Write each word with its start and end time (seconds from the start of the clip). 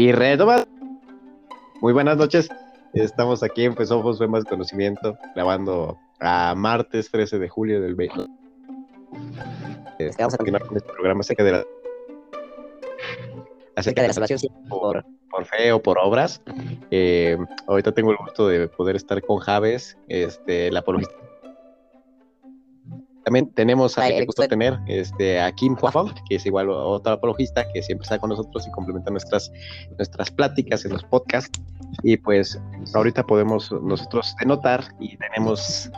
Y 0.00 0.12
retoma. 0.12 0.64
Muy 1.82 1.92
buenas 1.92 2.16
noches. 2.16 2.48
Estamos 2.94 3.42
aquí 3.42 3.66
en 3.66 3.74
Pues 3.74 3.90
Ojos 3.90 4.18
Más 4.30 4.46
Conocimiento, 4.46 5.18
grabando 5.34 5.98
a 6.20 6.54
martes 6.56 7.10
13 7.10 7.38
de 7.38 7.50
julio 7.50 7.82
del 7.82 7.96
20. 7.96 8.16
Vamos 10.18 10.32
a 10.32 10.36
continuar 10.38 10.64
con 10.64 10.78
este 10.78 10.90
programa 10.90 11.20
acerca 11.20 11.44
de 11.44 11.52
la, 11.52 11.64
acerca 13.76 14.00
de 14.00 14.08
la 14.08 14.14
salvación 14.14 14.40
por, 14.70 15.04
por 15.30 15.44
fe 15.44 15.70
o 15.70 15.82
por 15.82 15.98
obras. 15.98 16.40
Eh, 16.90 17.36
ahorita 17.66 17.92
tengo 17.92 18.12
el 18.12 18.16
gusto 18.16 18.48
de 18.48 18.68
poder 18.68 18.96
estar 18.96 19.20
con 19.20 19.36
Javes, 19.36 19.98
este, 20.08 20.72
la 20.72 20.78
apologista 20.78 21.19
también 23.30 23.48
tenemos 23.54 23.96
a, 23.96 24.08
el 24.08 24.26
gusto 24.26 24.42
de 24.42 24.48
tener 24.48 24.76
este, 24.88 25.40
a 25.40 25.52
Kim 25.52 25.76
Huafong, 25.80 26.12
que 26.28 26.34
es 26.34 26.46
igual 26.46 26.68
otra 26.68 27.12
apologista 27.12 27.64
que 27.72 27.80
siempre 27.80 28.02
está 28.02 28.18
con 28.18 28.30
nosotros 28.30 28.66
y 28.66 28.72
complementa 28.72 29.08
nuestras, 29.12 29.52
nuestras 29.96 30.32
pláticas 30.32 30.84
en 30.84 30.94
los 30.94 31.04
podcasts. 31.04 31.62
Y 32.02 32.16
pues 32.16 32.60
ahorita 32.92 33.24
podemos 33.24 33.70
nosotros 33.70 34.34
denotar 34.40 34.82
y 34.98 35.16
tenemos 35.16 35.88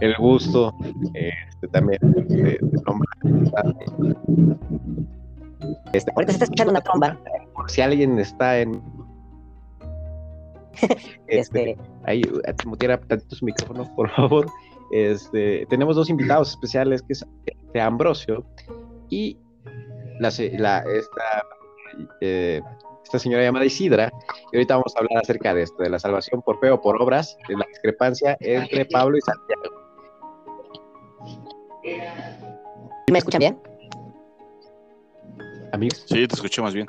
el 0.00 0.14
gusto 0.16 0.74
este, 1.14 1.68
también 1.68 2.00
de, 2.02 2.58
nombrar. 2.86 3.74
Este, 5.94 6.12
ahorita 6.14 6.32
se 6.32 6.36
está 6.36 6.44
escuchando 6.44 6.70
una 6.72 6.82
tromba. 6.82 7.18
Por 7.54 7.70
si 7.70 7.80
alguien 7.80 8.18
está 8.18 8.58
en. 8.60 8.82
este, 11.28 11.70
este 11.70 11.78
ahí, 12.02 12.20
mutiera 12.66 13.00
tanto 13.00 13.34
su 13.34 13.46
micrófono, 13.46 13.90
por 13.96 14.10
favor. 14.10 14.50
Este, 14.90 15.66
tenemos 15.66 15.96
dos 15.96 16.10
invitados 16.10 16.50
especiales, 16.50 17.02
que 17.02 17.14
es 17.14 17.26
de 17.72 17.80
Ambrosio 17.80 18.44
y 19.10 19.38
la, 20.20 20.28
esta, 20.28 21.46
eh, 22.20 22.60
esta 23.02 23.18
señora 23.18 23.42
llamada 23.42 23.64
Isidra. 23.64 24.12
Y 24.52 24.56
ahorita 24.56 24.76
vamos 24.76 24.94
a 24.96 25.00
hablar 25.00 25.18
acerca 25.22 25.54
de 25.54 25.62
esto, 25.62 25.82
de 25.82 25.90
la 25.90 25.98
salvación 25.98 26.42
por 26.42 26.58
fe 26.60 26.70
o 26.70 26.80
por 26.80 27.00
obras, 27.00 27.36
de 27.48 27.56
la 27.56 27.66
discrepancia 27.66 28.36
entre 28.40 28.84
Pablo 28.86 29.16
y 29.16 29.20
Santiago. 29.20 29.62
¿Me 33.10 33.18
escuchan 33.18 33.40
bien? 33.40 33.58
Amigos. 35.72 36.04
Sí, 36.06 36.26
te 36.26 36.34
escucho 36.34 36.62
más 36.62 36.74
bien. 36.74 36.86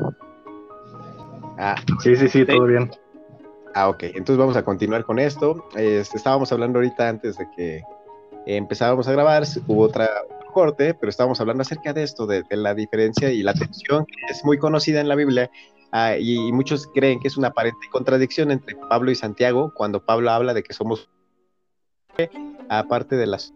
Ah, 1.58 1.76
sí, 2.02 2.16
sí, 2.16 2.28
sí, 2.28 2.46
todo 2.46 2.66
bien. 2.66 2.92
Ah, 3.76 3.90
ok. 3.90 4.04
Entonces 4.04 4.38
vamos 4.38 4.56
a 4.56 4.64
continuar 4.64 5.04
con 5.04 5.20
esto. 5.20 5.68
Este, 5.76 6.16
estábamos 6.16 6.50
hablando 6.54 6.80
ahorita 6.80 7.10
antes 7.10 7.38
de 7.38 7.46
que 7.58 7.84
empezábamos 8.46 9.06
a 9.10 9.12
grabar, 9.12 9.44
hubo 9.68 9.84
otra 9.84 10.10
corte, 10.54 10.94
pero 10.94 11.10
estábamos 11.10 11.42
hablando 11.42 11.62
acerca 11.62 11.92
de 11.92 12.04
esto, 12.04 12.26
de, 12.26 12.46
la 12.52 12.74
diferencia 12.74 13.30
y 13.32 13.44
la 13.44 13.54
tensión 13.54 14.06
que 14.06 14.32
es 14.32 14.46
muy 14.46 14.58
conocida 14.58 15.02
en 15.02 15.10
la 15.10 15.16
Biblia. 15.16 15.52
Ah, 15.92 16.16
y, 16.18 16.54
muchos 16.54 16.88
creen 16.96 17.20
que 17.20 17.28
es 17.28 17.36
una 17.36 17.50
aparente 17.50 17.90
contradicción 17.92 18.50
entre 18.50 18.78
Pablo 18.78 19.12
y 19.12 19.16
Santiago 19.16 19.74
cuando 19.76 20.06
Pablo 20.06 20.32
habla 20.32 20.54
de 20.54 20.64
que 20.64 20.74
somos 20.74 21.10
aparte 22.70 23.18
de 23.18 23.28
las 23.28 23.54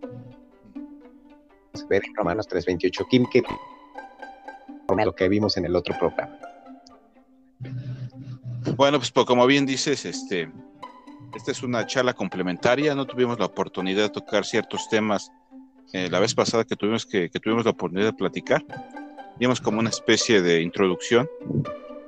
ver 1.88 2.02
Romanos 2.14 2.46
3:28 2.50 3.08
Kim 3.10 3.26
que 3.32 3.42
lo 5.06 5.16
que 5.16 5.30
vimos 5.30 5.56
en 5.56 5.64
el 5.64 5.78
otro 5.78 5.98
programa. 5.98 6.49
Bueno, 8.80 8.98
pues, 8.98 9.12
pues 9.12 9.26
como 9.26 9.46
bien 9.46 9.66
dices, 9.66 10.06
este, 10.06 10.50
esta 11.36 11.52
es 11.52 11.64
una 11.64 11.86
charla 11.86 12.14
complementaria. 12.14 12.96
No 12.96 13.06
tuvimos 13.06 13.38
la 13.38 13.48
oportunidad 13.48 14.04
de 14.04 14.10
tocar 14.10 14.46
ciertos 14.46 14.88
temas 14.88 15.34
eh, 15.92 16.08
la 16.10 16.22
vez 16.22 16.34
pasada 16.34 16.64
que 16.64 16.78
tuvimos 16.78 17.06
que, 17.06 17.28
tuvimos 17.28 17.66
la 17.66 17.72
oportunidad 17.72 18.06
de 18.06 18.14
platicar. 18.14 18.64
Dimos 19.38 19.60
como 19.60 19.80
una 19.80 19.90
especie 19.90 20.42
de 20.42 20.62
introducción. 20.62 21.30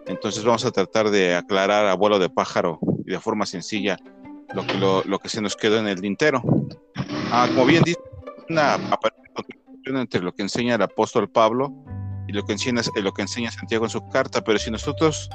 Entonces 0.07 0.45
vamos 0.45 0.63
a 0.63 0.71
tratar 0.71 1.09
de 1.09 1.35
aclarar 1.35 1.87
a 1.87 1.93
vuelo 1.93 2.19
de 2.19 2.29
pájaro 2.29 2.79
y 3.05 3.11
de 3.11 3.19
forma 3.19 3.45
sencilla 3.45 3.97
lo 4.53 4.65
que, 4.65 4.77
lo, 4.77 5.19
que 5.19 5.27
se 5.27 5.41
nos 5.41 5.57
quedó 5.57 5.77
en 5.77 5.89
el 5.89 5.99
tintero. 5.99 6.41
Ah, 7.33 7.49
como 7.49 7.65
bien 7.65 7.83
dice, 7.83 7.99
una 8.47 8.79
entre 9.99 10.21
lo 10.21 10.33
que 10.33 10.43
enseña 10.43 10.75
el 10.75 10.81
apóstol 10.81 11.29
Pablo 11.29 11.73
y 12.29 12.31
lo 12.31 12.45
que 12.45 12.53
enseña, 12.53 12.81
lo 12.95 13.11
que 13.11 13.23
enseña 13.23 13.51
Santiago 13.51 13.83
en 13.83 13.89
su 13.89 14.07
carta, 14.07 14.41
pero 14.41 14.57
si 14.57 14.71
nosotros 14.71 15.29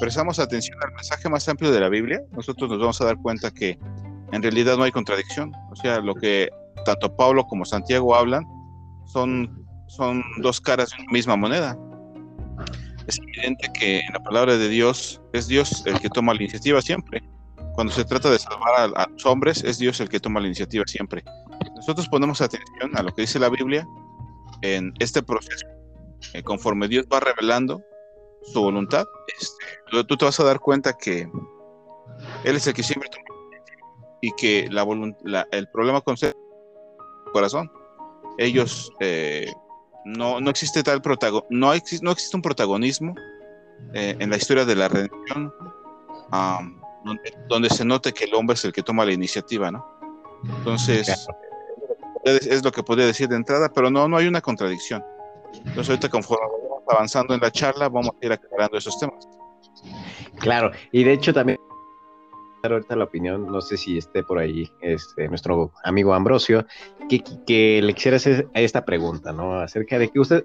prestamos 0.00 0.38
atención 0.38 0.78
al 0.82 0.92
mensaje 0.94 1.28
más 1.28 1.48
amplio 1.48 1.70
de 1.70 1.80
la 1.80 1.88
Biblia, 1.88 2.20
nosotros 2.32 2.70
nos 2.70 2.78
vamos 2.78 3.00
a 3.00 3.04
dar 3.04 3.16
cuenta 3.18 3.50
que 3.50 3.78
en 4.32 4.42
realidad 4.42 4.76
no 4.76 4.84
hay 4.84 4.92
contradicción. 4.92 5.52
O 5.70 5.76
sea, 5.76 6.00
lo 6.00 6.14
que 6.14 6.48
tanto 6.84 7.14
Pablo 7.14 7.44
como 7.44 7.64
Santiago 7.64 8.14
hablan 8.14 8.44
son, 9.06 9.66
son 9.88 10.22
dos 10.38 10.60
caras 10.60 10.90
de 10.90 11.02
una 11.02 11.12
misma 11.12 11.36
moneda. 11.36 11.76
Es 13.06 13.18
evidente 13.18 13.68
que 13.78 14.00
en 14.00 14.12
la 14.12 14.22
palabra 14.22 14.56
de 14.56 14.68
Dios 14.68 15.20
es 15.32 15.48
Dios 15.48 15.82
el 15.86 15.98
que 16.00 16.10
toma 16.10 16.34
la 16.34 16.42
iniciativa 16.42 16.80
siempre. 16.82 17.22
Cuando 17.74 17.92
se 17.92 18.04
trata 18.04 18.30
de 18.30 18.38
salvar 18.38 18.92
a, 18.94 19.08
los 19.08 19.24
hombres, 19.24 19.62
es 19.64 19.78
Dios 19.78 20.00
el 20.00 20.08
que 20.08 20.20
toma 20.20 20.40
la 20.40 20.46
iniciativa 20.46 20.84
siempre. 20.86 21.24
Nosotros 21.76 22.08
ponemos 22.08 22.40
atención 22.40 22.96
a 22.96 23.02
lo 23.02 23.14
que 23.14 23.22
dice 23.22 23.38
la 23.38 23.48
Biblia 23.48 23.86
en 24.62 24.92
este 24.98 25.22
proceso. 25.22 25.66
Eh, 26.34 26.42
conforme 26.42 26.88
Dios 26.88 27.06
va 27.10 27.20
revelando, 27.20 27.80
su 28.42 28.60
voluntad, 28.60 29.06
este, 29.38 30.04
tú 30.04 30.16
te 30.16 30.24
vas 30.24 30.38
a 30.40 30.44
dar 30.44 30.60
cuenta 30.60 30.92
que 30.96 31.30
Él 32.44 32.56
es 32.56 32.66
el 32.66 32.74
que 32.74 32.82
siempre 32.82 33.08
toma 33.10 33.24
y 34.20 34.32
que 34.32 34.68
la, 34.70 35.46
el 35.52 35.68
problema 35.68 36.00
con 36.00 36.16
el 36.20 36.34
corazón, 37.32 37.70
ellos 38.36 38.92
eh, 39.00 39.52
no, 40.04 40.40
no 40.40 40.50
existe 40.50 40.82
tal 40.82 41.02
protagon 41.02 41.42
no, 41.50 41.72
existe, 41.72 42.04
no 42.04 42.12
existe 42.12 42.36
un 42.36 42.42
protagonismo 42.42 43.14
eh, 43.94 44.16
en 44.18 44.30
la 44.30 44.36
historia 44.36 44.64
de 44.64 44.74
la 44.74 44.88
redención 44.88 45.52
donde, 47.48 47.70
se 47.70 47.84
note 47.84 48.12
que 48.12 48.24
el 48.24 48.34
hombre 48.34 48.54
es 48.54 48.64
el 48.64 48.72
que 48.72 48.82
toma 48.82 49.04
la 49.04 49.12
iniciativa, 49.12 49.70
¿no? 49.70 49.86
Entonces, 50.58 51.26
es 52.24 52.62
lo 52.62 52.70
que 52.70 52.82
podría 52.82 53.06
decir 53.06 53.28
de 53.28 53.36
entrada, 53.36 53.70
pero 53.72 53.90
no, 53.90 54.08
no 54.08 54.16
hay 54.16 54.26
una 54.26 54.40
contradicción. 54.40 55.02
Entonces, 55.54 55.88
ahorita 55.88 56.08
conforme 56.10 56.44
avanzando 56.88 57.34
en 57.34 57.40
la 57.40 57.50
charla, 57.50 57.88
vamos 57.88 58.10
a 58.20 58.26
ir 58.26 58.32
aclarando 58.32 58.78
esos 58.78 58.98
temas. 58.98 59.28
Claro, 60.38 60.70
y 60.92 61.04
de 61.04 61.12
hecho 61.12 61.32
también 61.32 61.58
ahorita 62.62 62.96
la 62.96 63.04
opinión, 63.04 63.46
no 63.46 63.60
sé 63.60 63.76
si 63.76 63.98
esté 63.98 64.22
por 64.22 64.38
ahí 64.38 64.68
este, 64.80 65.28
nuestro 65.28 65.72
amigo 65.84 66.14
Ambrosio, 66.14 66.66
que, 67.08 67.22
que 67.46 67.80
le 67.82 67.94
quisiera 67.94 68.16
hacer 68.16 68.48
esta 68.54 68.84
pregunta, 68.84 69.32
¿no? 69.32 69.60
Acerca 69.60 69.98
de 69.98 70.08
que 70.08 70.20
usted, 70.20 70.42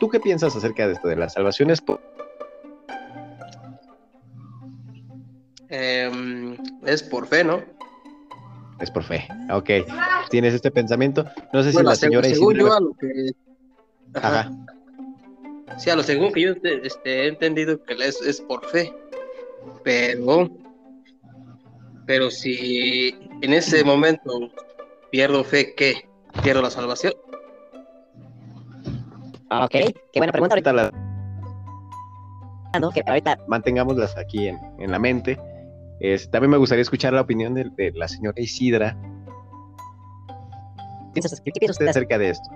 ¿tú 0.00 0.08
qué 0.08 0.20
piensas 0.20 0.54
acerca 0.56 0.86
de 0.86 0.94
esto 0.94 1.08
de 1.08 1.16
las 1.16 1.34
salvaciones? 1.34 1.82
Em, 5.68 6.56
es 6.84 7.02
por 7.02 7.26
fe, 7.26 7.44
¿no? 7.44 7.62
Es 8.80 8.90
por 8.90 9.02
fe, 9.02 9.26
ok. 9.50 9.70
Tienes 10.30 10.54
este 10.54 10.70
pensamiento. 10.70 11.24
No 11.52 11.62
sé 11.62 11.72
si 11.72 11.82
la 11.82 11.94
señora... 11.94 12.28
Según 12.28 12.54
yo, 12.54 12.72
a 12.72 12.80
lo 12.80 12.92
que... 12.94 13.30
Ajá. 14.14 14.50
Sí, 15.78 15.90
a 15.90 15.96
lo 15.96 16.02
según 16.02 16.32
que 16.32 16.42
yo 16.42 16.54
este, 16.62 17.24
he 17.24 17.28
entendido 17.28 17.82
que 17.82 17.94
es, 17.94 18.20
es 18.22 18.40
por 18.40 18.64
fe, 18.66 18.92
pero, 19.82 20.48
pero 22.06 22.30
si 22.30 23.14
en 23.40 23.52
ese 23.52 23.82
momento 23.82 24.50
pierdo 25.10 25.42
fe, 25.42 25.74
¿qué? 25.74 26.08
¿Pierdo 26.42 26.62
la 26.62 26.70
salvación? 26.70 27.14
Ok, 29.50 29.70
qué 29.70 29.94
buena 30.16 30.32
pregunta. 30.32 30.54
Ahorita 30.54 30.72
la... 30.72 30.92
ahorita 33.06 33.38
mantengámoslas 33.48 34.16
aquí 34.16 34.48
en, 34.48 34.58
en 34.78 34.90
la 34.90 34.98
mente. 34.98 35.38
también 36.30 36.50
me 36.50 36.56
gustaría 36.56 36.82
escuchar 36.82 37.12
la 37.12 37.20
opinión 37.20 37.54
de, 37.54 37.92
la 37.94 38.08
señora 38.08 38.40
Isidra. 38.40 38.96
¿Qué 41.14 41.20
piensa 41.20 41.36
usted 41.70 41.88
acerca 41.88 42.18
de 42.18 42.30
esto? 42.30 42.48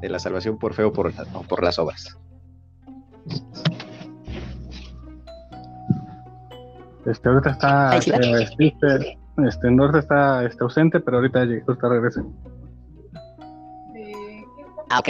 De 0.00 0.08
la 0.08 0.18
salvación 0.18 0.58
por 0.58 0.74
fe 0.74 0.82
o 0.82 0.92
por, 0.92 1.12
o 1.34 1.42
por 1.42 1.62
las 1.62 1.78
obras. 1.78 2.18
Este, 7.06 7.28
ahorita 7.28 7.50
está, 7.50 7.96
este, 7.96 8.42
este, 8.42 9.18
este, 9.46 9.70
Norte 9.70 9.98
está, 9.98 10.44
está 10.44 10.64
ausente, 10.64 11.00
pero 11.00 11.18
ahorita 11.18 11.46
justo 11.66 11.88
regresa. 11.88 12.24
Ah, 14.90 15.00
ok. 15.00 15.08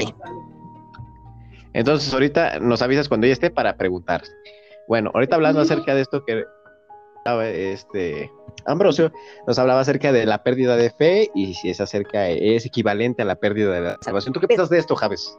Entonces, 1.72 2.12
ahorita 2.12 2.58
nos 2.60 2.82
avisas 2.82 3.08
cuando 3.08 3.26
ella 3.26 3.34
esté 3.34 3.50
para 3.50 3.76
preguntar. 3.76 4.22
Bueno, 4.88 5.10
ahorita 5.14 5.36
hablando 5.36 5.60
acerca 5.60 5.94
de 5.94 6.02
esto 6.02 6.24
que 6.24 6.44
este 7.42 8.30
Ambrosio 8.66 9.10
nos 9.46 9.58
hablaba 9.58 9.80
acerca 9.80 10.12
de 10.12 10.26
la 10.26 10.42
pérdida 10.42 10.76
de 10.76 10.90
fe 10.90 11.30
y 11.34 11.54
si 11.54 11.70
es 11.70 11.80
acerca 11.80 12.28
es 12.28 12.66
equivalente 12.66 13.22
a 13.22 13.24
la 13.24 13.36
pérdida 13.36 13.72
de 13.72 13.80
la 13.80 13.98
salvación. 14.00 14.32
¿Tú 14.32 14.40
qué 14.40 14.48
piensas 14.48 14.68
de 14.68 14.78
esto, 14.78 14.94
Javes? 14.94 15.38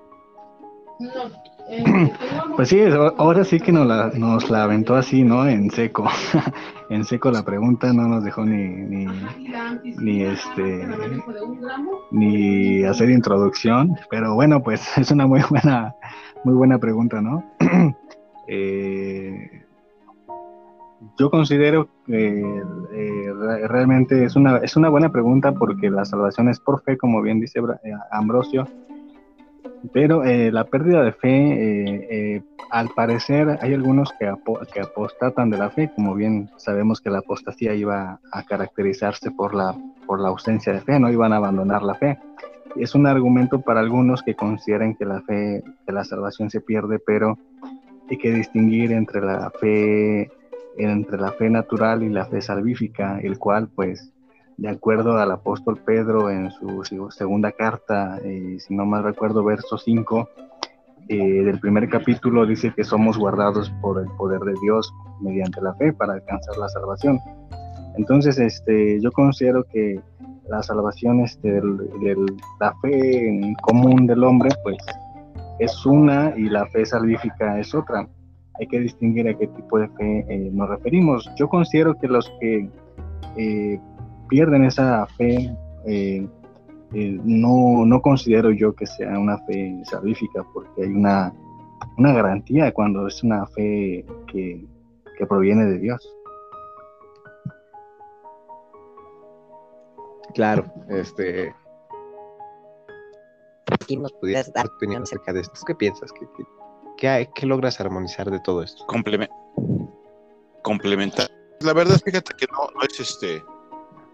No. 0.99 1.54
Pues 2.55 2.69
sí, 2.69 2.79
ahora 3.17 3.43
sí 3.43 3.59
que 3.59 3.73
nos 3.73 3.85
la, 3.85 4.11
nos 4.15 4.49
la 4.49 4.63
aventó 4.63 4.95
así, 4.95 5.23
¿no? 5.23 5.45
En 5.45 5.69
seco. 5.69 6.05
en 6.89 7.03
seco 7.03 7.29
la 7.29 7.43
pregunta, 7.43 7.91
no 7.91 8.07
nos 8.07 8.23
dejó 8.23 8.45
ni, 8.45 9.05
ni, 9.97 10.23
este 10.23 10.87
ni 12.11 12.83
hacer 12.85 13.09
introducción. 13.09 13.97
Pero 14.09 14.35
bueno, 14.35 14.63
pues 14.63 14.85
es 14.97 15.11
una 15.11 15.27
muy 15.27 15.41
buena, 15.49 15.93
muy 16.43 16.53
buena 16.53 16.77
pregunta, 16.79 17.21
¿no? 17.21 17.43
Eh, 18.47 19.63
yo 21.17 21.31
considero 21.31 21.89
que 22.05 22.41
eh, 22.93 23.33
realmente 23.67 24.23
es 24.23 24.35
una, 24.35 24.57
es 24.57 24.77
una 24.77 24.89
buena 24.89 25.11
pregunta 25.11 25.51
porque 25.53 25.89
la 25.89 26.05
salvación 26.05 26.49
es 26.49 26.59
por 26.59 26.83
fe, 26.83 26.95
como 26.95 27.23
bien 27.23 27.39
dice 27.39 27.57
eh, 27.59 27.91
Ambrosio, 28.11 28.67
pero 29.93 30.23
eh, 30.23 30.51
la 30.51 30.65
pérdida 30.65 31.03
de 31.03 31.11
fe, 31.13 32.43
al 32.69 32.89
parecer 32.89 33.57
hay 33.61 33.73
algunos 33.73 34.11
que, 34.19 34.31
que 34.73 34.81
apostatan 34.81 35.49
de 35.49 35.57
la 35.57 35.69
fe, 35.69 35.91
como 35.95 36.15
bien 36.15 36.49
sabemos 36.57 37.01
que 37.01 37.09
la 37.09 37.19
apostasía 37.19 37.73
iba 37.73 38.19
a 38.31 38.43
caracterizarse 38.43 39.31
por 39.31 39.53
la, 39.53 39.75
por 40.05 40.19
la 40.19 40.29
ausencia 40.29 40.73
de 40.73 40.81
fe, 40.81 40.99
no 40.99 41.11
iban 41.11 41.33
a 41.33 41.37
abandonar 41.37 41.83
la 41.83 41.95
fe. 41.95 42.17
Es 42.75 42.95
un 42.95 43.07
argumento 43.07 43.61
para 43.61 43.79
algunos 43.79 44.21
que 44.21 44.35
consideran 44.35 44.95
que 44.95 45.05
la 45.05 45.21
fe, 45.21 45.63
que 45.85 45.93
la 45.93 46.03
salvación 46.03 46.49
se 46.49 46.59
pierde, 46.59 46.99
pero 46.99 47.37
hay 48.09 48.17
que 48.17 48.33
distinguir 48.33 48.91
entre 48.91 49.21
la 49.21 49.49
fe 49.49 50.29
entre 50.77 51.17
la 51.17 51.31
fe 51.31 51.49
natural 51.49 52.03
y 52.03 52.09
la 52.09 52.25
fe 52.25 52.41
salvífica, 52.41 53.19
el 53.19 53.39
cual, 53.39 53.69
pues, 53.73 54.11
de 54.57 54.69
acuerdo 54.69 55.17
al 55.17 55.31
apóstol 55.31 55.79
Pedro 55.85 56.29
en 56.29 56.51
su 56.51 56.83
segunda 57.11 57.51
carta, 57.51 58.19
eh, 58.23 58.57
si 58.59 58.75
no 58.75 58.85
mal 58.85 59.03
recuerdo, 59.03 59.43
verso 59.43 59.77
5 59.77 60.29
eh, 61.09 61.17
del 61.17 61.59
primer 61.59 61.89
capítulo, 61.89 62.45
dice 62.45 62.73
que 62.75 62.83
somos 62.83 63.17
guardados 63.17 63.71
por 63.81 64.01
el 64.01 64.07
poder 64.17 64.39
de 64.41 64.53
Dios 64.61 64.93
mediante 65.21 65.61
la 65.61 65.73
fe 65.75 65.93
para 65.93 66.13
alcanzar 66.13 66.57
la 66.57 66.69
salvación. 66.69 67.19
Entonces, 67.97 68.39
este, 68.39 68.99
yo 69.01 69.11
considero 69.11 69.63
que 69.65 69.99
la 70.49 70.61
salvación 70.63 71.21
este, 71.21 71.51
de 71.51 72.15
la 72.59 72.73
fe 72.81 73.55
común 73.61 74.07
del 74.07 74.23
hombre, 74.23 74.49
pues, 74.63 74.77
es 75.59 75.85
una 75.85 76.33
y 76.35 76.49
la 76.49 76.65
fe 76.67 76.85
salvífica 76.85 77.59
es 77.59 77.73
otra 77.73 78.07
hay 78.59 78.67
que 78.67 78.79
distinguir 78.79 79.27
a 79.27 79.33
qué 79.33 79.47
tipo 79.47 79.79
de 79.79 79.87
fe 79.89 80.25
eh, 80.29 80.49
nos 80.51 80.69
referimos. 80.69 81.29
Yo 81.35 81.49
considero 81.49 81.95
que 81.95 82.07
los 82.07 82.31
que 82.39 82.69
eh, 83.37 83.79
pierden 84.27 84.65
esa 84.65 85.05
fe, 85.17 85.55
eh, 85.85 86.27
no, 86.91 87.85
no, 87.85 88.01
considero 88.01 88.51
yo 88.51 88.73
que 88.73 88.85
sea 88.85 89.19
una 89.19 89.37
fe 89.39 89.81
salvífica, 89.83 90.45
porque 90.53 90.83
hay 90.83 90.89
una, 90.89 91.33
una 91.97 92.13
garantía 92.13 92.73
cuando 92.73 93.07
es 93.07 93.23
una 93.23 93.45
fe 93.47 94.05
que, 94.27 94.65
que 95.17 95.25
proviene 95.25 95.65
de 95.65 95.79
Dios. 95.79 96.15
Claro, 100.33 100.65
este. 100.89 101.55
¿Quién 103.87 104.01
nos 104.01 104.11
pudieras 104.13 104.51
dar 104.53 104.67
opinión 104.67 105.03
acerca 105.03 105.31
de 105.31 105.41
esto? 105.41 105.59
¿Qué 105.65 105.75
piensas? 105.75 106.11
¿Qué, 106.11 106.27
qué, 106.97 107.29
¿Qué, 107.33 107.45
logras 107.45 107.79
armonizar 107.79 108.29
de 108.29 108.39
todo 108.39 108.63
esto? 108.63 108.85
complementar. 110.61 111.29
La 111.61 111.73
verdad, 111.73 111.99
fíjate 112.03 112.33
que 112.37 112.47
no, 112.51 112.67
no 112.75 112.81
es 112.81 112.99
este. 112.99 113.41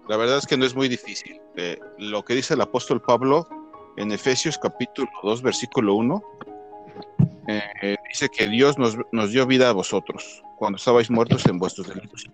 La 0.09 0.17
verdad 0.17 0.37
es 0.37 0.47
que 0.47 0.57
no 0.57 0.65
es 0.65 0.75
muy 0.75 0.87
difícil. 0.87 1.39
Eh, 1.55 1.79
lo 1.97 2.23
que 2.23 2.35
dice 2.35 2.53
el 2.53 2.61
apóstol 2.61 3.01
Pablo 3.01 3.47
en 3.97 4.11
Efesios 4.11 4.57
capítulo 4.57 5.09
2, 5.23 5.41
versículo 5.41 5.95
1, 5.95 6.23
eh, 7.47 7.97
dice 8.09 8.29
que 8.29 8.47
Dios 8.47 8.77
nos, 8.77 8.97
nos, 9.11 9.31
dio 9.31 9.45
vida 9.45 9.69
a 9.69 9.73
vosotros 9.73 10.41
cuando 10.57 10.77
estabais 10.77 11.09
muertos 11.09 11.45
en 11.47 11.59
vuestros 11.59 11.87
delitos. 11.87 12.29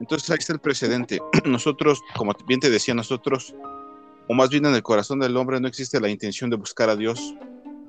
Entonces 0.00 0.30
ahí 0.30 0.38
está 0.38 0.52
el 0.52 0.60
precedente. 0.60 1.20
Nosotros, 1.44 2.00
como 2.16 2.32
bien 2.46 2.60
te 2.60 2.70
decía, 2.70 2.94
nosotros, 2.94 3.54
o 4.28 4.34
más 4.34 4.48
bien 4.50 4.66
en 4.66 4.74
el 4.74 4.82
corazón 4.82 5.20
del 5.20 5.36
hombre 5.36 5.60
no 5.60 5.68
existe 5.68 6.00
la 6.00 6.08
intención 6.08 6.50
de 6.50 6.56
buscar 6.56 6.90
a 6.90 6.96
Dios 6.96 7.34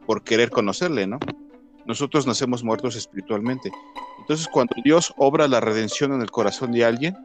por 0.06 0.24
querer 0.24 0.50
conocerle, 0.50 1.06
¿no? 1.06 1.20
nosotros 1.90 2.28
nacemos 2.28 2.64
muertos 2.64 2.96
espiritualmente. 2.96 3.72
Entonces, 4.20 4.48
cuando 4.48 4.76
Dios 4.84 5.12
obra 5.18 5.48
la 5.48 5.60
redención 5.60 6.14
en 6.14 6.22
el 6.22 6.30
corazón 6.30 6.72
de 6.72 6.86
alguien, 6.86 7.18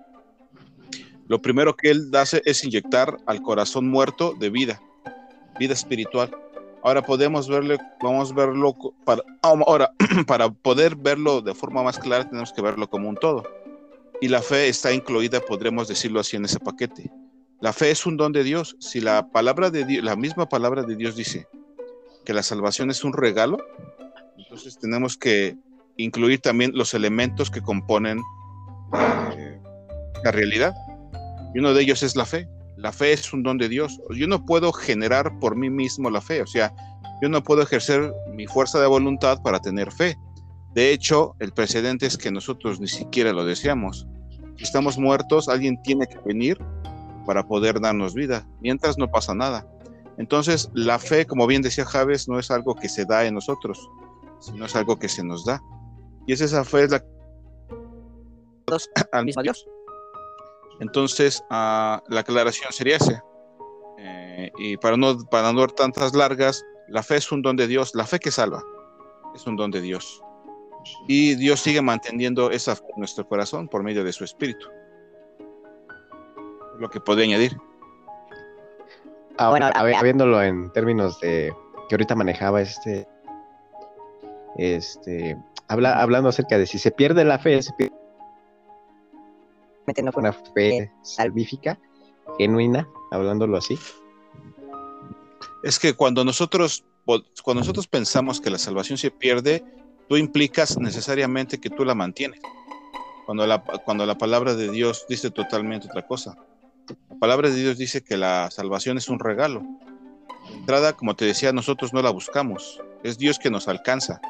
lo 1.27 1.41
primero 1.41 1.75
que 1.75 1.91
Él 1.91 2.11
hace 2.15 2.43
es 2.45 2.65
inyectar 2.65 3.17
al 3.27 3.43
corazón 3.43 3.89
muerto 3.89 4.35
de 4.39 4.51
vida, 4.51 4.81
vida 5.59 5.73
espiritual. 5.73 6.31
Ahora 6.83 7.03
podemos 7.03 7.49
verlo, 7.49 7.79
vamos 8.03 8.33
a 8.33 8.35
verlo, 8.35 8.75
para, 9.05 9.23
ahora, 9.43 9.93
para 10.27 10.51
poder 10.51 10.97
verlo 10.97 11.41
de 11.41 11.55
forma 11.55 11.83
más 11.83 11.99
clara, 11.99 12.29
tenemos 12.29 12.53
que 12.53 12.61
verlo 12.61 12.89
como 12.89 13.09
un 13.09 13.17
todo. 13.17 13.43
Y 14.21 14.29
la 14.29 14.43
fe 14.43 14.69
está 14.69 14.93
incluida, 14.93 15.41
podremos 15.41 15.89
decirlo 15.89 16.21
así, 16.21 16.37
en 16.37 16.45
ese 16.45 16.61
paquete. 16.61 17.11
La 17.61 17.73
fe 17.73 17.91
es 17.91 18.05
un 18.05 18.19
don 18.19 18.33
de 18.33 18.45
Dios. 18.45 18.77
Si 18.79 19.01
la 19.01 19.29
palabra 19.29 19.71
de 19.71 19.87
Dios, 19.87 20.05
la 20.05 20.17
misma 20.17 20.49
palabra 20.49 20.83
de 20.83 20.97
Dios 20.97 21.17
dice 21.17 21.47
que 22.25 22.35
la 22.35 22.43
salvación 22.43 22.91
es 22.91 23.03
un 23.05 23.15
regalo, 23.15 23.59
entonces 24.37 24.79
tenemos 24.79 25.17
que 25.17 25.57
incluir 25.97 26.41
también 26.41 26.73
los 26.75 26.93
elementos 26.95 27.51
que 27.51 27.63
componen 27.63 28.21
eh, 29.37 29.61
la 30.23 30.31
realidad. 30.31 30.75
Y 31.55 31.61
uno 31.61 31.73
de 31.73 31.83
ellos 31.83 32.03
es 32.03 32.17
la 32.17 32.25
fe. 32.25 32.49
La 32.77 32.93
fe 32.93 33.13
es 33.13 33.33
un 33.33 33.43
don 33.43 33.59
de 33.59 33.69
Dios. 33.69 34.01
Yo 34.11 34.27
no 34.27 34.45
puedo 34.45 34.73
generar 34.73 35.39
por 35.39 35.57
mí 35.57 35.71
mismo 35.71 36.11
la 36.11 36.21
fe. 36.21 36.43
O 36.43 36.47
sea, 36.47 36.75
yo 37.23 37.29
no 37.29 37.43
puedo 37.43 37.63
ejercer 37.63 38.13
mi 38.33 38.47
fuerza 38.47 38.81
de 38.81 38.87
voluntad 38.87 39.41
para 39.43 39.61
tener 39.61 39.93
fe. 39.93 40.17
De 40.75 40.93
hecho, 40.93 41.37
el 41.39 41.53
precedente 41.53 42.07
es 42.07 42.19
que 42.19 42.33
nosotros 42.33 42.81
ni 42.81 42.89
siquiera 42.89 43.33
lo 43.33 43.45
deseamos. 43.45 44.07
Si 44.57 44.65
estamos 44.65 44.99
muertos, 44.99 45.49
alguien 45.49 45.81
tiene 45.83 46.07
que 46.07 46.19
venir 46.19 46.59
para 47.27 47.47
poder 47.47 47.81
darnos 47.81 48.15
vida. 48.15 48.47
Mientras 48.61 48.99
no 48.99 49.09
pasa 49.09 49.35
nada. 49.35 49.67
Entonces, 50.19 50.71
la 50.75 50.99
fe, 50.99 51.27
como 51.27 51.47
bien 51.47 51.63
decía 51.63 51.85
Javes, 51.85 52.29
no 52.29 52.39
es 52.39 52.51
algo 52.51 52.75
que 52.75 52.89
se 52.89 53.05
da 53.05 53.25
en 53.25 53.35
nosotros, 53.35 53.89
sino 54.41 54.67
es 54.67 54.75
algo 54.77 54.99
que 54.99 55.09
se 55.09 55.25
nos 55.25 55.45
da. 55.45 55.61
Y 56.27 56.33
es 56.33 56.41
esa 56.41 56.65
fe 56.65 56.85
es 56.85 56.91
la 56.91 57.05
al 59.13 59.25
mismo 59.25 59.43
Dios. 59.43 59.67
Entonces, 60.81 61.43
uh, 61.51 61.99
la 62.09 62.21
aclaración 62.21 62.73
sería 62.73 62.97
ese. 62.97 63.21
Eh, 63.99 64.51
y 64.59 64.77
para 64.77 64.97
no, 64.97 65.19
para 65.31 65.53
no 65.53 65.61
dar 65.61 65.73
tantas 65.73 66.15
largas, 66.15 66.65
la 66.89 67.03
fe 67.03 67.17
es 67.17 67.31
un 67.33 67.43
don 67.43 67.57
de 67.57 67.67
Dios, 67.67 67.95
la 67.95 68.05
fe 68.05 68.19
que 68.19 68.31
salva 68.31 68.63
es 69.35 69.47
un 69.47 69.57
don 69.57 69.71
de 69.71 69.81
Dios. 69.81 70.23
Y 71.09 71.35
Dios 71.37 71.61
sigue 71.61 71.81
manteniendo 71.81 72.51
esa 72.51 72.77
fe 72.77 72.85
en 72.95 73.01
nuestro 73.01 73.27
corazón 73.27 73.69
por 73.69 73.83
medio 73.83 74.05
de 74.05 74.13
su 74.13 74.25
espíritu. 74.25 74.69
Lo 76.79 76.91
que 76.91 77.01
puede 77.01 77.25
añadir. 77.25 77.57
Ahora, 79.39 79.73
viéndolo 80.03 80.43
en 80.43 80.71
términos 80.73 81.19
de 81.21 81.53
que 81.89 81.95
ahorita 81.95 82.15
manejaba 82.15 82.61
este 82.61 83.09
este, 84.57 85.37
habla, 85.69 86.01
hablando 86.01 86.29
acerca 86.29 86.59
de 86.59 86.67
si 86.67 86.79
se 86.79 86.91
pierde 86.91 87.25
la 87.25 87.39
fe, 87.39 87.63
se 87.63 87.73
pierde 87.73 87.94
no 90.03 90.13
fue 90.13 90.21
una 90.21 90.33
fe 90.33 90.91
salvífica, 91.03 91.79
genuina, 92.39 92.89
hablándolo 93.11 93.57
así. 93.57 93.79
Es 95.63 95.79
que 95.79 95.95
cuando 95.95 96.25
nosotros, 96.25 96.85
cuando 97.05 97.61
nosotros 97.61 97.87
pensamos 97.87 98.41
que 98.41 98.51
la 98.51 98.59
salvación 98.59 98.99
se 98.99 99.11
pierde, 99.11 99.65
tú 100.09 100.17
implicas 100.17 100.79
necesariamente 100.79 101.61
que 101.61 101.71
tú 101.71 101.85
la 101.85 101.95
mantienes. 101.95 102.41
Cuando 103.27 103.47
la, 103.47 103.63
cuando 103.63 104.05
la 104.05 104.19
palabra 104.19 104.55
de 104.55 104.71
Dios 104.71 105.07
dice 105.09 105.31
totalmente 105.31 105.89
otra 105.89 106.07
cosa. 106.07 106.37
La 107.09 107.19
palabra 107.19 107.49
de 107.49 107.57
Dios 107.57 107.79
dice 107.79 108.05
que 108.05 108.19
la 108.19 108.51
salvación 108.51 108.99
es 108.99 109.09
un 109.09 109.19
regalo. 109.19 109.63
De 110.49 110.55
entrada, 110.57 110.93
como 110.93 111.17
te 111.17 111.25
decía, 111.25 111.53
nosotros 111.53 111.95
no 111.95 112.03
la 112.03 112.11
buscamos. 112.11 112.83
Es 113.03 113.17
Dios 113.17 113.39
que 113.39 113.51
nos 113.51 113.67
alcanza. 113.69 114.21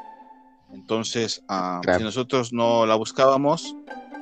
Entonces, 0.71 1.43
ah, 1.49 1.81
si 1.97 2.03
nosotros 2.03 2.53
no 2.53 2.85
la 2.85 2.95
buscábamos, 2.95 3.75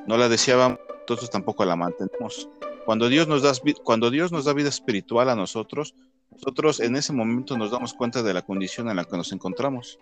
no 0.06 0.16
la 0.16 0.28
deseábamos, 0.28 0.78
nosotros 1.08 1.30
tampoco 1.30 1.64
la 1.64 1.76
mantenemos. 1.76 2.48
Cuando 2.84 3.08
Dios 3.08 3.28
nos 3.28 3.42
da, 3.42 3.52
cuando 3.82 4.10
Dios 4.10 4.32
nos 4.32 4.44
da 4.44 4.52
vida 4.52 4.68
espiritual 4.68 5.28
a 5.28 5.36
nosotros, 5.36 5.94
nosotros 6.30 6.80
en 6.80 6.96
ese 6.96 7.12
momento 7.12 7.56
nos 7.56 7.70
damos 7.70 7.94
cuenta 7.94 8.22
de 8.22 8.34
la 8.34 8.42
condición 8.42 8.88
en 8.88 8.96
la 8.96 9.04
que 9.04 9.16
nos 9.16 9.32
encontramos. 9.32 9.98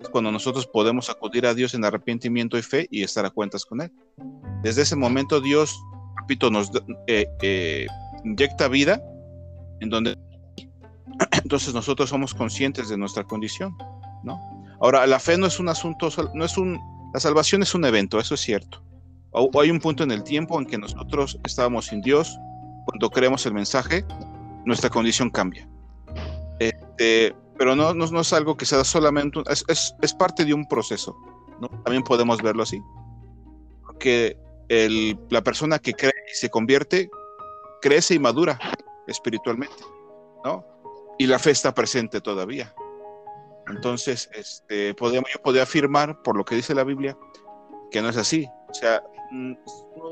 Es 0.00 0.08
cuando 0.08 0.30
nosotros 0.30 0.66
podemos 0.66 1.08
acudir 1.08 1.46
a 1.46 1.54
Dios 1.54 1.74
en 1.74 1.84
arrepentimiento 1.84 2.58
y 2.58 2.62
fe 2.62 2.86
y 2.90 3.02
estar 3.02 3.24
a 3.24 3.30
cuentas 3.30 3.64
con 3.64 3.80
Él. 3.80 3.92
Desde 4.62 4.82
ese 4.82 4.96
momento 4.96 5.40
Dios, 5.40 5.78
repito, 6.20 6.50
nos 6.50 6.70
eh, 7.06 7.26
eh, 7.40 7.86
inyecta 8.24 8.68
vida 8.68 9.02
en 9.80 9.88
donde 9.88 10.18
entonces 11.42 11.72
nosotros 11.72 12.10
somos 12.10 12.34
conscientes 12.34 12.88
de 12.88 12.96
nuestra 12.96 13.24
condición, 13.24 13.76
¿no? 14.22 14.40
Ahora, 14.80 15.06
la 15.06 15.18
fe 15.18 15.38
no 15.38 15.46
es 15.46 15.58
un 15.58 15.70
asunto, 15.70 16.10
no 16.34 16.44
es 16.44 16.58
un, 16.58 16.78
la 17.14 17.20
salvación 17.20 17.62
es 17.62 17.74
un 17.74 17.86
evento, 17.86 18.20
eso 18.20 18.34
es 18.34 18.40
cierto. 18.40 18.82
Hay 19.60 19.70
un 19.70 19.80
punto 19.80 20.02
en 20.02 20.10
el 20.10 20.22
tiempo 20.22 20.58
en 20.58 20.66
que 20.66 20.78
nosotros 20.78 21.38
estábamos 21.44 21.86
sin 21.86 22.00
Dios, 22.00 22.38
cuando 22.86 23.10
creemos 23.10 23.44
el 23.44 23.52
mensaje, 23.52 24.04
nuestra 24.64 24.88
condición 24.88 25.30
cambia. 25.30 25.68
Este, 26.58 27.34
pero 27.58 27.76
no, 27.76 27.92
no, 27.92 28.20
es 28.20 28.32
algo 28.32 28.56
que 28.56 28.64
sea 28.64 28.82
solamente, 28.84 29.40
es, 29.50 29.64
es, 29.68 29.94
es, 30.00 30.14
parte 30.14 30.44
de 30.44 30.54
un 30.54 30.66
proceso, 30.66 31.16
¿no? 31.60 31.68
También 31.84 32.02
podemos 32.02 32.40
verlo 32.40 32.62
así. 32.62 32.80
Porque 33.82 34.38
el, 34.68 35.18
la 35.28 35.42
persona 35.42 35.78
que 35.78 35.92
cree 35.92 36.12
y 36.32 36.34
se 36.34 36.48
convierte, 36.48 37.10
crece 37.82 38.14
y 38.14 38.18
madura 38.18 38.58
espiritualmente, 39.06 39.84
¿no? 40.44 40.64
Y 41.18 41.26
la 41.26 41.38
fe 41.38 41.50
está 41.50 41.74
presente 41.74 42.20
todavía. 42.20 42.74
Entonces, 43.68 44.30
este, 44.32 44.94
podemos, 44.94 45.30
yo 45.32 45.42
podría 45.42 45.64
afirmar, 45.64 46.22
por 46.22 46.36
lo 46.36 46.44
que 46.44 46.54
dice 46.54 46.74
la 46.74 46.84
Biblia, 46.84 47.16
que 47.90 48.00
no 48.00 48.08
es 48.08 48.16
así. 48.16 48.48
O 48.68 48.74
sea, 48.74 49.02
mm, 49.30 49.52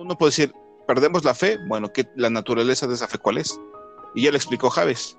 uno 0.01 0.19
puede 0.19 0.31
decir, 0.31 0.55
perdemos 0.87 1.25
la 1.25 1.35
fe, 1.35 1.59
bueno, 1.67 1.93
¿qué, 1.93 2.09
la 2.15 2.31
naturaleza 2.31 2.87
de 2.87 2.95
esa 2.95 3.09
fe 3.09 3.19
cuál 3.19 3.39
es? 3.39 3.59
Y 4.15 4.23
ya 4.23 4.31
le 4.31 4.37
explicó 4.37 4.71
Javes. 4.71 5.17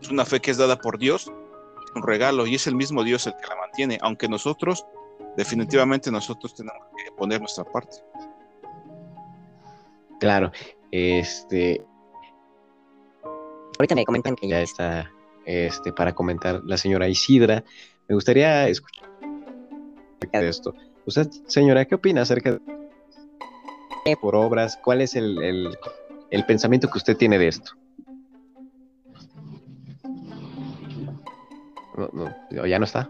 Es 0.00 0.10
una 0.10 0.24
fe 0.24 0.40
que 0.40 0.50
es 0.50 0.56
dada 0.56 0.78
por 0.78 0.98
Dios, 0.98 1.30
un 1.94 2.02
regalo, 2.02 2.46
y 2.46 2.54
es 2.54 2.66
el 2.66 2.76
mismo 2.76 3.02
Dios 3.02 3.26
el 3.26 3.34
que 3.34 3.48
la 3.48 3.56
mantiene, 3.56 3.98
aunque 4.02 4.28
nosotros, 4.28 4.84
definitivamente 5.36 6.10
nosotros 6.10 6.54
tenemos 6.54 6.86
que 6.96 7.12
poner 7.12 7.40
nuestra 7.40 7.64
parte. 7.64 7.96
Claro, 10.20 10.52
este... 10.90 11.84
Ahorita 13.78 13.94
me 13.94 14.04
comentan 14.04 14.34
que 14.34 14.48
ya 14.48 14.60
está 14.60 15.10
este, 15.44 15.92
para 15.92 16.12
comentar 16.14 16.60
la 16.64 16.76
señora 16.76 17.08
Isidra. 17.08 17.62
Me 18.08 18.14
gustaría 18.14 18.68
escuchar 18.68 19.08
de 20.32 20.48
esto. 20.48 20.74
Usted, 21.08 21.30
señora, 21.46 21.86
¿qué 21.86 21.94
opina 21.94 22.20
acerca 22.20 22.60
de 24.04 24.16
por 24.18 24.36
obras? 24.36 24.78
¿Cuál 24.84 25.00
es 25.00 25.16
el, 25.16 25.74
pensamiento 26.46 26.90
que 26.90 26.98
usted 26.98 27.16
tiene 27.16 27.38
de 27.38 27.48
esto? 27.48 27.72
ya 32.50 32.78
no 32.78 32.84
está. 32.84 33.08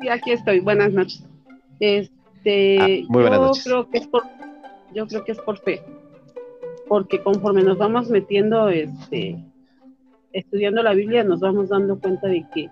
Sí, 0.00 0.08
aquí 0.08 0.32
estoy. 0.32 0.58
Buenas 0.58 0.92
noches. 0.92 1.22
Este, 1.78 2.78
ah, 2.80 3.06
muy 3.08 3.22
buenas 3.22 3.38
yo 3.38 3.46
noches. 3.46 3.64
creo 3.64 3.88
que 3.88 3.98
es 3.98 4.06
por, 4.08 4.24
yo 4.92 5.06
creo 5.06 5.24
que 5.24 5.30
es 5.30 5.38
por 5.38 5.58
fe, 5.58 5.80
porque 6.88 7.22
conforme 7.22 7.62
nos 7.62 7.78
vamos 7.78 8.10
metiendo, 8.10 8.68
este, 8.68 9.38
estudiando 10.32 10.82
la 10.82 10.92
Biblia, 10.92 11.22
nos 11.22 11.38
vamos 11.38 11.68
dando 11.68 12.00
cuenta 12.00 12.26
de 12.26 12.44
que 12.52 12.68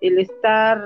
el 0.00 0.20
estar 0.20 0.80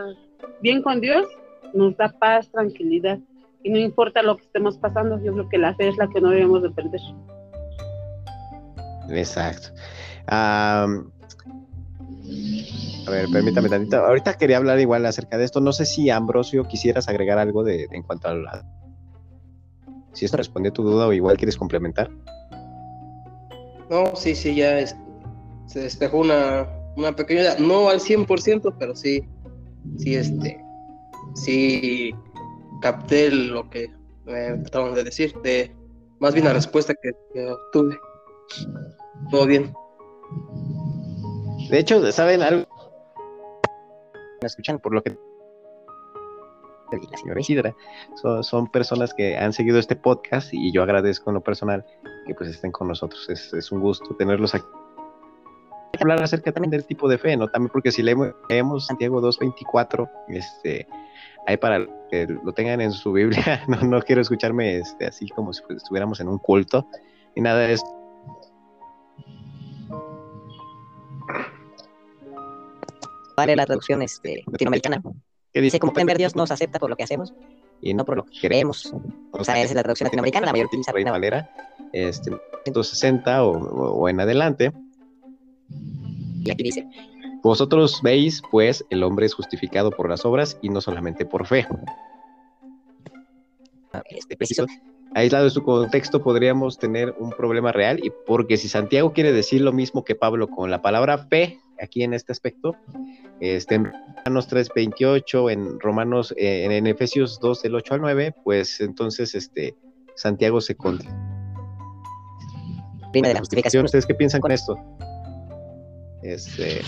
bien 0.62 0.80
con 0.80 1.02
Dios 1.02 1.26
nos 1.72 1.96
da 1.96 2.08
paz, 2.08 2.50
tranquilidad 2.50 3.18
y 3.62 3.70
no 3.70 3.78
importa 3.78 4.22
lo 4.22 4.36
que 4.36 4.44
estemos 4.44 4.76
pasando, 4.78 5.22
yo 5.22 5.32
creo 5.32 5.48
que 5.48 5.58
la 5.58 5.74
fe 5.74 5.88
es 5.88 5.96
la 5.96 6.08
que 6.08 6.20
no 6.20 6.30
debemos 6.30 6.62
de 6.62 6.70
perder. 6.70 7.00
Exacto. 9.10 9.68
a 10.26 10.86
ver, 13.08 13.28
permítame 13.32 13.68
tantito. 13.68 13.96
Ahorita 13.98 14.34
quería 14.34 14.56
hablar 14.56 14.80
igual 14.80 15.06
acerca 15.06 15.38
de 15.38 15.44
esto. 15.44 15.60
No 15.60 15.72
sé 15.72 15.86
si 15.86 16.10
Ambrosio 16.10 16.64
quisieras 16.64 17.08
agregar 17.08 17.38
algo 17.38 17.62
de, 17.62 17.88
en 17.90 18.02
cuanto 18.02 18.28
a 18.28 18.34
la... 18.34 18.64
Si 20.12 20.24
esto 20.24 20.36
respondió 20.36 20.72
tu 20.72 20.82
duda 20.82 21.06
o 21.06 21.12
igual 21.12 21.36
quieres 21.36 21.56
complementar. 21.56 22.10
No, 23.90 24.14
sí, 24.14 24.34
sí, 24.34 24.54
ya 24.54 24.84
se 25.66 25.80
despejó 25.80 26.18
una, 26.18 26.68
una 26.96 27.14
pequeña, 27.14 27.56
no 27.58 27.88
al 27.88 28.00
100%, 28.00 28.74
pero 28.78 28.94
sí, 28.94 29.26
sí, 29.98 30.14
este, 30.14 30.62
sí 31.34 32.14
capté 32.80 33.30
lo 33.30 33.68
que 33.70 33.90
me 34.24 34.58
trataron 34.58 34.94
de 34.94 35.04
decir, 35.04 35.34
de 35.42 35.74
más 36.20 36.34
bien 36.34 36.46
la 36.46 36.52
respuesta 36.52 36.94
que, 36.94 37.10
obtuve. 37.46 37.98
Todo 39.30 39.46
bien. 39.46 39.72
De 41.70 41.78
hecho, 41.78 42.12
¿saben 42.12 42.42
algo? 42.42 42.66
Me 44.40 44.46
escuchan 44.46 44.78
por 44.78 44.94
lo 44.94 45.02
que 45.02 45.16
la 47.10 47.18
señora 47.18 47.40
Isidra, 47.40 47.74
son, 48.42 48.70
personas 48.70 49.14
que 49.14 49.36
han 49.36 49.52
seguido 49.52 49.78
este 49.78 49.96
podcast 49.96 50.52
y 50.52 50.72
yo 50.72 50.82
agradezco 50.82 51.30
en 51.30 51.34
lo 51.34 51.40
personal 51.40 51.86
que 52.26 52.34
pues 52.34 52.50
estén 52.50 52.70
con 52.70 52.88
nosotros. 52.88 53.28
Es, 53.30 53.52
es 53.54 53.72
un 53.72 53.80
gusto 53.80 54.14
tenerlos 54.16 54.54
aquí. 54.54 54.66
Hablar 56.00 56.22
acerca 56.22 56.52
también 56.52 56.70
del 56.70 56.84
tipo 56.84 57.08
de 57.08 57.18
fe, 57.18 57.36
¿no? 57.36 57.48
También 57.48 57.70
porque 57.72 57.92
si 57.92 58.02
leemos, 58.02 58.34
leemos 58.48 58.86
Santiago 58.86 59.20
2.24, 59.20 60.10
este, 60.28 60.86
ahí 61.46 61.56
para 61.56 61.86
que 62.10 62.26
lo 62.26 62.52
tengan 62.52 62.80
en 62.80 62.92
su 62.92 63.12
Biblia, 63.12 63.62
no, 63.68 63.80
no 63.82 64.02
quiero 64.02 64.20
escucharme 64.20 64.78
este, 64.78 65.06
así 65.06 65.28
como 65.28 65.52
si 65.52 65.62
estuviéramos 65.70 66.20
en 66.20 66.28
un 66.28 66.38
culto 66.38 66.86
y 67.34 67.40
nada 67.40 67.60
de 67.60 67.72
esto. 67.74 67.88
Vale 73.36 73.56
la 73.56 73.66
traducción 73.66 74.02
este, 74.02 74.42
latinoamericana. 74.46 75.02
Que 75.52 75.60
dice, 75.60 75.78
como 75.78 75.92
pueden 75.92 76.06
ver, 76.06 76.18
Dios 76.18 76.36
nos 76.36 76.50
acepta 76.50 76.78
por 76.78 76.90
lo 76.90 76.96
que 76.96 77.02
hacemos 77.02 77.34
y 77.80 77.94
no 77.94 78.04
por 78.04 78.16
lo 78.16 78.24
que 78.24 78.40
queremos. 78.40 78.94
O 79.32 79.44
sea, 79.44 79.54
esa 79.56 79.70
es 79.70 79.74
la 79.74 79.82
traducción 79.82 80.06
latinoamericana, 80.06 80.46
la 80.46 80.52
mayor 80.52 80.66
utiliza. 80.66 80.92
Reina 80.92 81.10
Valera, 81.10 81.50
este, 81.92 82.30
160 82.64 83.44
o, 83.44 83.50
o 83.50 84.08
en 84.08 84.20
adelante. 84.20 84.72
Y 86.44 86.50
aquí 86.50 86.62
dice, 86.62 86.86
vosotros 87.42 88.00
veis, 88.02 88.42
pues, 88.50 88.84
el 88.90 89.02
hombre 89.02 89.26
es 89.26 89.34
justificado 89.34 89.90
por 89.90 90.08
las 90.08 90.24
obras 90.24 90.58
y 90.62 90.68
no 90.68 90.80
solamente 90.80 91.26
por 91.26 91.46
fe. 91.46 91.66
Este 94.10 94.36
preciso, 94.36 94.66
aislado 95.14 95.44
de 95.44 95.50
su 95.50 95.62
contexto, 95.62 96.22
podríamos 96.22 96.78
tener 96.78 97.14
un 97.18 97.30
problema 97.30 97.72
real, 97.72 98.00
y 98.02 98.10
porque 98.26 98.56
si 98.56 98.68
Santiago 98.68 99.12
quiere 99.12 99.32
decir 99.32 99.60
lo 99.60 99.72
mismo 99.72 100.04
que 100.04 100.14
Pablo 100.14 100.48
con 100.48 100.70
la 100.70 100.82
palabra 100.82 101.18
fe, 101.18 101.58
aquí 101.80 102.02
en 102.04 102.14
este 102.14 102.32
aspecto, 102.32 102.76
este, 103.40 103.74
en 103.74 103.92
Romanos 104.24 104.48
3.28, 104.48 105.52
en 105.52 105.80
Romanos, 105.80 106.32
eh, 106.36 106.64
en, 106.64 106.86
Efesios 106.86 107.40
2, 107.40 107.62
del 107.62 107.74
8 107.74 107.94
al 107.94 108.00
9, 108.00 108.34
pues 108.44 108.80
entonces 108.80 109.34
este, 109.34 109.74
Santiago 110.14 110.60
se 110.60 110.76
contra. 110.76 111.10
de 113.12 113.34
la 113.34 113.40
justificación. 113.40 113.84
¿Ustedes 113.84 114.06
qué 114.06 114.14
piensan 114.14 114.40
con 114.40 114.52
esto? 114.52 114.78
Este, 116.22 116.82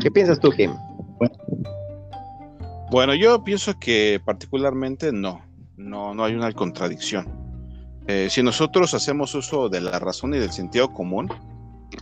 ¿Qué 0.00 0.10
piensas 0.10 0.38
tú, 0.38 0.50
Kim? 0.50 0.72
Bueno, 2.90 3.14
yo 3.14 3.42
pienso 3.42 3.78
que 3.78 4.20
particularmente 4.24 5.12
no, 5.12 5.42
no, 5.76 6.14
no 6.14 6.24
hay 6.24 6.34
una 6.34 6.52
contradicción. 6.52 7.26
Eh, 8.06 8.28
si 8.30 8.42
nosotros 8.42 8.94
hacemos 8.94 9.34
uso 9.34 9.68
de 9.68 9.80
la 9.80 9.98
razón 9.98 10.34
y 10.34 10.38
del 10.38 10.52
sentido 10.52 10.92
común, 10.92 11.28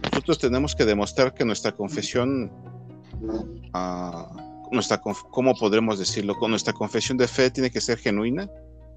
nosotros 0.02 0.38
tenemos 0.38 0.76
que 0.76 0.84
demostrar 0.84 1.34
que 1.34 1.44
nuestra 1.44 1.72
confesión, 1.72 2.52
uh, 3.74 4.72
nuestra, 4.72 5.00
¿cómo 5.00 5.54
podremos 5.54 5.98
decirlo? 5.98 6.36
Con 6.36 6.50
nuestra 6.50 6.72
confesión 6.72 7.18
de 7.18 7.26
fe 7.26 7.50
tiene 7.50 7.70
que 7.70 7.80
ser 7.80 7.98
genuina, 7.98 8.48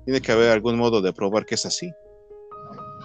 tiene 0.05 0.21
que 0.21 0.31
haber 0.31 0.51
algún 0.51 0.77
modo 0.77 1.01
de 1.01 1.13
probar 1.13 1.45
que 1.45 1.55
es 1.55 1.65
así. 1.65 1.91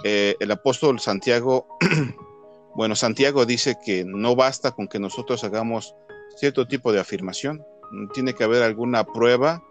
Eh, 0.06 0.36
el 0.38 0.50
apóstol 0.50 1.00
Santiago, 1.00 1.66
bueno, 2.76 2.94
Santiago 2.94 3.46
dice 3.46 3.76
que 3.82 4.04
no 4.04 4.36
basta 4.36 4.72
con 4.72 4.86
que 4.86 4.98
nosotros 4.98 5.42
hagamos 5.44 5.94
cierto 6.36 6.68
tipo 6.68 6.92
de 6.92 7.00
afirmación, 7.00 7.64
tiene 8.12 8.34
que 8.34 8.44
haber 8.44 8.62
alguna 8.62 9.04
prueba 9.04 9.64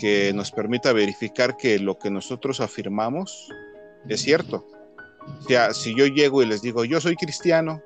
que 0.00 0.32
nos 0.34 0.50
permita 0.50 0.92
verificar 0.92 1.56
que 1.56 1.78
lo 1.78 1.98
que 1.98 2.10
nosotros 2.10 2.60
afirmamos 2.60 3.48
es 4.08 4.22
cierto. 4.22 4.66
O 5.38 5.42
sea, 5.42 5.72
si 5.72 5.94
yo 5.94 6.06
llego 6.06 6.42
y 6.42 6.46
les 6.46 6.60
digo, 6.60 6.84
yo 6.84 7.00
soy 7.00 7.14
cristiano, 7.14 7.80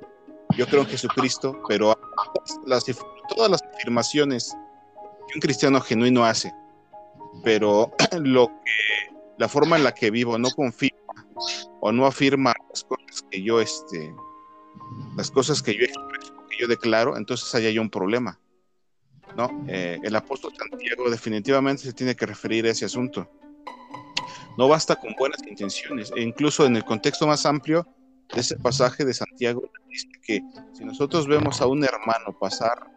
yo 0.56 0.66
creo 0.66 0.82
en 0.82 0.88
Jesucristo, 0.88 1.60
pero 1.68 1.94
todas 3.28 3.50
las 3.50 3.62
afirmaciones 3.74 4.56
que 5.28 5.34
un 5.34 5.40
cristiano 5.42 5.82
genuino 5.82 6.24
hace, 6.24 6.50
pero 7.44 7.92
la 9.38 9.48
forma 9.48 9.76
en 9.76 9.84
la 9.84 9.92
que 9.92 10.10
vivo 10.10 10.38
no 10.38 10.50
confío 10.50 10.97
o 11.80 11.92
no 11.92 12.06
afirma 12.06 12.54
las 12.68 12.84
cosas 12.84 13.24
que 13.30 13.42
yo, 13.42 13.60
este, 13.60 14.14
las 15.16 15.30
cosas 15.30 15.62
que 15.62 15.74
yo 15.74 15.86
que 16.48 16.56
yo 16.58 16.66
declaro, 16.66 17.16
entonces 17.16 17.54
ahí 17.54 17.66
hay 17.66 17.78
un 17.78 17.90
problema. 17.90 18.38
¿no? 19.36 19.64
Eh, 19.68 19.98
el 20.02 20.16
apóstol 20.16 20.52
Santiago 20.56 21.10
definitivamente 21.10 21.82
se 21.82 21.92
tiene 21.92 22.16
que 22.16 22.26
referir 22.26 22.66
a 22.66 22.70
ese 22.70 22.86
asunto. 22.86 23.28
No 24.56 24.68
basta 24.68 24.96
con 24.96 25.14
buenas 25.18 25.40
intenciones, 25.46 26.12
e 26.16 26.22
incluso 26.22 26.66
en 26.66 26.76
el 26.76 26.84
contexto 26.84 27.26
más 27.26 27.46
amplio 27.46 27.86
de 28.34 28.40
ese 28.40 28.56
pasaje 28.56 29.04
de 29.04 29.14
Santiago, 29.14 29.70
dice 29.88 30.08
que 30.22 30.42
si 30.72 30.84
nosotros 30.84 31.28
vemos 31.28 31.60
a 31.60 31.66
un 31.66 31.84
hermano 31.84 32.36
pasar, 32.38 32.90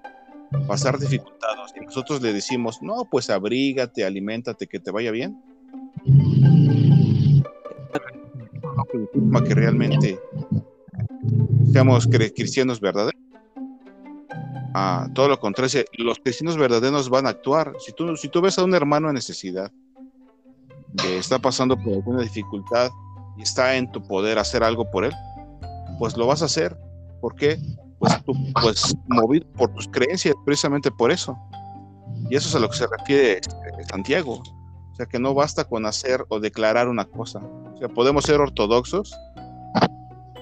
pasar 0.68 0.98
dificultados 0.98 1.72
y 1.76 1.86
nosotros 1.86 2.22
le 2.22 2.34
decimos, 2.34 2.82
no, 2.82 3.06
pues 3.06 3.30
abrígate, 3.30 4.04
aliméntate, 4.04 4.68
que 4.68 4.80
te 4.80 4.92
vaya 4.92 5.12
bien, 5.12 5.42
que 9.48 9.56
realmente 9.56 10.20
seamos 11.72 12.08
cristianos 12.08 12.80
verdaderos. 12.80 13.22
Ah, 14.74 15.10
todo 15.14 15.28
lo 15.28 15.40
contrario, 15.40 15.84
los 15.98 16.20
cristianos 16.20 16.58
verdaderos 16.58 17.10
van 17.10 17.28
a 17.28 17.30
actuar. 17.30 17.74
Si 17.80 17.92
tú, 17.92 18.16
si 18.16 18.30
tú 18.30 18.42
ves 18.42 18.58
a 18.58 18.64
un 18.64 18.74
hermano 18.74 19.10
en 19.10 19.16
necesidad, 19.16 19.72
que 20.98 21.18
está 21.18 21.40
pasando 21.40 21.78
por 21.78 21.94
alguna 21.94 22.22
dificultad 22.22 22.90
y 23.38 23.44
está 23.44 23.76
en 23.76 23.92
tu 23.92 24.02
poder 24.02 24.40
hacer 24.40 24.64
algo 24.64 24.90
por 24.90 25.06
él, 25.06 25.14
pues 26.00 26.16
lo 26.18 26.28
vas 26.28 26.42
a 26.42 26.46
hacer. 26.46 26.78
¿Por 27.20 27.36
qué? 27.36 27.58
Pues, 28.00 28.14
pues 28.62 28.96
movido 29.08 29.46
por 29.54 29.74
tus 29.74 29.88
creencias, 29.88 30.36
precisamente 30.46 30.90
por 30.90 31.12
eso. 31.12 31.38
Y 32.30 32.36
eso 32.36 32.50
es 32.50 32.56
a 32.56 32.60
lo 32.60 32.70
que 32.70 32.78
se 32.78 32.88
refiere 32.88 33.34
este, 33.34 33.86
Santiago. 33.90 34.42
Sea, 35.02 35.08
que 35.08 35.18
no 35.18 35.34
basta 35.34 35.64
con 35.64 35.88
hacer 35.88 36.26
o 36.30 36.40
declarar 36.40 36.88
una 36.88 37.06
cosa. 37.06 37.40
O 37.74 37.78
sea, 37.80 37.90
podemos 37.90 38.24
ser 38.24 38.40
ortodoxos 38.40 39.12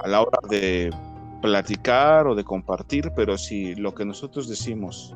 a 0.02 0.06
la 0.06 0.22
hora 0.22 0.40
de 0.50 0.94
platicar 1.42 2.28
o 2.28 2.36
de 2.36 2.44
compartir, 2.44 3.10
pero 3.16 3.38
si 3.38 3.74
lo 3.76 3.96
que 3.96 4.04
nosotros 4.04 4.50
decimos 4.50 5.16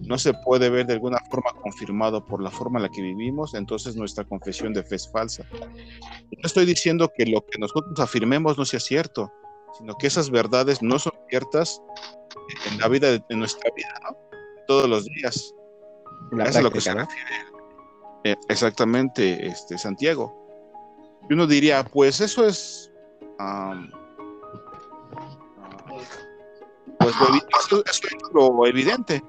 no 0.00 0.18
se 0.18 0.34
puede 0.34 0.68
ver 0.68 0.84
de 0.86 0.94
alguna 0.94 1.18
forma 1.30 1.52
confirmado 1.62 2.24
por 2.24 2.42
la 2.42 2.50
forma 2.50 2.80
en 2.80 2.82
la 2.82 2.88
que 2.88 3.02
vivimos, 3.02 3.54
entonces 3.54 3.94
nuestra 3.94 4.24
confesión 4.24 4.74
de 4.74 4.82
fe 4.82 4.96
es 4.96 5.08
falsa. 5.08 5.44
No 5.52 6.42
estoy 6.42 6.66
diciendo 6.66 7.12
que 7.16 7.26
lo 7.26 7.46
que 7.46 7.60
nosotros 7.60 8.00
afirmemos 8.00 8.58
no 8.58 8.64
sea 8.64 8.80
cierto, 8.80 9.32
sino 9.78 9.94
que 9.94 10.08
esas 10.08 10.28
verdades 10.28 10.82
no 10.82 10.98
son 10.98 11.12
ciertas 11.30 11.80
en 12.68 12.80
la 12.80 12.88
vida, 12.88 13.12
de, 13.12 13.36
nuestra 13.36 13.70
vida, 13.76 13.94
¿no? 14.02 14.18
Todos 14.66 14.88
los 14.88 15.04
días. 15.04 15.54
Eso 16.32 16.58
es 16.58 16.64
lo 16.64 16.72
que 16.72 16.80
se 16.80 16.92
refiere 16.92 17.53
eh, 18.24 18.36
exactamente 18.48 19.46
este, 19.46 19.78
Santiago. 19.78 20.34
Y 21.28 21.34
uno 21.34 21.46
diría, 21.46 21.84
pues 21.84 22.20
eso 22.20 22.46
es... 22.46 22.90
pues 26.98 27.14
eso, 27.66 27.84
eso 27.84 28.06
es 28.06 28.32
lo 28.32 28.66
evidente 28.66 29.22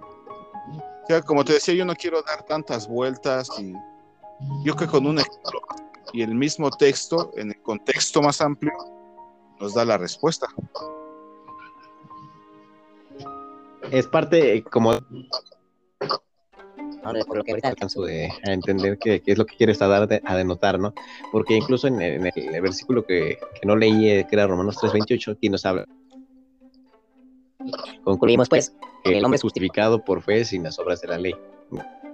como 1.26 1.46
te 1.46 1.54
decía, 1.54 1.74
yo 1.74 1.86
no 1.86 1.96
quiero 1.96 2.22
dar 2.24 2.44
tantas 2.44 2.88
vueltas 2.88 3.50
y 3.60 3.74
yo 4.64 4.76
que 4.76 4.88
con 4.88 5.06
un 5.06 5.20
ejemplo 5.20 5.62
y 6.14 6.22
el 6.22 6.34
mismo 6.34 6.70
texto, 6.72 7.32
en 7.36 7.50
el 7.50 7.62
contexto 7.62 8.22
más 8.22 8.42
amplio, 8.42 8.74
nos 9.60 9.74
da 9.74 9.86
la 9.86 9.98
respuesta. 9.98 10.48
Es 13.92 14.08
parte 14.08 14.64
como 14.64 14.94
Ahora, 17.06 17.24
por 17.24 17.38
lo 17.38 17.44
que 17.44 17.52
ahorita 17.52 17.68
alcanzo 17.68 18.04
a 18.06 18.52
entender 18.52 18.98
qué, 18.98 19.22
es 19.24 19.38
lo 19.38 19.46
que 19.46 19.56
quiere 19.56 19.74
estar 19.74 19.92
a 19.92 20.36
denotar, 20.36 20.80
¿no? 20.80 20.92
Porque 21.32 21.56
incluso 21.56 21.88
en, 21.88 22.02
el, 22.02 22.62
versículo 22.62 23.06
que, 23.06 23.38
que, 23.60 23.68
no 23.68 23.76
leí, 23.76 24.10
eh, 24.10 24.26
que 24.28 24.36
era 24.36 24.48
Romanos 24.48 24.78
3.28, 24.78 25.34
aquí 25.34 25.50
nos 25.50 25.64
habla. 25.68 25.86
Concluimos, 28.04 28.50
pues, 28.50 28.74
el 29.04 29.24
hombre 29.24 29.36
es 29.36 29.44
justificado 29.44 30.04
por 30.04 30.24
fe 30.24 30.46
sin 30.46 30.64
las 30.64 30.80
obras 30.80 31.00
de 31.02 31.08
la 31.10 31.20
ley, 31.20 31.36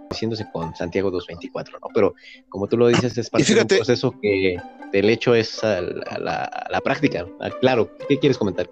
haciéndose 0.09 0.45
con 0.51 0.75
Santiago 0.75 1.09
2.24, 1.09 1.71
¿no? 1.81 1.87
Pero 1.93 2.13
como 2.49 2.67
tú 2.67 2.75
lo 2.75 2.87
dices, 2.89 3.17
es 3.17 3.29
parte 3.29 3.53
de 3.53 3.61
un 3.61 3.67
proceso 3.67 4.13
que 4.21 4.57
del 4.91 5.09
hecho 5.09 5.33
es 5.33 5.63
a 5.63 5.79
la, 5.81 6.81
práctica. 6.83 7.25
Ah, 7.39 7.49
claro, 7.61 7.95
¿qué 8.09 8.19
quieres 8.19 8.37
comentar? 8.37 8.69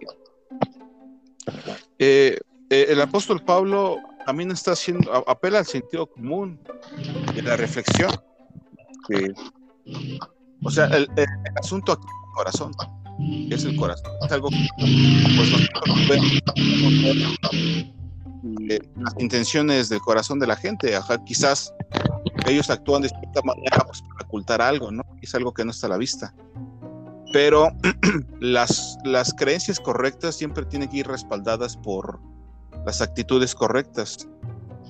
Eh, 1.97 2.37
eh, 2.69 2.85
el 2.89 2.99
apóstol 2.99 3.41
Pablo 3.41 3.99
también 4.29 4.51
está 4.51 4.73
haciendo, 4.73 5.11
apela 5.27 5.57
al 5.57 5.65
sentido 5.65 6.05
común 6.05 6.59
y 7.35 7.41
la 7.41 7.57
reflexión. 7.57 8.11
o 10.63 10.69
sea, 10.69 10.85
el, 10.85 11.09
asunto 11.59 11.93
aquí 11.93 12.05
es 12.05 12.13
el 12.13 12.35
corazón, 12.35 12.71
es 13.49 13.65
el 13.65 13.75
corazón. 13.75 14.11
Es 14.23 14.31
algo 14.31 14.49
que 14.49 14.67
pues, 15.35 15.49
nosotros 15.49 15.97
eh, 18.69 18.79
las 18.97 19.15
intenciones 19.17 19.89
del 19.89 19.99
corazón 19.99 20.37
de 20.37 20.45
la 20.45 20.55
gente. 20.55 20.93
quizás 21.25 21.73
ellos 22.45 22.69
actúan 22.69 23.01
de 23.01 23.09
cierta 23.09 23.41
manera 23.41 23.79
pues, 23.83 24.03
para 24.03 24.27
ocultar 24.27 24.61
algo, 24.61 24.91
¿no? 24.91 25.01
Es 25.23 25.33
algo 25.33 25.55
que 25.55 25.65
no 25.65 25.71
está 25.71 25.87
a 25.87 25.89
la 25.89 25.97
vista. 25.97 26.35
Pero 27.33 27.69
las, 28.39 28.95
las 29.05 29.33
creencias 29.33 29.79
correctas 29.79 30.35
siempre 30.35 30.65
tienen 30.65 30.87
que 30.87 30.97
ir 30.97 31.07
respaldadas 31.07 31.75
por 31.77 32.19
las 32.85 33.01
actitudes 33.01 33.55
correctas, 33.55 34.27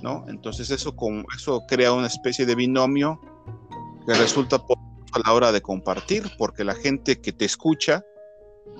¿no? 0.02 0.26
Entonces 0.28 0.70
eso, 0.72 0.96
con, 0.96 1.26
eso 1.36 1.64
crea 1.68 1.94
una 1.94 2.08
especie 2.08 2.46
de 2.46 2.56
binomio 2.56 3.20
que 4.06 4.14
resulta 4.14 4.58
a 4.58 5.20
la 5.20 5.34
hora 5.34 5.52
de 5.52 5.62
compartir, 5.62 6.32
porque 6.38 6.64
la 6.64 6.76
gente 6.76 7.20
que 7.20 7.34
te 7.34 7.46
escucha, 7.46 8.04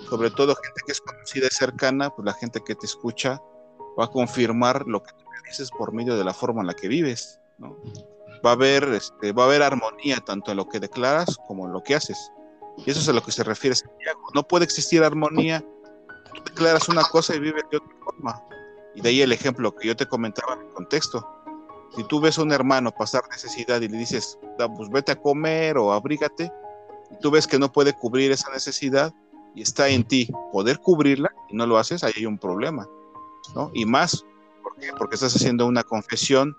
sobre 0.10 0.32
todo 0.32 0.56
gente 0.56 0.82
que 0.86 0.92
es 0.92 1.02
conocida 1.02 1.48
y 1.48 1.56
cercana, 1.56 2.10
pues 2.10 2.26
la 2.26 2.34
gente 2.34 2.62
que 2.64 2.76
te 2.76 2.86
escucha 2.86 3.42
va 4.00 4.06
a 4.06 4.08
confirmar 4.08 4.86
lo 4.88 5.04
que 5.04 5.12
tú 5.12 5.26
dices 5.50 5.72
por 5.72 5.94
medio 5.94 6.16
de 6.16 6.24
la 6.24 6.34
forma 6.34 6.62
en 6.62 6.68
la 6.68 6.74
que 6.74 6.88
vives, 6.88 7.40
¿no? 7.58 7.78
Va 8.46 8.52
a 8.52 8.54
haber, 8.54 8.84
este, 8.86 9.34
va 9.34 9.44
a 9.44 9.46
haber 9.48 9.64
armonía 9.64 10.18
tanto 10.26 10.52
en 10.52 10.58
lo 10.58 10.70
que 10.70 10.80
declaras 10.80 11.38
como 11.48 11.66
en 11.66 11.74
lo 11.74 11.84
que 11.84 11.96
haces. 11.96 12.32
Y 12.78 12.90
eso 12.90 13.02
es 13.02 13.10
a 13.10 13.14
lo 13.14 13.22
que 13.22 13.32
se 13.32 13.44
refiere 13.44 13.76
Santiago. 13.76 14.22
No 14.34 14.48
puede 14.48 14.64
existir 14.64 15.04
armonía. 15.04 15.62
Tú 16.34 16.44
declaras 16.46 16.88
una 16.88 17.04
cosa 17.04 17.36
y 17.36 17.40
vives 17.40 17.64
de 17.70 17.78
otra 17.78 17.96
forma. 18.04 18.42
Y 18.96 19.02
de 19.02 19.10
ahí 19.10 19.22
el 19.22 19.32
ejemplo 19.32 19.76
que 19.76 19.88
yo 19.88 19.96
te 19.96 20.06
comentaba 20.06 20.54
en 20.54 20.62
el 20.62 20.74
contexto. 20.74 21.28
Si 21.96 22.04
tú 22.04 22.20
ves 22.20 22.38
a 22.38 22.44
un 22.44 22.52
hermano 22.52 22.92
pasar 22.92 23.24
necesidad 23.30 23.82
y 23.82 23.88
le 23.88 23.98
dices, 23.98 24.38
pues 24.76 24.90
vete 24.90 25.12
a 25.12 25.16
comer 25.16 25.78
o 25.78 25.92
abrígate, 25.92 26.52
y 27.12 27.20
tú 27.20 27.32
ves 27.32 27.48
que 27.48 27.58
no 27.58 27.72
puede 27.72 27.94
cubrir 27.94 28.32
esa 28.32 28.52
necesidad 28.52 29.14
y 29.56 29.64
está 29.64 29.88
en 29.90 30.04
ti 30.04 30.30
poder 30.52 30.80
cubrirla 30.80 31.32
y 31.50 31.56
no 31.56 31.66
lo 31.66 31.78
haces, 31.78 32.04
ahí 32.04 32.14
hay 32.18 32.26
un 32.26 32.38
problema. 32.38 32.88
Y 33.74 33.86
más, 33.86 34.24
porque 34.98 35.16
estás 35.16 35.36
haciendo 35.36 35.66
una 35.66 35.84
confesión, 35.84 36.56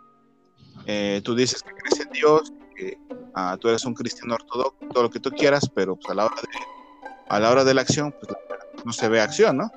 eh, 0.86 1.20
tú 1.24 1.34
dices 1.34 1.62
que 1.62 1.72
crees 1.72 2.00
en 2.00 2.12
Dios, 2.12 2.52
que 2.74 2.98
ah, 3.34 3.56
tú 3.60 3.68
eres 3.68 3.84
un 3.84 3.94
cristiano 3.94 4.34
ortodoxo, 4.34 4.74
todo 4.92 5.04
lo 5.04 5.10
que 5.10 5.20
tú 5.20 5.30
quieras, 5.30 5.70
pero 5.72 5.94
pues, 5.94 6.10
a, 6.10 6.14
la 6.14 6.26
hora 6.26 6.36
de, 6.36 6.48
a 7.28 7.38
la 7.38 7.50
hora 7.50 7.64
de 7.64 7.74
la 7.74 7.82
acción, 7.82 8.12
pues 8.12 8.36
no 8.84 8.92
se 8.92 9.08
ve 9.08 9.20
acción, 9.20 9.58
¿no? 9.58 9.70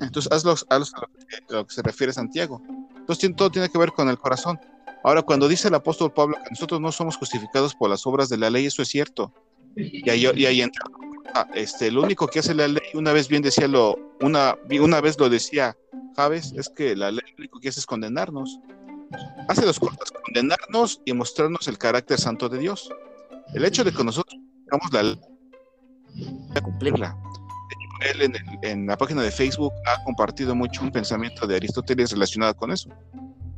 Entonces, 0.00 0.30
hazlo, 0.32 0.54
a, 0.68 0.78
lo 0.78 1.66
que, 1.66 1.74
se 1.74 1.82
refiere 1.82 2.12
Santiago. 2.12 2.62
Entonces, 2.96 3.34
todo 3.36 3.50
tiene 3.50 3.68
que 3.68 3.78
ver 3.78 3.92
con 3.92 4.08
el 4.08 4.18
corazón. 4.18 4.58
Ahora, 5.04 5.22
cuando 5.22 5.48
dice 5.48 5.68
el 5.68 5.74
apóstol 5.74 6.12
Pablo 6.12 6.36
que 6.42 6.50
nosotros 6.50 6.80
no 6.80 6.92
somos 6.92 7.16
justificados 7.16 7.74
por 7.74 7.88
las 7.88 8.06
obras 8.06 8.28
de 8.28 8.36
la 8.36 8.50
ley, 8.50 8.66
eso 8.66 8.82
es 8.82 8.88
cierto. 8.88 9.32
Y 9.76 10.08
ahí, 10.10 10.26
y 10.34 10.46
ahí 10.46 10.62
entra. 10.62 10.84
Ah, 11.34 11.46
este, 11.54 11.90
lo 11.90 12.02
único 12.02 12.26
que 12.26 12.40
hace 12.40 12.54
la 12.54 12.66
ley, 12.68 12.82
una 12.94 13.12
vez 13.12 13.28
bien 13.28 13.42
decía 13.42 13.68
lo, 13.68 13.96
una, 14.20 14.56
una 14.80 15.00
vez 15.00 15.18
lo 15.18 15.28
decía 15.28 15.76
Javes, 16.16 16.52
es 16.56 16.68
que 16.70 16.96
la 16.96 17.10
ley 17.10 17.20
lo 17.36 17.36
único 17.38 17.60
que 17.60 17.68
hace 17.68 17.80
es 17.80 17.86
condenarnos. 17.86 18.58
Hace 19.48 19.64
dos 19.64 19.78
cosas, 19.78 20.10
condenarnos 20.24 21.00
y 21.04 21.12
mostrarnos 21.12 21.68
el 21.68 21.78
carácter 21.78 22.18
santo 22.18 22.48
de 22.48 22.58
Dios. 22.58 22.90
El 23.54 23.64
hecho 23.64 23.84
de 23.84 23.92
que 23.92 24.04
nosotros 24.04 24.38
tengamos 24.64 24.92
la 24.92 25.02
ley, 25.02 25.20
cumplirla. 26.62 27.16
Él 28.00 28.22
en, 28.22 28.36
en, 28.62 28.86
la 28.86 28.96
página 28.96 29.22
de 29.22 29.30
Facebook 29.30 29.72
ha 29.86 30.02
compartido 30.04 30.54
mucho 30.54 30.82
un 30.82 30.90
pensamiento 30.90 31.46
de 31.46 31.56
Aristóteles 31.56 32.12
relacionado 32.12 32.54
con 32.54 32.70
eso. 32.70 32.90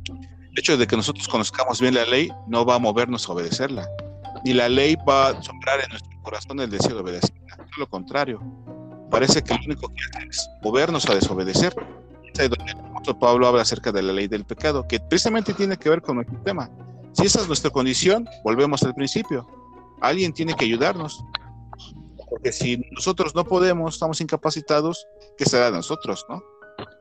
El 0.07 0.59
hecho 0.59 0.77
de 0.77 0.85
que 0.87 0.97
nosotros 0.97 1.27
conozcamos 1.27 1.79
bien 1.79 1.93
la 1.93 2.05
ley 2.05 2.29
no 2.47 2.65
va 2.65 2.75
a 2.75 2.79
movernos 2.79 3.27
a 3.29 3.33
obedecerla. 3.33 3.87
Ni 4.43 4.53
la 4.53 4.67
ley 4.67 4.97
va 5.07 5.29
a 5.29 5.43
sembrar 5.43 5.79
en 5.81 5.89
nuestro 5.89 6.11
corazón 6.23 6.59
el 6.59 6.69
deseo 6.69 6.95
de 6.95 7.01
obedecerla. 7.01 7.55
Todo 7.55 7.77
lo 7.77 7.89
contrario. 7.89 8.41
Parece 9.09 9.41
que 9.41 9.53
lo 9.53 9.59
único 9.65 9.87
que 9.89 10.17
hace 10.17 10.27
es 10.27 10.49
movernos 10.61 11.07
a 11.09 11.15
desobedecer 11.15 11.73
donde 12.49 12.71
el 12.71 13.15
Pablo 13.17 13.47
habla 13.47 13.61
acerca 13.61 13.91
de 13.91 14.01
la 14.01 14.13
ley 14.13 14.27
del 14.27 14.45
pecado, 14.45 14.87
que 14.87 14.99
precisamente 14.99 15.53
tiene 15.53 15.77
que 15.77 15.89
ver 15.89 16.01
con 16.01 16.15
nuestro 16.17 16.37
tema. 16.43 16.69
Si 17.13 17.25
esa 17.25 17.41
es 17.41 17.47
nuestra 17.47 17.69
condición, 17.69 18.27
volvemos 18.43 18.83
al 18.83 18.93
principio. 18.93 19.47
Alguien 20.01 20.33
tiene 20.33 20.53
que 20.55 20.65
ayudarnos. 20.65 21.23
Porque 22.31 22.53
si 22.53 22.77
nosotros 22.91 23.35
no 23.35 23.43
podemos, 23.43 23.95
estamos 23.95 24.21
incapacitados, 24.21 25.05
¿qué 25.37 25.43
será 25.43 25.65
de 25.65 25.73
nosotros, 25.73 26.25
no? 26.29 26.41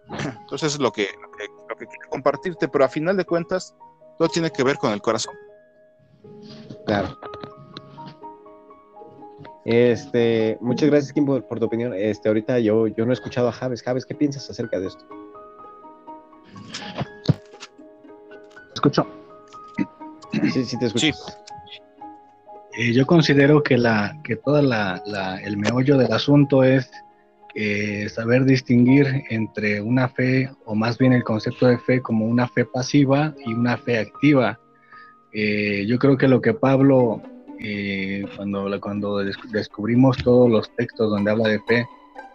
Entonces 0.40 0.74
es 0.74 0.80
lo 0.80 0.90
que, 0.90 1.08
lo 1.22 1.76
que, 1.76 1.86
quiero 1.86 2.10
compartirte, 2.10 2.66
pero 2.66 2.84
a 2.84 2.88
final 2.88 3.16
de 3.16 3.24
cuentas, 3.24 3.76
todo 4.18 4.28
tiene 4.28 4.50
que 4.50 4.64
ver 4.64 4.76
con 4.76 4.92
el 4.92 5.00
corazón. 5.00 5.34
Claro. 6.84 7.16
Este, 9.64 10.58
muchas 10.60 10.90
gracias, 10.90 11.12
Kim, 11.12 11.24
por, 11.24 11.60
tu 11.60 11.64
opinión. 11.64 11.94
Este, 11.94 12.28
ahorita 12.28 12.58
yo, 12.58 12.88
yo 12.88 13.06
no 13.06 13.12
he 13.12 13.14
escuchado 13.14 13.46
a 13.46 13.52
Javes. 13.52 13.84
Javes, 13.84 14.04
¿qué 14.04 14.16
piensas 14.16 14.50
acerca 14.50 14.80
de 14.80 14.88
esto? 14.88 15.06
Escucho. 18.74 19.06
Sí, 20.52 20.64
sí, 20.64 20.76
te 20.76 20.86
escucho. 20.86 21.12
Eh, 22.80 22.94
yo 22.94 23.04
considero 23.04 23.62
que 23.62 23.76
la, 23.76 24.18
que 24.24 24.36
toda 24.36 24.62
la, 24.62 25.38
el 25.44 25.58
meollo 25.58 25.98
del 25.98 26.10
asunto 26.14 26.64
es 26.64 26.90
eh, 27.54 28.08
saber 28.08 28.46
distinguir 28.46 29.22
entre 29.28 29.82
una 29.82 30.08
fe, 30.08 30.48
o 30.64 30.74
más 30.74 30.96
bien 30.96 31.12
el 31.12 31.22
concepto 31.22 31.66
de 31.66 31.76
fe 31.76 32.00
como 32.00 32.24
una 32.24 32.48
fe 32.48 32.64
pasiva 32.64 33.34
y 33.44 33.52
una 33.52 33.76
fe 33.76 33.98
activa. 33.98 34.58
Eh, 35.34 35.84
yo 35.86 35.98
creo 35.98 36.16
que 36.16 36.26
lo 36.26 36.40
que 36.40 36.54
Pablo 36.54 37.20
cuando, 38.34 38.80
cuando 38.80 39.18
descubrimos 39.52 40.16
todos 40.16 40.48
los 40.48 40.74
textos 40.76 41.10
donde 41.10 41.32
habla 41.32 41.48
de 41.48 41.60
fe, 41.68 41.86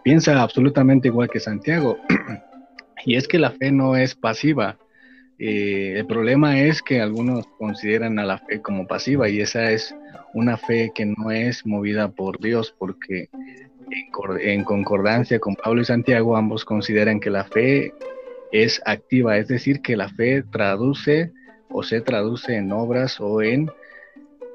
piensa 0.04 0.40
absolutamente 0.40 1.08
igual 1.08 1.28
que 1.28 1.40
Santiago. 1.40 1.98
y 3.04 3.16
es 3.16 3.26
que 3.26 3.40
la 3.40 3.50
fe 3.50 3.72
no 3.72 3.96
es 3.96 4.14
pasiva. 4.14 4.78
Eh, 5.38 5.94
el 5.96 6.06
problema 6.06 6.60
es 6.60 6.82
que 6.82 7.00
algunos 7.00 7.46
consideran 7.58 8.18
a 8.18 8.24
la 8.24 8.38
fe 8.38 8.60
como 8.60 8.86
pasiva 8.86 9.28
y 9.28 9.40
esa 9.40 9.70
es 9.70 9.94
una 10.32 10.56
fe 10.56 10.92
que 10.94 11.06
no 11.06 11.30
es 11.30 11.66
movida 11.66 12.08
por 12.08 12.40
Dios 12.40 12.74
porque 12.78 13.28
en 14.40 14.64
concordancia 14.64 15.38
con 15.38 15.54
Pablo 15.54 15.82
y 15.82 15.84
Santiago 15.84 16.36
ambos 16.36 16.64
consideran 16.64 17.20
que 17.20 17.30
la 17.30 17.44
fe 17.44 17.92
es 18.50 18.80
activa, 18.84 19.36
es 19.36 19.48
decir, 19.48 19.80
que 19.82 19.96
la 19.96 20.08
fe 20.08 20.42
traduce 20.42 21.32
o 21.70 21.82
se 21.82 22.00
traduce 22.00 22.56
en 22.56 22.72
obras 22.72 23.20
o 23.20 23.42
en 23.42 23.70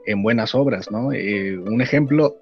en 0.06 0.24
buenas 0.24 0.56
obras, 0.56 0.90
¿no? 0.92 1.12
Eh, 1.14 1.58
un 1.58 1.82
ejemplo, 1.82 2.38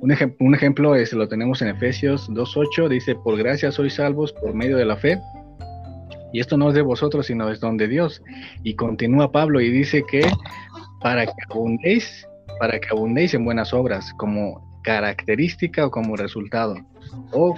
un, 0.00 0.14
un 0.38 0.54
ejemplo 0.54 0.94
es, 0.94 1.12
lo 1.12 1.28
tenemos 1.28 1.62
en 1.62 1.68
Efesios 1.68 2.28
2.8, 2.30 2.88
dice, 2.88 3.14
por 3.14 3.36
gracia 3.36 3.70
sois 3.72 3.94
salvos 3.94 4.32
por 4.32 4.54
medio 4.54 4.76
de 4.76 4.84
la 4.84 4.96
fe, 4.96 5.18
Y 6.32 6.40
esto 6.40 6.56
no 6.56 6.68
es 6.68 6.74
de 6.74 6.82
vosotros, 6.82 7.26
sino 7.26 7.50
es 7.50 7.60
don 7.60 7.76
de 7.76 7.88
Dios. 7.88 8.22
Y 8.62 8.74
continúa 8.74 9.32
Pablo 9.32 9.60
y 9.60 9.70
dice 9.70 10.04
que 10.08 10.22
para 11.00 11.26
que 11.26 11.32
abundéis, 11.50 12.26
para 12.58 12.78
que 12.78 12.88
abundéis 12.90 13.34
en 13.34 13.44
buenas 13.44 13.72
obras, 13.72 14.12
como 14.16 14.80
característica 14.82 15.86
o 15.86 15.90
como 15.90 16.16
resultado, 16.16 16.76
o 17.32 17.56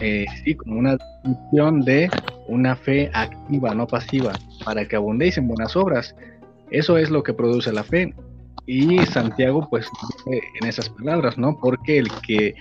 eh, 0.00 0.26
sí, 0.44 0.54
como 0.54 0.78
una 0.78 0.96
definición 0.96 1.80
de 1.80 2.10
una 2.48 2.76
fe 2.76 3.10
activa, 3.12 3.74
no 3.74 3.86
pasiva, 3.86 4.32
para 4.64 4.86
que 4.86 4.96
abundéis 4.96 5.38
en 5.38 5.48
buenas 5.48 5.76
obras. 5.76 6.14
Eso 6.70 6.98
es 6.98 7.10
lo 7.10 7.22
que 7.22 7.32
produce 7.32 7.72
la 7.72 7.84
fe. 7.84 8.14
Y 8.66 8.98
Santiago, 9.06 9.66
pues, 9.68 9.88
en 10.26 10.68
esas 10.68 10.88
palabras, 10.90 11.36
¿no? 11.38 11.58
Porque 11.60 11.98
el 11.98 12.08
que 12.26 12.54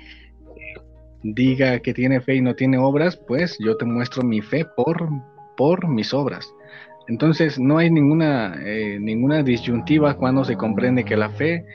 diga 1.23 1.79
que 1.79 1.93
tiene 1.93 2.21
fe 2.21 2.35
y 2.35 2.41
no 2.41 2.55
tiene 2.55 2.77
obras, 2.77 3.17
pues 3.27 3.57
yo 3.59 3.77
te 3.77 3.85
muestro 3.85 4.23
mi 4.23 4.41
fe 4.41 4.65
por, 4.65 5.09
por 5.59 5.89
mis 5.89 6.13
obras. 6.13 6.55
Entonces 7.09 7.59
no 7.59 7.79
hay 7.79 7.91
ninguna, 7.91 8.55
eh, 8.63 8.97
ninguna 8.97 9.43
disyuntiva 9.43 10.13
cuando 10.13 10.45
se 10.45 10.55
comprende 10.55 11.03
que 11.03 11.17
la 11.17 11.29
fe, 11.31 11.65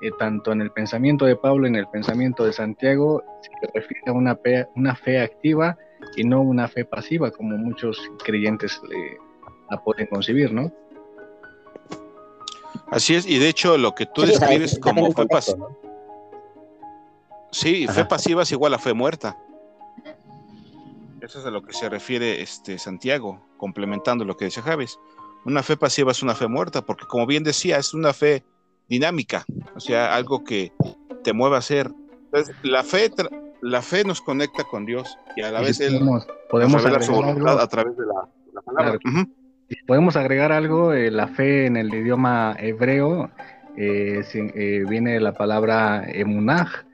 eh, 0.00 0.10
tanto 0.18 0.50
en 0.50 0.62
el 0.62 0.70
pensamiento 0.70 1.26
de 1.26 1.36
Pablo, 1.36 1.66
en 1.66 1.76
el 1.76 1.86
pensamiento 1.88 2.46
de 2.46 2.54
Santiago, 2.54 3.22
se 3.42 3.50
refiere 3.74 4.04
a 4.06 4.12
una 4.12 4.34
fe, 4.34 4.66
una 4.76 4.96
fe 4.96 5.20
activa 5.20 5.76
y 6.16 6.24
no 6.24 6.40
una 6.40 6.68
fe 6.68 6.86
pasiva, 6.86 7.30
como 7.30 7.58
muchos 7.58 8.00
creyentes 8.24 8.80
la 9.70 9.76
pueden 9.84 10.06
concebir, 10.06 10.50
¿no? 10.50 10.72
Así 12.90 13.14
es, 13.14 13.26
y 13.26 13.38
de 13.38 13.50
hecho 13.50 13.76
lo 13.76 13.94
que 13.94 14.06
tú 14.06 14.22
describes 14.22 14.78
como 14.78 15.12
fe 15.12 15.26
pasiva. 15.26 15.68
Sí, 17.50 17.86
fe 17.88 18.06
pasiva 18.06 18.42
es 18.42 18.52
igual 18.52 18.72
a 18.72 18.78
fe 18.78 18.94
muerta. 18.94 19.36
Eso 21.24 21.38
es 21.38 21.46
a 21.46 21.50
lo 21.50 21.62
que 21.62 21.72
se 21.72 21.88
refiere 21.88 22.42
este 22.42 22.78
Santiago, 22.78 23.40
complementando 23.56 24.26
lo 24.26 24.36
que 24.36 24.44
decía 24.44 24.62
Javes. 24.62 24.98
Una 25.46 25.62
fe 25.62 25.74
pasiva 25.78 26.12
es 26.12 26.22
una 26.22 26.34
fe 26.34 26.48
muerta, 26.48 26.82
porque 26.82 27.06
como 27.06 27.26
bien 27.26 27.42
decía, 27.42 27.78
es 27.78 27.94
una 27.94 28.12
fe 28.12 28.44
dinámica, 28.90 29.46
o 29.74 29.80
sea, 29.80 30.14
algo 30.14 30.44
que 30.44 30.72
te 31.22 31.32
mueve 31.32 31.56
a 31.56 31.60
hacer. 31.60 31.90
Entonces, 32.26 32.54
la 32.62 32.82
fe, 32.82 33.10
la 33.62 33.80
fe 33.80 34.04
nos 34.04 34.20
conecta 34.20 34.64
con 34.64 34.84
Dios 34.84 35.16
y 35.34 35.40
a 35.40 35.50
la 35.50 35.62
vez 35.62 35.78
podemos, 35.78 36.26
podemos 36.50 36.82
su 37.06 37.12
voluntad 37.12 37.58
a 37.58 37.68
través 37.68 37.96
de 37.96 38.04
la, 38.04 38.60
palabra. 38.60 38.98
Podemos 39.86 40.16
agregar 40.16 40.52
algo, 40.52 40.92
eh, 40.92 41.10
la 41.10 41.28
fe 41.28 41.64
en 41.64 41.78
el 41.78 41.92
idioma 41.94 42.54
hebreo 42.58 43.30
eh, 43.78 44.22
eh, 44.34 44.84
viene 44.86 45.18
la 45.20 45.32
palabra 45.32 46.04
emunaj, 46.06 46.84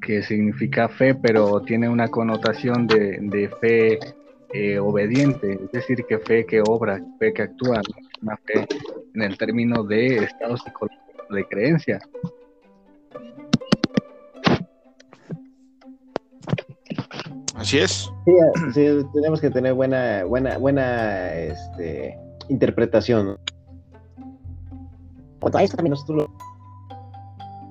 que 0.00 0.22
significa 0.22 0.88
fe, 0.88 1.14
pero 1.14 1.60
tiene 1.62 1.88
una 1.88 2.08
connotación 2.08 2.86
de, 2.86 3.50
fe 3.60 3.98
eh, 4.52 4.78
obediente, 4.78 5.58
es 5.64 5.72
decir, 5.72 6.04
que 6.06 6.18
fe 6.18 6.46
que 6.46 6.62
obra, 6.66 7.00
fe 7.18 7.32
que 7.32 7.42
actúa, 7.42 7.80
una 8.22 8.36
fe 8.38 8.66
en 9.14 9.22
el 9.22 9.36
término 9.36 9.82
de 9.82 10.18
estado 10.18 10.56
psicológico 10.56 11.34
de 11.34 11.44
creencia. 11.46 12.00
Así 17.54 17.78
es. 17.78 18.12
Sí, 18.74 18.82
tenemos 19.14 19.40
que 19.40 19.50
tener 19.50 19.74
buena, 19.74 20.24
buena, 20.24 20.58
buena 20.58 21.32
este, 21.34 22.16
interpretación. 22.48 23.38
Cuanto 25.40 25.58
a 25.58 25.62
esto 25.62 25.76
también 25.76 25.92
nosotros 25.92 26.28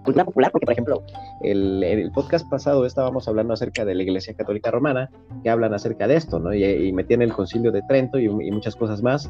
cultura 0.05 0.25
popular, 0.25 0.51
porque 0.51 0.65
por 0.65 0.73
ejemplo, 0.73 1.03
el, 1.41 1.83
el, 1.83 2.11
podcast 2.11 2.49
pasado 2.49 2.85
estábamos 2.85 3.27
hablando 3.27 3.53
acerca 3.53 3.83
de 3.83 3.95
la 3.95 4.03
Iglesia 4.03 4.33
Católica 4.33 4.71
Romana, 4.71 5.09
que 5.43 5.49
hablan 5.49 5.73
acerca 5.73 6.07
de 6.07 6.15
esto, 6.15 6.39
¿no? 6.39 6.53
Y, 6.53 6.93
metían 6.93 7.21
el 7.21 7.33
concilio 7.33 7.71
de 7.71 7.81
Trento 7.83 8.19
y, 8.19 8.29
muchas 8.29 8.75
cosas 8.75 9.01
más. 9.01 9.29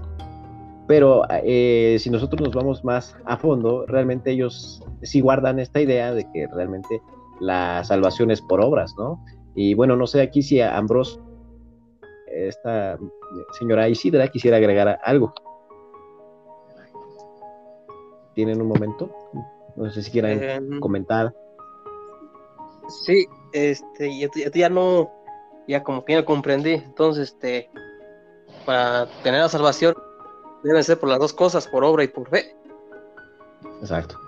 Pero 0.87 1.23
eh, 1.43 1.97
si 1.99 2.11
nosotros 2.11 2.41
nos 2.41 2.53
vamos 2.53 2.83
más 2.83 3.17
a 3.25 3.37
fondo, 3.37 3.85
realmente 3.87 4.31
ellos 4.31 4.83
sí 5.01 5.19
guardan 5.21 5.59
esta 5.59 5.81
idea 5.81 6.13
de 6.13 6.29
que 6.31 6.47
realmente 6.53 7.01
la 7.39 7.83
salvación 7.83 8.29
es 8.29 8.41
por 8.41 8.61
obras, 8.61 8.93
¿no? 8.97 9.23
Y 9.55 9.73
bueno, 9.73 9.95
no 9.95 10.05
sé 10.05 10.21
aquí 10.21 10.43
si 10.43 10.61
Ambrose, 10.61 11.19
esta 12.27 12.99
señora 13.57 13.89
Isidra, 13.89 14.27
quisiera 14.27 14.57
agregar 14.57 14.99
algo. 15.03 15.33
¿Tienen 18.35 18.61
un 18.61 18.67
momento? 18.67 19.09
No 19.75 19.91
sé 19.91 20.03
si 20.03 20.11
quieran 20.11 20.41
em, 20.41 20.79
comentar. 20.79 21.33
Sí, 22.87 23.27
este, 23.51 24.17
ya, 24.17 24.29
ya, 24.53 24.69
no, 24.69 25.11
ya 25.67 25.83
como 25.83 26.05
que 26.05 26.13
ya 26.13 26.25
comprendí. 26.25 26.73
Entonces, 26.73 27.31
este, 27.33 27.69
para 28.65 29.07
tener 29.23 29.41
la 29.41 29.49
salvación, 29.49 29.95
deben 30.63 30.83
ser 30.83 30.99
por 30.99 31.09
las 31.09 31.19
dos 31.19 31.33
cosas, 31.33 31.67
por 31.67 31.83
obra 31.83 32.03
y 32.03 32.07
por 32.07 32.29
fe. 32.29 32.55
Exacto. 33.81 34.19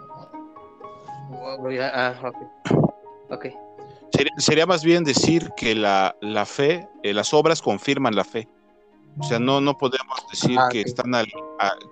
Ah, 1.80 2.16
okay. 3.30 3.54
Sería, 4.38 4.66
más 4.66 4.84
bien 4.84 5.04
decir 5.04 5.50
que 5.58 5.76
la, 5.76 6.16
la 6.22 6.46
fe, 6.46 6.88
eh, 7.04 7.14
las 7.14 7.34
obras 7.34 7.62
confirman 7.62 8.16
la 8.16 8.24
fe. 8.24 8.48
O 9.20 9.24
sea, 9.24 9.40
no, 9.40 9.60
no 9.62 9.78
podemos 9.78 10.26
decir 10.32 10.58
ah, 10.60 10.70
que, 10.72 10.82
están 10.82 11.12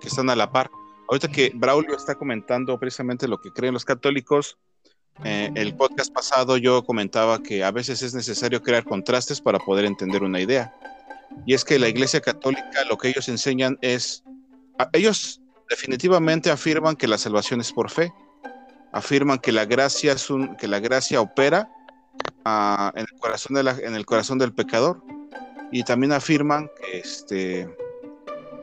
que 0.00 0.08
están 0.08 0.30
a 0.30 0.36
la 0.36 0.50
par. 0.50 0.70
Ahorita 1.08 1.28
que 1.28 1.52
Braulio 1.54 1.96
está 1.96 2.14
comentando 2.14 2.78
precisamente 2.78 3.28
lo 3.28 3.40
que 3.40 3.52
creen 3.52 3.74
los 3.74 3.84
católicos, 3.84 4.58
eh, 5.24 5.50
el 5.54 5.74
podcast 5.74 6.12
pasado 6.12 6.56
yo 6.56 6.84
comentaba 6.84 7.42
que 7.42 7.64
a 7.64 7.70
veces 7.70 8.02
es 8.02 8.14
necesario 8.14 8.62
crear 8.62 8.84
contrastes 8.84 9.40
para 9.40 9.58
poder 9.58 9.84
entender 9.84 10.22
una 10.22 10.40
idea. 10.40 10.74
Y 11.46 11.54
es 11.54 11.64
que 11.64 11.78
la 11.78 11.88
Iglesia 11.88 12.20
Católica 12.20 12.84
lo 12.88 12.98
que 12.98 13.08
ellos 13.08 13.28
enseñan 13.28 13.78
es, 13.80 14.24
ellos 14.92 15.40
definitivamente 15.70 16.50
afirman 16.50 16.96
que 16.96 17.08
la 17.08 17.18
salvación 17.18 17.60
es 17.60 17.72
por 17.72 17.90
fe, 17.90 18.12
afirman 18.92 19.38
que 19.38 19.52
la 19.52 19.64
gracia, 19.64 20.12
es 20.12 20.28
un, 20.28 20.56
que 20.56 20.68
la 20.68 20.80
gracia 20.80 21.20
opera 21.20 21.70
ah, 22.44 22.92
en, 22.94 23.06
el 23.10 23.18
corazón 23.18 23.54
de 23.54 23.70
en 23.84 23.94
el 23.94 24.06
corazón 24.06 24.38
del 24.38 24.52
pecador 24.52 25.02
y 25.72 25.82
también 25.82 26.12
afirman 26.12 26.70
que 26.80 26.98
este, 26.98 27.68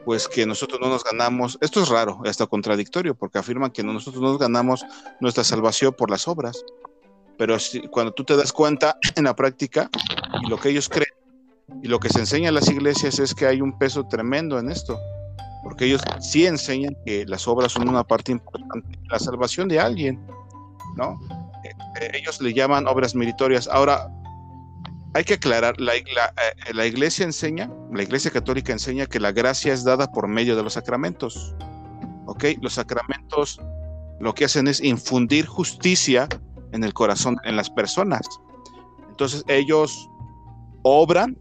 pues 0.05 0.27
que 0.27 0.45
nosotros 0.45 0.79
no 0.81 0.89
nos 0.89 1.03
ganamos, 1.03 1.57
esto 1.61 1.81
es 1.81 1.89
raro, 1.89 2.19
hasta 2.25 2.45
contradictorio, 2.45 3.15
porque 3.15 3.39
afirman 3.39 3.71
que 3.71 3.83
nosotros 3.83 4.21
no 4.21 4.29
nos 4.29 4.39
ganamos 4.39 4.85
nuestra 5.19 5.43
salvación 5.43 5.93
por 5.93 6.09
las 6.09 6.27
obras, 6.27 6.63
pero 7.37 7.57
cuando 7.91 8.13
tú 8.13 8.23
te 8.23 8.35
das 8.35 8.51
cuenta 8.53 8.97
en 9.15 9.25
la 9.25 9.35
práctica 9.35 9.89
y 10.43 10.49
lo 10.49 10.57
que 10.57 10.69
ellos 10.69 10.89
creen 10.89 11.13
y 11.81 11.87
lo 11.87 11.99
que 11.99 12.09
se 12.09 12.19
enseña 12.19 12.49
en 12.49 12.55
las 12.55 12.69
iglesias 12.69 13.19
es 13.19 13.33
que 13.33 13.47
hay 13.47 13.61
un 13.61 13.77
peso 13.77 14.05
tremendo 14.07 14.59
en 14.59 14.69
esto, 14.69 14.99
porque 15.63 15.85
ellos 15.85 16.01
sí 16.19 16.45
enseñan 16.45 16.95
que 17.05 17.25
las 17.25 17.47
obras 17.47 17.71
son 17.71 17.87
una 17.87 18.03
parte 18.03 18.31
importante 18.31 18.89
de 18.89 19.07
la 19.09 19.19
salvación 19.19 19.69
de 19.69 19.79
alguien, 19.79 20.25
¿no? 20.97 21.19
Eh, 21.63 22.11
ellos 22.13 22.41
le 22.41 22.53
llaman 22.53 22.87
obras 22.87 23.15
meritorias. 23.15 23.67
Ahora, 23.67 24.09
hay 25.13 25.23
que 25.23 25.35
aclarar, 25.35 25.79
la, 25.79 25.95
eh, 25.95 26.03
la, 26.73 26.85
iglesia 26.85 27.23
enseña, 27.23 27.69
la 27.91 28.03
iglesia 28.03 28.31
católica 28.31 28.73
enseña 28.73 29.05
que 29.05 29.19
la 29.19 29.31
gracia 29.31 29.73
es 29.73 29.83
dada 29.83 30.11
por 30.11 30.27
medio 30.27 30.55
de 30.55 30.63
los 30.63 30.73
sacramentos. 30.73 31.55
¿Ok? 32.25 32.45
Los 32.61 32.73
sacramentos 32.73 33.59
lo 34.19 34.33
que 34.33 34.45
hacen 34.45 34.67
es 34.67 34.81
infundir 34.81 35.45
justicia 35.45 36.27
en 36.71 36.83
el 36.83 36.93
corazón, 36.93 37.37
en 37.43 37.55
las 37.55 37.69
personas. 37.69 38.21
Entonces 39.09 39.43
ellos 39.47 40.09
obran 40.83 41.37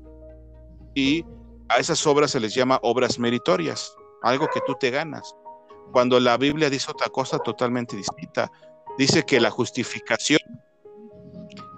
y 0.94 1.24
a 1.68 1.76
esas 1.78 2.06
obras 2.06 2.32
se 2.32 2.40
les 2.40 2.54
llama 2.54 2.78
obras 2.82 3.18
meritorias, 3.18 3.94
algo 4.22 4.48
que 4.52 4.60
tú 4.66 4.74
te 4.78 4.90
ganas. 4.90 5.34
Cuando 5.92 6.20
la 6.20 6.36
Biblia 6.36 6.68
dice 6.68 6.90
otra 6.90 7.08
cosa 7.08 7.38
totalmente 7.38 7.96
distinta, 7.96 8.50
dice 8.98 9.22
que 9.22 9.40
la 9.40 9.50
justificación 9.50 10.40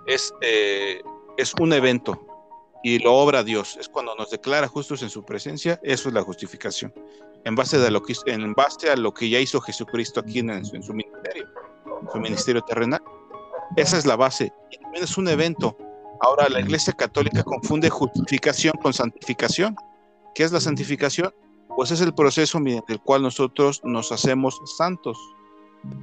es 0.06 0.32
eh, 0.40 1.00
es 1.36 1.52
un 1.60 1.72
evento 1.72 2.26
y 2.84 2.98
lo 2.98 3.14
obra 3.14 3.42
Dios. 3.42 3.76
Es 3.80 3.88
cuando 3.88 4.14
nos 4.14 4.30
declara 4.30 4.68
justos 4.68 5.02
en 5.02 5.10
su 5.10 5.24
presencia, 5.24 5.80
eso 5.82 6.08
es 6.08 6.14
la 6.14 6.22
justificación. 6.22 6.92
En 7.44 7.54
base, 7.54 7.76
a 7.76 7.90
lo 7.90 8.02
que, 8.02 8.14
en 8.26 8.54
base 8.54 8.90
a 8.90 8.96
lo 8.96 9.12
que 9.12 9.28
ya 9.28 9.40
hizo 9.40 9.60
Jesucristo 9.60 10.20
aquí 10.20 10.38
en, 10.38 10.64
su, 10.64 10.94
ministerio, 10.94 11.48
su 12.12 12.18
ministerio 12.18 12.62
terrenal. 12.62 13.02
Esa 13.76 13.98
es 13.98 14.06
la 14.06 14.16
base. 14.16 14.52
Y 14.70 14.78
también 14.78 15.04
es 15.04 15.16
un 15.16 15.28
evento. 15.28 15.76
Ahora 16.20 16.48
la 16.48 16.60
Iglesia 16.60 16.92
Católica 16.92 17.42
confunde 17.42 17.90
justificación 17.90 18.74
con 18.80 18.92
santificación. 18.92 19.76
¿Qué 20.34 20.44
es 20.44 20.52
la 20.52 20.60
santificación? 20.60 21.34
Pues 21.76 21.90
es 21.90 22.00
el 22.00 22.14
proceso 22.14 22.60
mediante 22.60 22.92
el 22.92 23.00
cual 23.00 23.22
nosotros 23.22 23.80
nos 23.84 24.12
hacemos 24.12 24.60
santos. 24.76 25.18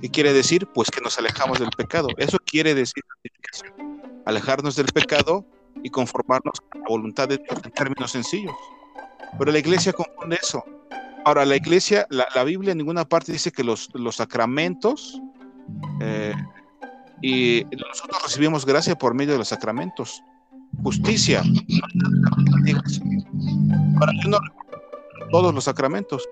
¿Qué 0.01 0.09
quiere 0.09 0.33
decir? 0.33 0.67
Pues 0.73 0.89
que 0.91 1.01
nos 1.01 1.17
alejamos 1.17 1.59
del 1.59 1.69
pecado. 1.69 2.09
Eso 2.17 2.37
quiere 2.45 2.75
decir 2.75 3.03
santificación 3.07 3.90
alejarnos 4.25 4.75
del 4.75 4.87
pecado 4.87 5.45
y 5.83 5.89
conformarnos 5.89 6.59
con 6.61 6.81
la 6.81 6.87
voluntad 6.87 7.27
de 7.27 7.37
Dios 7.37 7.59
en 7.63 7.71
términos 7.71 8.11
sencillos. 8.11 8.55
Pero 9.37 9.51
la 9.51 9.59
iglesia 9.59 9.93
confunde 9.93 10.37
eso. 10.41 10.63
Ahora, 11.23 11.45
la 11.45 11.55
iglesia, 11.55 12.07
la, 12.09 12.43
Biblia 12.43 12.71
en 12.71 12.79
ninguna 12.79 13.05
parte 13.05 13.31
dice 13.31 13.51
que 13.51 13.63
los, 13.63 13.89
los 13.93 14.15
sacramentos 14.15 15.21
eh, 16.01 16.33
y 17.21 17.63
nosotros 17.77 18.23
recibimos 18.23 18.65
gracia 18.65 18.95
por 18.97 19.13
medio 19.13 19.33
de 19.33 19.37
los 19.37 19.49
sacramentos. 19.49 20.23
Justicia. 20.83 21.43
Ahora, 23.99 24.13
yo 24.23 24.29
no 24.29 24.39
todos 25.31 25.53
los 25.53 25.63
sacramentos. 25.63 26.27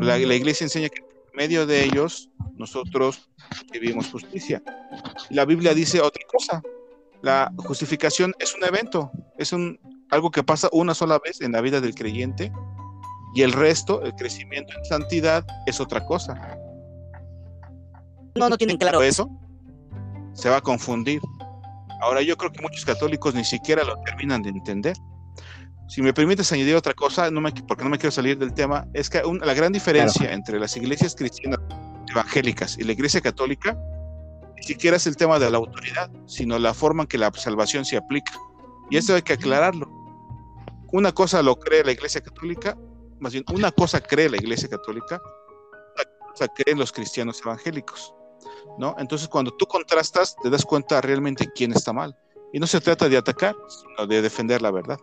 La, 0.00 0.18
la 0.18 0.34
iglesia 0.34 0.64
enseña 0.64 0.88
que 0.88 1.00
en 1.00 1.36
medio 1.36 1.66
de 1.66 1.84
ellos 1.84 2.30
nosotros 2.56 3.28
vivimos 3.72 4.08
justicia. 4.10 4.62
La 5.30 5.44
Biblia 5.44 5.74
dice 5.74 6.00
otra 6.00 6.22
cosa. 6.30 6.62
La 7.22 7.52
justificación 7.56 8.34
es 8.38 8.54
un 8.54 8.64
evento, 8.64 9.10
es 9.38 9.52
un, 9.52 9.78
algo 10.10 10.30
que 10.30 10.42
pasa 10.42 10.68
una 10.72 10.94
sola 10.94 11.18
vez 11.18 11.40
en 11.40 11.52
la 11.52 11.60
vida 11.60 11.80
del 11.80 11.94
creyente 11.94 12.52
y 13.34 13.42
el 13.42 13.52
resto, 13.52 14.02
el 14.02 14.14
crecimiento 14.14 14.72
en 14.76 14.84
santidad, 14.84 15.46
es 15.66 15.80
otra 15.80 16.04
cosa. 16.04 16.34
No, 18.34 18.48
no 18.48 18.56
tienen 18.56 18.78
claro 18.78 19.02
eso. 19.02 19.28
Se 20.32 20.48
va 20.48 20.56
a 20.56 20.60
confundir. 20.60 21.20
Ahora 22.00 22.22
yo 22.22 22.36
creo 22.36 22.50
que 22.50 22.62
muchos 22.62 22.84
católicos 22.84 23.34
ni 23.34 23.44
siquiera 23.44 23.84
lo 23.84 24.00
terminan 24.00 24.42
de 24.42 24.50
entender. 24.50 24.96
Si 25.88 26.02
me 26.02 26.14
permites 26.14 26.50
añadir 26.52 26.76
otra 26.76 26.94
cosa, 26.94 27.30
no 27.30 27.40
me, 27.40 27.52
porque 27.52 27.84
no 27.84 27.90
me 27.90 27.98
quiero 27.98 28.12
salir 28.12 28.38
del 28.38 28.54
tema, 28.54 28.86
es 28.94 29.10
que 29.10 29.22
la 29.42 29.54
gran 29.54 29.72
diferencia 29.72 30.32
entre 30.32 30.58
las 30.58 30.76
iglesias 30.76 31.14
cristianas 31.16 31.58
evangélicas 32.08 32.78
y 32.78 32.84
la 32.84 32.92
iglesia 32.92 33.20
católica 33.20 33.76
siquiera 34.60 34.96
es 34.96 35.06
el 35.06 35.16
tema 35.16 35.38
de 35.38 35.50
la 35.50 35.58
autoridad, 35.58 36.10
sino 36.26 36.58
la 36.58 36.74
forma 36.74 37.02
en 37.02 37.08
que 37.08 37.18
la 37.18 37.30
salvación 37.32 37.84
se 37.84 37.96
aplica. 37.96 38.32
Y 38.90 38.96
eso 38.96 39.14
hay 39.14 39.22
que 39.22 39.34
aclararlo. 39.34 39.88
Una 40.92 41.12
cosa 41.12 41.42
lo 41.42 41.56
cree 41.56 41.84
la 41.84 41.92
iglesia 41.92 42.20
católica, 42.20 42.76
más 43.20 43.32
bien 43.32 43.44
una 43.52 43.70
cosa 43.70 44.00
cree 44.00 44.28
la 44.28 44.36
iglesia 44.36 44.68
católica, 44.68 45.20
otra 45.92 46.10
cosa 46.32 46.48
creen 46.48 46.78
los 46.78 46.90
cristianos 46.90 47.40
evangélicos. 47.44 48.14
¿no? 48.78 48.94
Entonces 48.98 49.28
cuando 49.28 49.52
tú 49.52 49.66
contrastas 49.66 50.36
te 50.42 50.50
das 50.50 50.64
cuenta 50.64 51.00
realmente 51.00 51.50
quién 51.54 51.72
está 51.72 51.92
mal. 51.92 52.16
Y 52.52 52.58
no 52.58 52.66
se 52.66 52.80
trata 52.80 53.08
de 53.08 53.16
atacar, 53.16 53.54
sino 53.68 54.06
de 54.08 54.22
defender 54.22 54.60
la 54.60 54.72
verdad. 54.72 54.98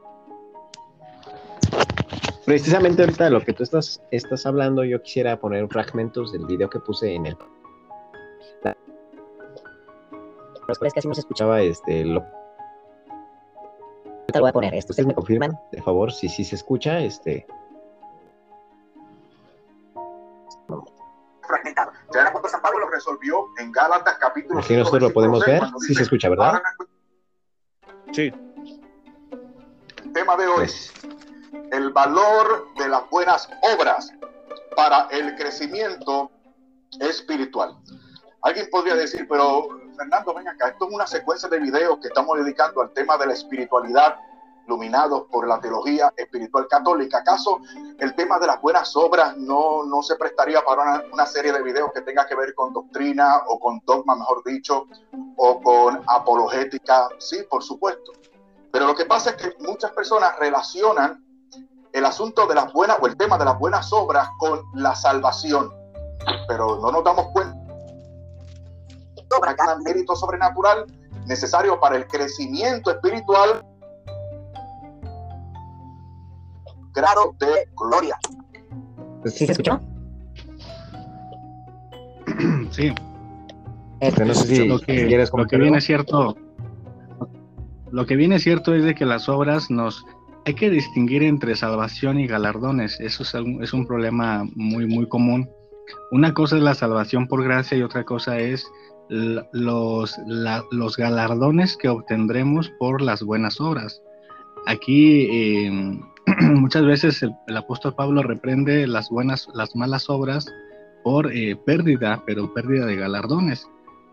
Precisamente 2.45 3.03
ahorita 3.03 3.25
de 3.25 3.29
lo 3.29 3.41
que 3.41 3.53
tú 3.53 3.63
estás, 3.63 4.01
estás 4.11 4.45
hablando, 4.45 4.83
yo 4.83 5.01
quisiera 5.01 5.39
poner 5.39 5.67
fragmentos 5.67 6.31
del 6.31 6.45
video 6.45 6.69
que 6.69 6.79
puse 6.79 7.13
en 7.13 7.25
el 7.25 7.37
los 10.67 10.77
cuales 10.77 10.93
casi 10.93 11.07
no 11.07 11.13
se 11.13 11.21
escuchaba 11.21 11.61
este 11.61 12.05
lo 12.05 12.23
te 14.27 14.39
lo 14.39 14.41
voy 14.41 14.49
a 14.49 14.53
poner 14.53 14.75
esto 14.75 14.91
ustedes 14.91 15.07
me 15.07 15.15
confirman 15.15 15.57
de 15.71 15.81
favor 15.81 16.11
si 16.11 16.27
sí 16.27 16.43
se 16.43 16.55
escucha 16.55 16.99
este. 16.99 17.47
Fragmentado. 21.41 21.91
Ya 22.13 22.27
apóstol 22.27 22.51
San 22.51 22.61
Pablo 22.61 22.79
lo 22.79 22.89
resolvió 22.89 23.45
en 23.57 23.71
Gálatas 23.71 24.17
capítulo 24.19 24.59
Aquí 24.59 24.75
nosotros 24.75 25.03
lo 25.03 25.13
podemos 25.13 25.45
ver. 25.45 25.61
sí 25.79 25.95
se 25.95 26.03
escucha 26.03 26.29
verdad 26.29 26.61
sí. 28.11 28.33
El 30.03 30.13
tema 30.13 30.35
de 30.35 30.47
hoy 30.47 30.55
pues. 30.57 30.91
el 31.71 31.91
valor 31.91 32.67
de 32.77 32.89
las 32.89 33.09
buenas 33.09 33.49
obras 33.73 34.11
para 34.75 35.07
el 35.11 35.35
crecimiento 35.35 36.29
espiritual. 36.99 37.77
Alguien 38.41 38.67
podría 38.69 38.95
decir 38.95 39.25
pero 39.29 39.69
Fernando, 39.97 40.33
ven 40.33 40.47
acá, 40.47 40.69
esto 40.69 40.87
es 40.87 40.93
una 40.93 41.07
secuencia 41.07 41.49
de 41.49 41.59
videos 41.59 41.97
que 41.99 42.09
estamos 42.09 42.37
dedicando 42.37 42.81
al 42.81 42.91
tema 42.91 43.17
de 43.17 43.25
la 43.25 43.33
espiritualidad, 43.33 44.15
iluminados 44.67 45.23
por 45.31 45.47
la 45.47 45.59
teología 45.59 46.13
espiritual 46.15 46.67
católica. 46.67 47.19
¿Acaso 47.19 47.59
el 47.99 48.13
tema 48.15 48.37
de 48.37 48.47
las 48.47 48.61
buenas 48.61 48.95
obras 48.95 49.35
no, 49.37 49.83
no 49.85 50.03
se 50.03 50.15
prestaría 50.15 50.61
para 50.63 51.03
una, 51.11 51.25
serie 51.25 51.51
de 51.51 51.63
videos 51.63 51.91
que 51.93 52.01
tenga 52.01 52.27
que 52.27 52.35
ver 52.35 52.53
con 52.53 52.73
doctrina 52.73 53.37
o 53.47 53.59
con 53.59 53.81
dogma, 53.85 54.15
mejor 54.15 54.43
dicho, 54.43 54.85
o 55.35 55.61
con 55.61 56.03
apologética? 56.07 57.09
Sí, 57.17 57.39
por 57.49 57.63
supuesto. 57.63 58.11
Pero 58.71 58.85
lo 58.85 58.95
que 58.95 59.05
pasa 59.05 59.31
es 59.31 59.35
que 59.37 59.55
muchas 59.63 59.91
personas 59.91 60.37
relacionan 60.37 61.25
el 61.91 62.05
asunto 62.05 62.45
de 62.45 62.53
las 62.53 62.71
buenas 62.71 62.97
o 63.01 63.07
el 63.07 63.17
tema 63.17 63.37
de 63.37 63.45
las 63.45 63.57
buenas 63.57 63.91
obras 63.93 64.29
con 64.37 64.61
la 64.75 64.93
salvación. 64.93 65.73
Pero 66.47 66.77
no 66.79 66.91
nos 66.91 67.03
damos 67.03 67.27
cuenta 67.31 67.56
obra, 69.37 69.55
cada 69.55 69.77
mérito 69.79 70.15
sobrenatural 70.15 70.85
necesario 71.25 71.79
para 71.79 71.97
el 71.97 72.07
crecimiento 72.07 72.91
espiritual, 72.91 73.65
grado 76.93 77.35
de 77.39 77.69
gloria. 77.75 78.17
¿Sí 79.25 79.45
se 79.45 79.51
escuchó? 79.51 79.79
Sí. 82.71 82.93
Este, 83.99 84.25
no 84.25 84.33
sé 84.33 84.47
si 84.47 84.67
lo 84.67 84.79
que, 84.79 85.27
lo 85.33 85.47
que 85.47 85.57
viene 85.57 85.81
cierto, 85.81 86.35
lo 87.91 88.05
que 88.05 88.15
viene 88.15 88.39
cierto 88.39 88.75
es 88.75 88.83
de 88.83 88.93
que 88.93 89.05
las 89.05 89.27
obras 89.27 89.71
nos 89.71 90.05
hay 90.45 90.53
que 90.53 90.69
distinguir 90.69 91.23
entre 91.23 91.55
salvación 91.55 92.19
y 92.19 92.27
galardones. 92.27 92.99
Eso 92.99 93.23
es 93.23 93.33
un, 93.33 93.63
es 93.63 93.73
un 93.73 93.85
problema 93.85 94.47
muy 94.55 94.87
muy 94.87 95.07
común. 95.09 95.49
Una 96.11 96.33
cosa 96.33 96.57
es 96.57 96.61
la 96.61 96.75
salvación 96.75 97.27
por 97.27 97.43
gracia 97.43 97.77
y 97.77 97.81
otra 97.81 98.03
cosa 98.03 98.37
es 98.37 98.65
los, 99.09 100.97
galardones 100.97 101.77
que 101.77 101.89
obtendremos 101.89 102.69
por 102.79 103.01
las 103.01 103.23
buenas 103.23 103.59
obras. 103.61 104.01
Aquí 104.65 105.65
em, 105.65 106.01
muchas 106.55 106.85
veces 106.85 107.23
el, 107.23 107.57
apóstol 107.57 107.95
Pablo 107.95 108.23
reprende 108.23 108.87
las 108.87 109.09
buenas, 109.09 109.47
las 109.53 109.75
malas 109.75 110.09
obras 110.09 110.51
por 111.03 111.31
eh, 111.31 111.55
pérdida, 111.55 112.21
pero 112.25 112.53
pérdida 112.53 112.85
de 112.85 112.95
galardones, 112.97 113.67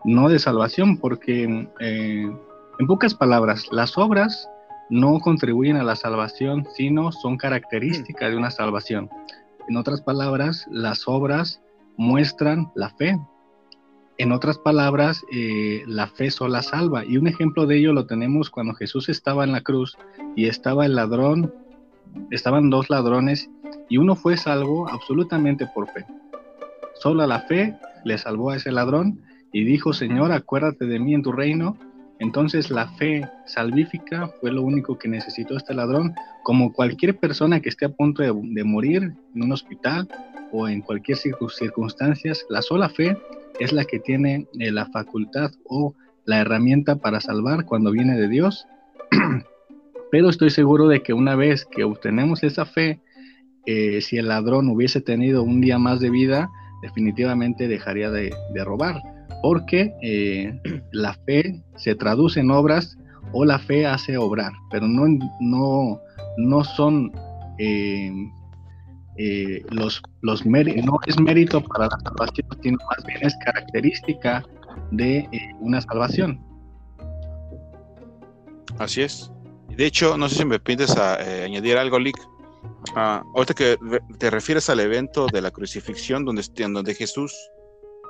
no 0.05 0.29
de 0.29 0.39
salvación, 0.39 0.97
porque 0.97 1.67
eh, 1.79 2.31
en 2.79 2.87
pocas 2.87 3.13
palabras, 3.15 3.67
las 3.71 3.97
obras 3.97 4.49
no 4.89 5.19
contribuyen 5.19 5.77
a 5.77 5.83
la 5.83 5.95
salvación, 5.95 6.67
sino 6.75 7.11
son 7.11 7.37
características 7.37 8.31
de 8.31 8.37
una 8.37 8.51
salvación. 8.51 9.09
En 9.67 9.77
otras 9.77 10.01
palabras, 10.01 10.65
las 10.69 11.07
obras 11.07 11.61
muestran 11.97 12.71
la 12.75 12.89
fe, 12.91 13.17
en 14.17 14.31
otras 14.31 14.57
palabras, 14.57 15.23
eh, 15.31 15.83
la 15.87 16.07
fe 16.07 16.31
sola 16.31 16.61
salva. 16.61 17.03
Y 17.05 17.17
un 17.17 17.27
ejemplo 17.27 17.65
de 17.65 17.77
ello 17.77 17.93
lo 17.93 18.05
tenemos 18.05 18.49
cuando 18.49 18.73
Jesús 18.73 19.09
estaba 19.09 19.43
en 19.43 19.51
la 19.51 19.61
cruz 19.61 19.97
y 20.35 20.47
estaba 20.47 20.85
el 20.85 20.95
ladrón, 20.95 21.53
estaban 22.31 22.69
dos 22.69 22.89
ladrones 22.89 23.49
y 23.89 23.97
uno 23.97 24.15
fue 24.15 24.37
salvo 24.37 24.87
absolutamente 24.89 25.67
por 25.67 25.89
fe. 25.91 26.05
Solo 26.95 27.27
la 27.27 27.41
fe 27.41 27.75
le 28.05 28.17
salvó 28.17 28.51
a 28.51 28.55
ese 28.55 28.71
ladrón 28.71 29.19
y 29.51 29.65
dijo, 29.65 29.91
Señor, 29.91 30.31
acuérdate 30.31 30.85
de 30.85 30.99
mí 30.99 31.13
en 31.13 31.23
tu 31.23 31.33
reino. 31.33 31.77
Entonces 32.19 32.71
la 32.71 32.87
fe 32.93 33.27
salvífica 33.45 34.29
fue 34.39 34.51
lo 34.51 34.61
único 34.61 34.97
que 34.97 35.09
necesitó 35.09 35.57
este 35.57 35.73
ladrón, 35.73 36.15
como 36.43 36.71
cualquier 36.71 37.17
persona 37.17 37.59
que 37.59 37.67
esté 37.67 37.85
a 37.85 37.89
punto 37.89 38.23
de, 38.23 38.33
de 38.33 38.63
morir 38.63 39.13
en 39.35 39.43
un 39.43 39.51
hospital 39.51 40.07
o 40.55 40.67
en 40.67 40.81
cualquier 40.81 41.17
circunstancias, 41.17 42.45
la 42.49 42.61
sola 42.61 42.89
fe 42.89 43.17
es 43.59 43.73
la 43.73 43.83
que 43.83 43.99
tiene 43.99 44.47
eh, 44.59 44.71
la 44.71 44.85
facultad 44.87 45.51
o 45.65 45.93
la 46.25 46.39
herramienta 46.39 46.95
para 46.95 47.19
salvar 47.19 47.65
cuando 47.65 47.91
viene 47.91 48.17
de 48.17 48.29
Dios. 48.29 48.65
Pero 50.11 50.29
estoy 50.29 50.49
seguro 50.49 50.87
de 50.87 51.01
que 51.01 51.13
una 51.13 51.35
vez 51.35 51.65
que 51.65 51.83
obtenemos 51.83 52.43
esa 52.43 52.65
fe, 52.65 53.01
eh, 53.65 53.99
si 54.01 54.17
el 54.17 54.29
ladrón 54.29 54.69
hubiese 54.69 55.01
tenido 55.01 55.43
un 55.43 55.59
día 55.59 55.77
más 55.77 55.99
de 55.99 56.09
vida, 56.09 56.49
definitivamente 56.81 57.67
dejaría 57.67 58.09
de, 58.11 58.31
robar, 58.63 59.01
porque 59.41 59.93
eh, 60.01 60.59
la 60.91 61.13
fe 61.25 61.61
se 61.75 61.95
traduce 61.95 62.39
en 62.39 62.51
obras 62.51 62.97
o 63.33 63.43
la 63.43 63.59
fe 63.59 63.85
hace 63.85 64.17
obrar, 64.17 64.53
pero 64.71 64.87
no, 64.87 65.05
no, 65.41 65.99
no 66.37 66.63
son 66.63 67.11
los, 69.69 70.01
los 70.21 70.45
no 70.45 70.99
es 71.07 71.19
mérito 71.19 71.61
para 71.61 71.87
la 71.87 71.99
salvación, 72.03 72.47
sino 72.61 72.77
más 72.89 73.05
bien 73.05 73.19
es 73.21 73.35
característica 73.45 74.43
de 74.91 75.19
eh, 75.31 75.55
una 75.59 75.81
salvación. 75.81 76.39
Así 78.79 79.01
es. 79.01 79.31
De 79.69 79.85
hecho, 79.85 80.17
no 80.17 80.29
sé 80.29 80.35
si 80.35 80.45
me 80.45 80.59
pides 80.59 80.95
a 80.97 81.21
eh, 81.21 81.43
añadir 81.43 81.77
algo, 81.77 81.99
Lick. 81.99 82.17
Ah, 82.95 83.23
ahorita 83.35 83.53
que 83.53 83.77
te 84.19 84.29
refieres 84.29 84.69
al 84.69 84.79
evento 84.79 85.27
de 85.31 85.41
la 85.41 85.51
crucifixión, 85.51 86.23
donde, 86.23 86.43
donde 86.55 86.93
Jesús 86.93 87.33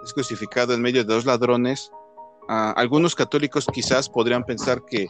es 0.03 0.13
crucificado 0.13 0.73
en 0.73 0.81
medio 0.81 1.03
de 1.03 1.13
dos 1.13 1.25
ladrones, 1.25 1.91
ah, 2.49 2.73
algunos 2.75 3.15
católicos 3.15 3.67
quizás 3.71 4.09
podrían 4.09 4.43
pensar 4.43 4.83
que 4.85 5.07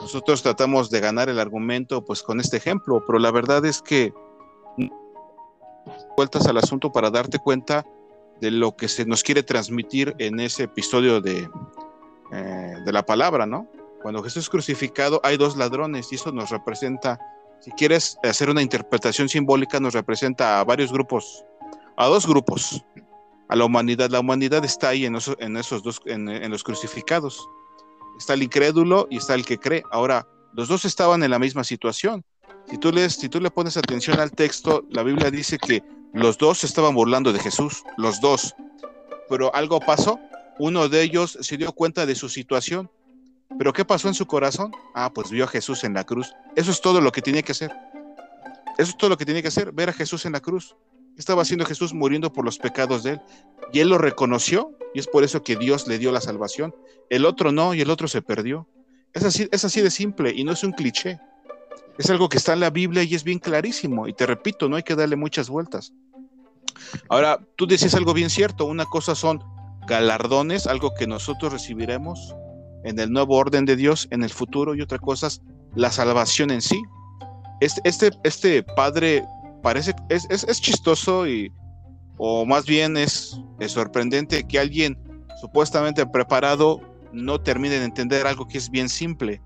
nosotros 0.00 0.42
tratamos 0.42 0.90
de 0.90 1.00
ganar 1.00 1.28
el 1.28 1.38
argumento 1.38 2.04
pues 2.04 2.22
con 2.22 2.40
este 2.40 2.56
ejemplo, 2.56 3.04
pero 3.06 3.18
la 3.18 3.30
verdad 3.30 3.64
es 3.66 3.82
que 3.82 4.12
vueltas 6.16 6.46
al 6.46 6.58
asunto 6.58 6.92
para 6.92 7.10
darte 7.10 7.38
cuenta 7.38 7.84
de 8.40 8.50
lo 8.50 8.76
que 8.76 8.88
se 8.88 9.04
nos 9.04 9.22
quiere 9.22 9.42
transmitir 9.42 10.14
en 10.18 10.40
ese 10.40 10.64
episodio 10.64 11.20
de, 11.20 11.48
eh, 12.32 12.74
de 12.84 12.92
la 12.92 13.04
palabra, 13.04 13.46
¿no? 13.46 13.68
Cuando 14.02 14.22
Jesús 14.22 14.44
es 14.44 14.50
crucificado 14.50 15.20
hay 15.22 15.36
dos 15.36 15.56
ladrones 15.56 16.10
y 16.10 16.16
eso 16.16 16.32
nos 16.32 16.50
representa, 16.50 17.20
si 17.60 17.70
quieres 17.72 18.18
hacer 18.24 18.50
una 18.50 18.62
interpretación 18.62 19.28
simbólica, 19.28 19.78
nos 19.78 19.94
representa 19.94 20.58
a 20.58 20.64
varios 20.64 20.92
grupos, 20.92 21.44
a 21.96 22.06
dos 22.06 22.26
grupos, 22.26 22.84
a 23.48 23.54
la 23.54 23.64
humanidad. 23.64 24.10
La 24.10 24.18
humanidad 24.18 24.64
está 24.64 24.88
ahí 24.88 25.06
en, 25.06 25.16
en 25.38 25.56
esos 25.56 25.82
dos, 25.84 26.00
en 26.06 26.50
los 26.50 26.64
crucificados. 26.64 27.48
Está 28.18 28.34
el 28.34 28.42
incrédulo 28.42 29.06
y 29.08 29.18
está 29.18 29.34
el 29.34 29.44
que 29.44 29.58
cree. 29.58 29.84
Ahora, 29.92 30.26
los 30.52 30.68
dos 30.68 30.84
estaban 30.84 31.22
en 31.22 31.30
la 31.30 31.38
misma 31.38 31.62
situación. 31.62 32.24
Si 32.68 32.78
tú, 32.78 32.92
lees, 32.92 33.14
si 33.14 33.28
tú 33.28 33.40
le 33.40 33.50
pones 33.50 33.76
atención 33.76 34.18
al 34.18 34.30
texto, 34.30 34.86
la 34.90 35.02
Biblia 35.02 35.30
dice 35.30 35.58
que 35.58 35.82
los 36.12 36.38
dos 36.38 36.64
estaban 36.64 36.94
burlando 36.94 37.32
de 37.32 37.38
Jesús, 37.38 37.82
los 37.96 38.20
dos. 38.20 38.54
Pero 39.28 39.54
algo 39.54 39.80
pasó, 39.80 40.18
uno 40.58 40.88
de 40.88 41.02
ellos 41.02 41.38
se 41.40 41.56
dio 41.56 41.72
cuenta 41.72 42.06
de 42.06 42.14
su 42.14 42.28
situación. 42.28 42.90
¿Pero 43.58 43.72
qué 43.72 43.84
pasó 43.84 44.08
en 44.08 44.14
su 44.14 44.26
corazón? 44.26 44.72
Ah, 44.94 45.12
pues 45.12 45.30
vio 45.30 45.44
a 45.44 45.48
Jesús 45.48 45.84
en 45.84 45.94
la 45.94 46.04
cruz. 46.04 46.34
Eso 46.56 46.70
es 46.70 46.80
todo 46.80 47.00
lo 47.00 47.12
que 47.12 47.22
tenía 47.22 47.42
que 47.42 47.52
hacer. 47.52 47.70
Eso 48.78 48.90
es 48.90 48.96
todo 48.96 49.10
lo 49.10 49.18
que 49.18 49.26
tenía 49.26 49.42
que 49.42 49.48
hacer, 49.48 49.72
ver 49.72 49.90
a 49.90 49.92
Jesús 49.92 50.24
en 50.24 50.32
la 50.32 50.40
cruz. 50.40 50.76
Estaba 51.18 51.42
haciendo 51.42 51.66
Jesús 51.66 51.92
muriendo 51.92 52.32
por 52.32 52.44
los 52.44 52.58
pecados 52.58 53.02
de 53.02 53.12
él. 53.12 53.20
Y 53.72 53.80
él 53.80 53.90
lo 53.90 53.98
reconoció 53.98 54.76
y 54.94 54.98
es 54.98 55.06
por 55.06 55.24
eso 55.24 55.42
que 55.42 55.56
Dios 55.56 55.86
le 55.86 55.98
dio 55.98 56.10
la 56.10 56.20
salvación. 56.20 56.74
El 57.10 57.26
otro 57.26 57.52
no 57.52 57.74
y 57.74 57.82
el 57.82 57.90
otro 57.90 58.08
se 58.08 58.22
perdió. 58.22 58.66
Es 59.12 59.24
así, 59.24 59.46
es 59.52 59.64
así 59.64 59.82
de 59.82 59.90
simple 59.90 60.32
y 60.34 60.44
no 60.44 60.52
es 60.52 60.64
un 60.64 60.72
cliché. 60.72 61.20
Es 61.98 62.10
algo 62.10 62.28
que 62.28 62.38
está 62.38 62.52
en 62.52 62.60
la 62.60 62.70
Biblia 62.70 63.02
y 63.02 63.14
es 63.14 63.24
bien 63.24 63.38
clarísimo. 63.38 64.08
Y 64.08 64.12
te 64.12 64.26
repito, 64.26 64.68
no 64.68 64.76
hay 64.76 64.82
que 64.82 64.94
darle 64.94 65.16
muchas 65.16 65.48
vueltas. 65.48 65.92
Ahora, 67.08 67.38
tú 67.56 67.66
decías 67.66 67.94
algo 67.94 68.14
bien 68.14 68.30
cierto. 68.30 68.64
Una 68.64 68.86
cosa 68.86 69.14
son 69.14 69.42
galardones, 69.86 70.66
algo 70.66 70.94
que 70.94 71.06
nosotros 71.06 71.52
recibiremos 71.52 72.34
en 72.84 72.98
el 72.98 73.10
nuevo 73.10 73.36
orden 73.36 73.64
de 73.64 73.76
Dios 73.76 74.08
en 74.10 74.22
el 74.22 74.30
futuro, 74.30 74.74
y 74.74 74.80
otra 74.80 74.98
cosa 74.98 75.28
es 75.28 75.42
la 75.74 75.90
salvación 75.90 76.50
en 76.50 76.60
sí. 76.60 76.82
Este, 77.60 77.80
este, 77.84 78.10
este 78.24 78.62
padre 78.62 79.24
parece, 79.62 79.94
es, 80.08 80.26
es, 80.28 80.60
chistoso 80.60 81.26
y, 81.28 81.52
o 82.18 82.44
más 82.44 82.66
bien 82.66 82.96
es, 82.96 83.38
es 83.60 83.72
sorprendente 83.72 84.44
que 84.44 84.58
alguien 84.58 84.98
supuestamente 85.40 86.04
preparado 86.06 86.80
no 87.12 87.40
termine 87.40 87.78
de 87.78 87.84
entender 87.84 88.26
algo 88.26 88.48
que 88.48 88.58
es 88.58 88.70
bien 88.70 88.88
simple. 88.88 89.40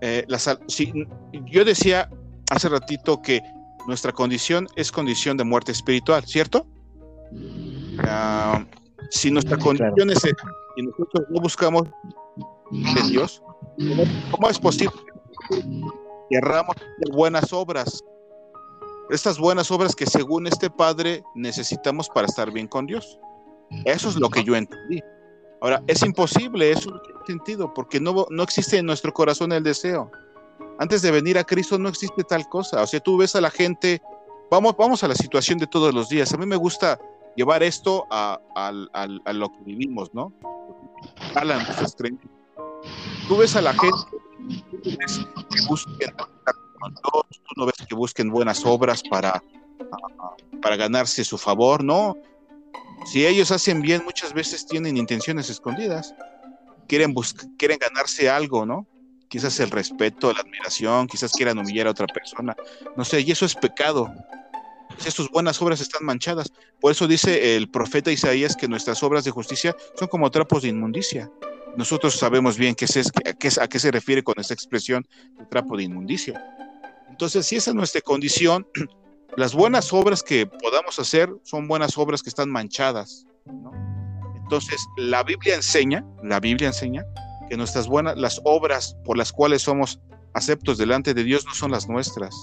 Eh, 0.00 0.26
yo 1.46 1.64
decía 1.64 2.10
hace 2.50 2.68
ratito 2.68 3.20
que 3.22 3.40
nuestra 3.86 4.12
condición 4.12 4.68
es 4.76 4.90
condición 4.92 5.36
de 5.36 5.44
muerte 5.44 5.72
espiritual, 5.72 6.24
¿cierto? 6.24 6.66
Si 9.10 9.30
nuestra 9.30 9.56
condición 9.56 10.10
es 10.10 10.22
y 10.76 10.82
nosotros 10.82 11.26
no 11.30 11.40
buscamos 11.40 11.84
de 12.70 13.02
Dios, 13.08 13.42
¿cómo, 14.30 14.50
es 14.50 14.58
posible 14.58 14.94
que 15.48 15.64
querramos 16.30 16.76
buenas 17.12 17.52
obras? 17.52 18.04
Estas 19.08 19.38
buenas 19.38 19.70
obras 19.70 19.94
que 19.94 20.04
según 20.04 20.48
este 20.48 20.68
Padre 20.68 21.22
necesitamos 21.34 22.08
para 22.08 22.26
estar 22.26 22.50
bien 22.50 22.66
con 22.66 22.86
Dios. 22.86 23.18
Eso 23.84 24.08
es 24.08 24.16
lo 24.16 24.28
que 24.28 24.42
yo 24.44 24.56
entendí. 24.56 25.00
Ahora, 25.60 25.82
es 25.86 26.02
imposible, 26.02 26.70
eso 26.70 26.90
no 26.90 27.00
tiene 27.00 27.20
sentido, 27.26 27.72
porque 27.72 27.98
no, 28.00 28.26
no 28.30 28.42
existe 28.42 28.78
en 28.78 28.86
nuestro 28.86 29.12
corazón 29.12 29.52
el 29.52 29.62
deseo. 29.62 30.10
Antes 30.78 31.02
de 31.02 31.10
venir 31.10 31.38
a 31.38 31.44
Cristo 31.44 31.78
no 31.78 31.88
existe 31.88 32.22
tal 32.24 32.48
cosa. 32.48 32.82
O 32.82 32.86
sea, 32.86 33.00
tú 33.00 33.16
ves 33.16 33.34
a 33.34 33.40
la 33.40 33.50
gente, 33.50 34.02
vamos, 34.50 34.76
vamos 34.76 35.02
a 35.02 35.08
la 35.08 35.14
situación 35.14 35.58
de 35.58 35.66
todos 35.66 35.94
los 35.94 36.08
días. 36.08 36.32
A 36.34 36.36
mí 36.36 36.46
me 36.46 36.56
gusta 36.56 36.98
llevar 37.34 37.62
esto 37.62 38.06
a, 38.10 38.40
lo 39.32 39.48
que 39.50 39.64
vivimos, 39.64 40.12
¿no? 40.12 40.32
Alan, 41.34 41.66
tú 43.28 43.36
ves 43.36 43.56
a 43.56 43.62
la 43.62 43.72
gente 43.72 43.96
que 44.84 45.66
busquen 45.68 46.12
no 47.56 47.66
ves 47.66 47.86
que 47.88 47.94
busquen 47.94 48.30
buenas 48.30 48.64
obras 48.64 49.02
para, 49.02 49.42
para 50.62 50.76
ganarse 50.76 51.24
su 51.24 51.38
favor, 51.38 51.82
no. 51.82 52.16
Si 53.04 53.26
ellos 53.26 53.50
hacen 53.50 53.82
bien, 53.82 54.02
muchas 54.04 54.32
veces 54.32 54.66
tienen 54.66 54.96
intenciones 54.96 55.50
escondidas. 55.50 56.14
Quieren, 56.88 57.14
quieren 57.56 57.78
ganarse 57.78 58.28
algo, 58.28 58.64
¿no? 58.64 58.86
Quizás 59.28 59.58
el 59.60 59.70
respeto, 59.70 60.32
la 60.32 60.40
admiración, 60.40 61.06
quizás 61.06 61.32
quieran 61.32 61.58
humillar 61.58 61.88
a 61.88 61.90
otra 61.90 62.06
persona. 62.06 62.56
No 62.96 63.04
sé, 63.04 63.20
y 63.20 63.30
eso 63.30 63.44
es 63.44 63.54
pecado. 63.54 64.12
Si 64.98 65.10
sus 65.10 65.28
buenas 65.30 65.60
obras 65.60 65.80
están 65.80 66.04
manchadas. 66.04 66.52
Por 66.80 66.92
eso 66.92 67.06
dice 67.06 67.56
el 67.56 67.68
profeta 67.68 68.10
Isaías 68.10 68.56
que 68.56 68.68
nuestras 68.68 69.02
obras 69.02 69.24
de 69.24 69.30
justicia 69.30 69.76
son 69.98 70.08
como 70.08 70.30
trapos 70.30 70.62
de 70.62 70.68
inmundicia. 70.68 71.30
Nosotros 71.76 72.14
sabemos 72.14 72.56
bien 72.56 72.74
qué 72.74 72.86
es, 72.86 73.58
a 73.58 73.68
qué 73.68 73.78
se 73.78 73.90
refiere 73.90 74.22
con 74.22 74.34
esta 74.38 74.54
expresión 74.54 75.06
de 75.38 75.44
trapo 75.44 75.76
de 75.76 75.82
inmundicia. 75.82 76.42
Entonces, 77.10 77.46
si 77.46 77.56
esa 77.56 77.70
es 77.70 77.74
nuestra 77.76 78.00
condición, 78.00 78.66
las 79.36 79.54
buenas 79.54 79.92
obras 79.92 80.22
que 80.22 80.46
podamos 80.46 80.98
hacer 80.98 81.30
son 81.42 81.68
buenas 81.68 81.98
obras 81.98 82.22
que 82.22 82.28
están 82.28 82.50
manchadas. 82.50 83.26
Entonces, 84.36 84.80
la 84.96 85.22
Biblia 85.24 85.56
enseña, 85.56 86.04
la 86.22 86.40
Biblia 86.40 86.68
enseña 86.68 87.04
que 87.48 87.56
nuestras 87.56 87.88
buenas, 87.88 88.16
las 88.16 88.40
obras 88.44 88.96
por 89.04 89.18
las 89.18 89.32
cuales 89.32 89.62
somos 89.62 90.00
aceptos 90.34 90.78
delante 90.78 91.14
de 91.14 91.24
Dios 91.24 91.44
no 91.44 91.54
son 91.54 91.70
las 91.70 91.88
nuestras, 91.88 92.34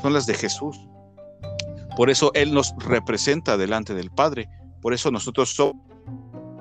son 0.00 0.12
las 0.12 0.26
de 0.26 0.34
Jesús. 0.34 0.78
Por 1.96 2.10
eso 2.10 2.30
Él 2.34 2.52
nos 2.52 2.74
representa 2.78 3.56
delante 3.56 3.94
del 3.94 4.10
Padre. 4.10 4.48
Por 4.80 4.94
eso 4.94 5.10
nosotros 5.10 5.54
somos 5.54 5.76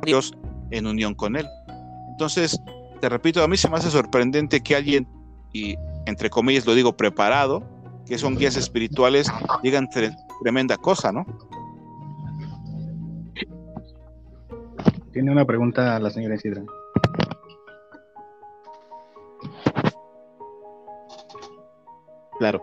Dios 0.04 0.34
en 0.72 0.88
unión 0.88 1.16
con 1.16 1.36
Él. 1.36 1.48
Entonces, 2.12 2.60
te 3.02 3.10
repito, 3.10 3.44
a 3.44 3.48
mí 3.48 3.58
se 3.58 3.70
me 3.70 3.78
hace 3.78 3.92
sorprendente 3.92 4.62
que 4.62 4.76
alguien, 4.76 5.08
y 5.52 5.76
entre 6.06 6.30
comillas 6.30 6.66
lo 6.66 6.76
digo, 6.76 6.96
preparado, 6.96 7.63
que 8.06 8.18
son 8.18 8.36
guías 8.36 8.58
espirituales, 8.58 9.28
digan 9.62 9.89
tremenda 10.42 10.78
cosa, 10.78 11.12
¿no? 11.12 11.26
Tiene 15.12 15.32
una 15.32 15.46
pregunta 15.46 15.96
a 15.96 16.00
la 16.00 16.10
señora 16.10 16.36
Isidra. 16.36 16.63
Claro. 22.39 22.62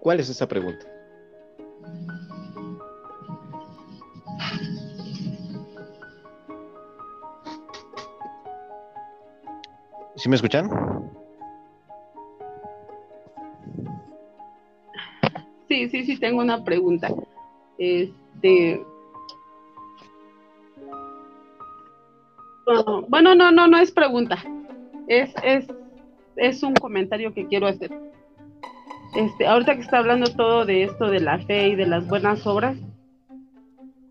¿Cuál 0.00 0.20
es 0.20 0.28
esa 0.28 0.46
pregunta? 0.46 0.86
¿Sí 10.22 10.28
me 10.28 10.36
escuchan? 10.36 10.70
Sí, 15.66 15.88
sí, 15.88 16.04
sí, 16.04 16.16
tengo 16.16 16.40
una 16.40 16.62
pregunta. 16.62 17.08
Este. 17.76 18.80
Bueno, 23.08 23.34
no, 23.34 23.50
no, 23.50 23.66
no 23.66 23.78
es 23.78 23.90
pregunta. 23.90 24.36
Es, 25.08 25.34
es, 25.42 25.66
es 26.36 26.62
un 26.62 26.74
comentario 26.74 27.34
que 27.34 27.48
quiero 27.48 27.66
hacer. 27.66 27.90
Este, 29.16 29.44
ahorita 29.44 29.74
que 29.74 29.80
está 29.80 29.98
hablando 29.98 30.32
todo 30.36 30.64
de 30.64 30.84
esto 30.84 31.10
de 31.10 31.18
la 31.18 31.40
fe 31.40 31.66
y 31.66 31.74
de 31.74 31.86
las 31.86 32.06
buenas 32.06 32.46
obras, 32.46 32.76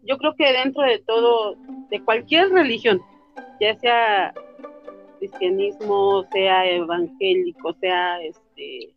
yo 0.03 0.17
creo 0.17 0.35
que 0.35 0.51
dentro 0.51 0.83
de 0.83 0.99
todo, 0.99 1.55
de 1.89 2.03
cualquier 2.03 2.49
religión, 2.49 2.99
ya 3.61 3.79
sea 3.79 4.33
cristianismo, 5.21 6.25
sea 6.31 6.65
evangélico, 6.65 7.73
sea 7.79 8.19
este 8.23 8.91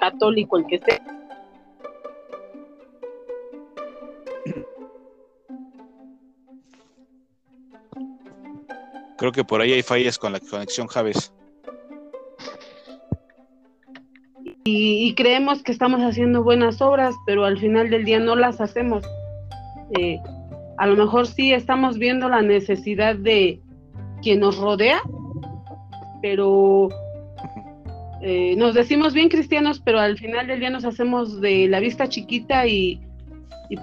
católico, 0.00 0.58
el 0.58 0.66
que 0.66 0.78
sea. 0.80 1.00
Creo 9.16 9.32
que 9.32 9.44
por 9.44 9.60
ahí 9.60 9.72
hay 9.72 9.82
fallas 9.82 10.18
con 10.18 10.32
la 10.32 10.40
conexión 10.40 10.88
Javes. 10.88 11.32
Y, 14.64 15.14
creemos 15.14 15.62
que 15.62 15.72
estamos 15.72 16.00
haciendo 16.00 16.42
buenas 16.42 16.82
obras, 16.82 17.14
pero 17.24 17.44
al 17.44 17.58
final 17.58 17.88
del 17.88 18.04
día 18.04 18.18
no 18.18 18.36
las 18.36 18.60
hacemos. 18.60 19.02
Eh, 19.98 20.18
a 20.76 20.86
lo 20.86 20.96
mejor 20.96 21.26
sí 21.26 21.54
estamos 21.54 21.98
viendo 21.98 22.28
la 22.28 22.42
necesidad 22.42 23.16
de 23.16 23.60
quien 24.22 24.40
nos 24.40 24.58
rodea, 24.58 25.00
pero 26.20 26.88
eh, 28.20 28.56
nos 28.56 28.74
decimos 28.74 29.14
bien 29.14 29.28
cristianos, 29.28 29.80
pero 29.84 30.00
al 30.00 30.18
final 30.18 30.46
del 30.46 30.60
día 30.60 30.70
nos 30.70 30.84
hacemos 30.84 31.40
de 31.40 31.68
la 31.68 31.80
vista 31.80 32.08
chiquita 32.08 32.66
y, 32.66 33.00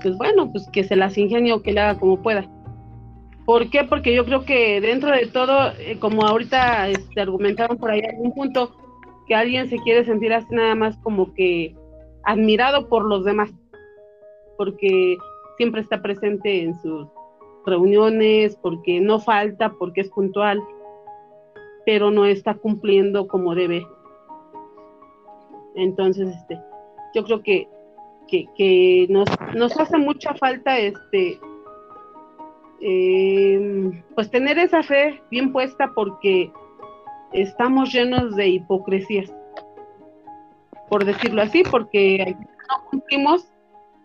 pues 0.02 0.18
bueno, 0.18 0.52
pues 0.52 0.68
que 0.72 0.84
se 0.84 0.96
las 0.96 1.18
ingenie 1.18 1.54
o 1.54 1.62
que 1.62 1.72
le 1.72 1.82
haga 1.82 2.00
como 2.00 2.22
pueda. 2.22 2.46
¿Por 3.46 3.70
qué? 3.70 3.84
Porque 3.84 4.14
yo 4.14 4.26
creo 4.26 4.44
que 4.44 4.82
dentro 4.82 5.12
de 5.12 5.28
todo, 5.28 5.72
eh, 5.80 5.98
como 6.00 6.26
ahorita 6.26 6.90
este, 6.90 7.22
argumentaron 7.22 7.78
por 7.78 7.92
ahí 7.92 8.02
algún 8.02 8.34
punto, 8.34 8.76
que 9.28 9.36
alguien 9.36 9.70
se 9.70 9.78
quiere 9.78 10.04
sentir 10.04 10.34
así 10.34 10.48
nada 10.52 10.76
más 10.76 10.98
como 10.98 11.34
que 11.34 11.76
admirado 12.24 12.90
por 12.90 13.06
los 13.06 13.24
demás, 13.24 13.52
porque 14.58 15.18
siempre 15.58 15.82
está 15.82 16.02
presente 16.02 16.64
en 16.64 16.80
sus 16.82 17.08
reuniones, 17.66 18.58
porque 18.62 19.00
no 19.00 19.20
falta, 19.20 19.74
porque 19.74 20.02
es 20.02 20.10
puntual 20.10 20.62
pero 21.86 22.12
no 22.12 22.26
está 22.26 22.56
cumpliendo 22.56 23.28
como 23.28 23.56
debe. 23.56 23.86
Entonces, 25.76 26.30
este, 26.36 26.60
yo 27.14 27.24
creo 27.24 27.42
que, 27.42 27.68
que, 28.28 29.06
nos, 29.10 29.28
nos 29.54 29.78
hace 29.80 29.98
mucha 29.98 30.34
falta 30.34 30.78
este 30.80 31.40
eh, 32.82 34.04
pues 34.14 34.30
tener 34.30 34.60
esa 34.60 34.84
fe 34.84 35.22
bien 35.32 35.52
puesta 35.52 35.92
porque 35.96 36.52
estamos 37.32 37.94
llenos 37.94 38.36
de 38.36 38.50
hipocresías, 38.50 39.34
por 40.90 41.06
decirlo 41.06 41.42
así, 41.42 41.64
porque 41.64 42.36
no 42.38 42.90
cumplimos 42.90 43.52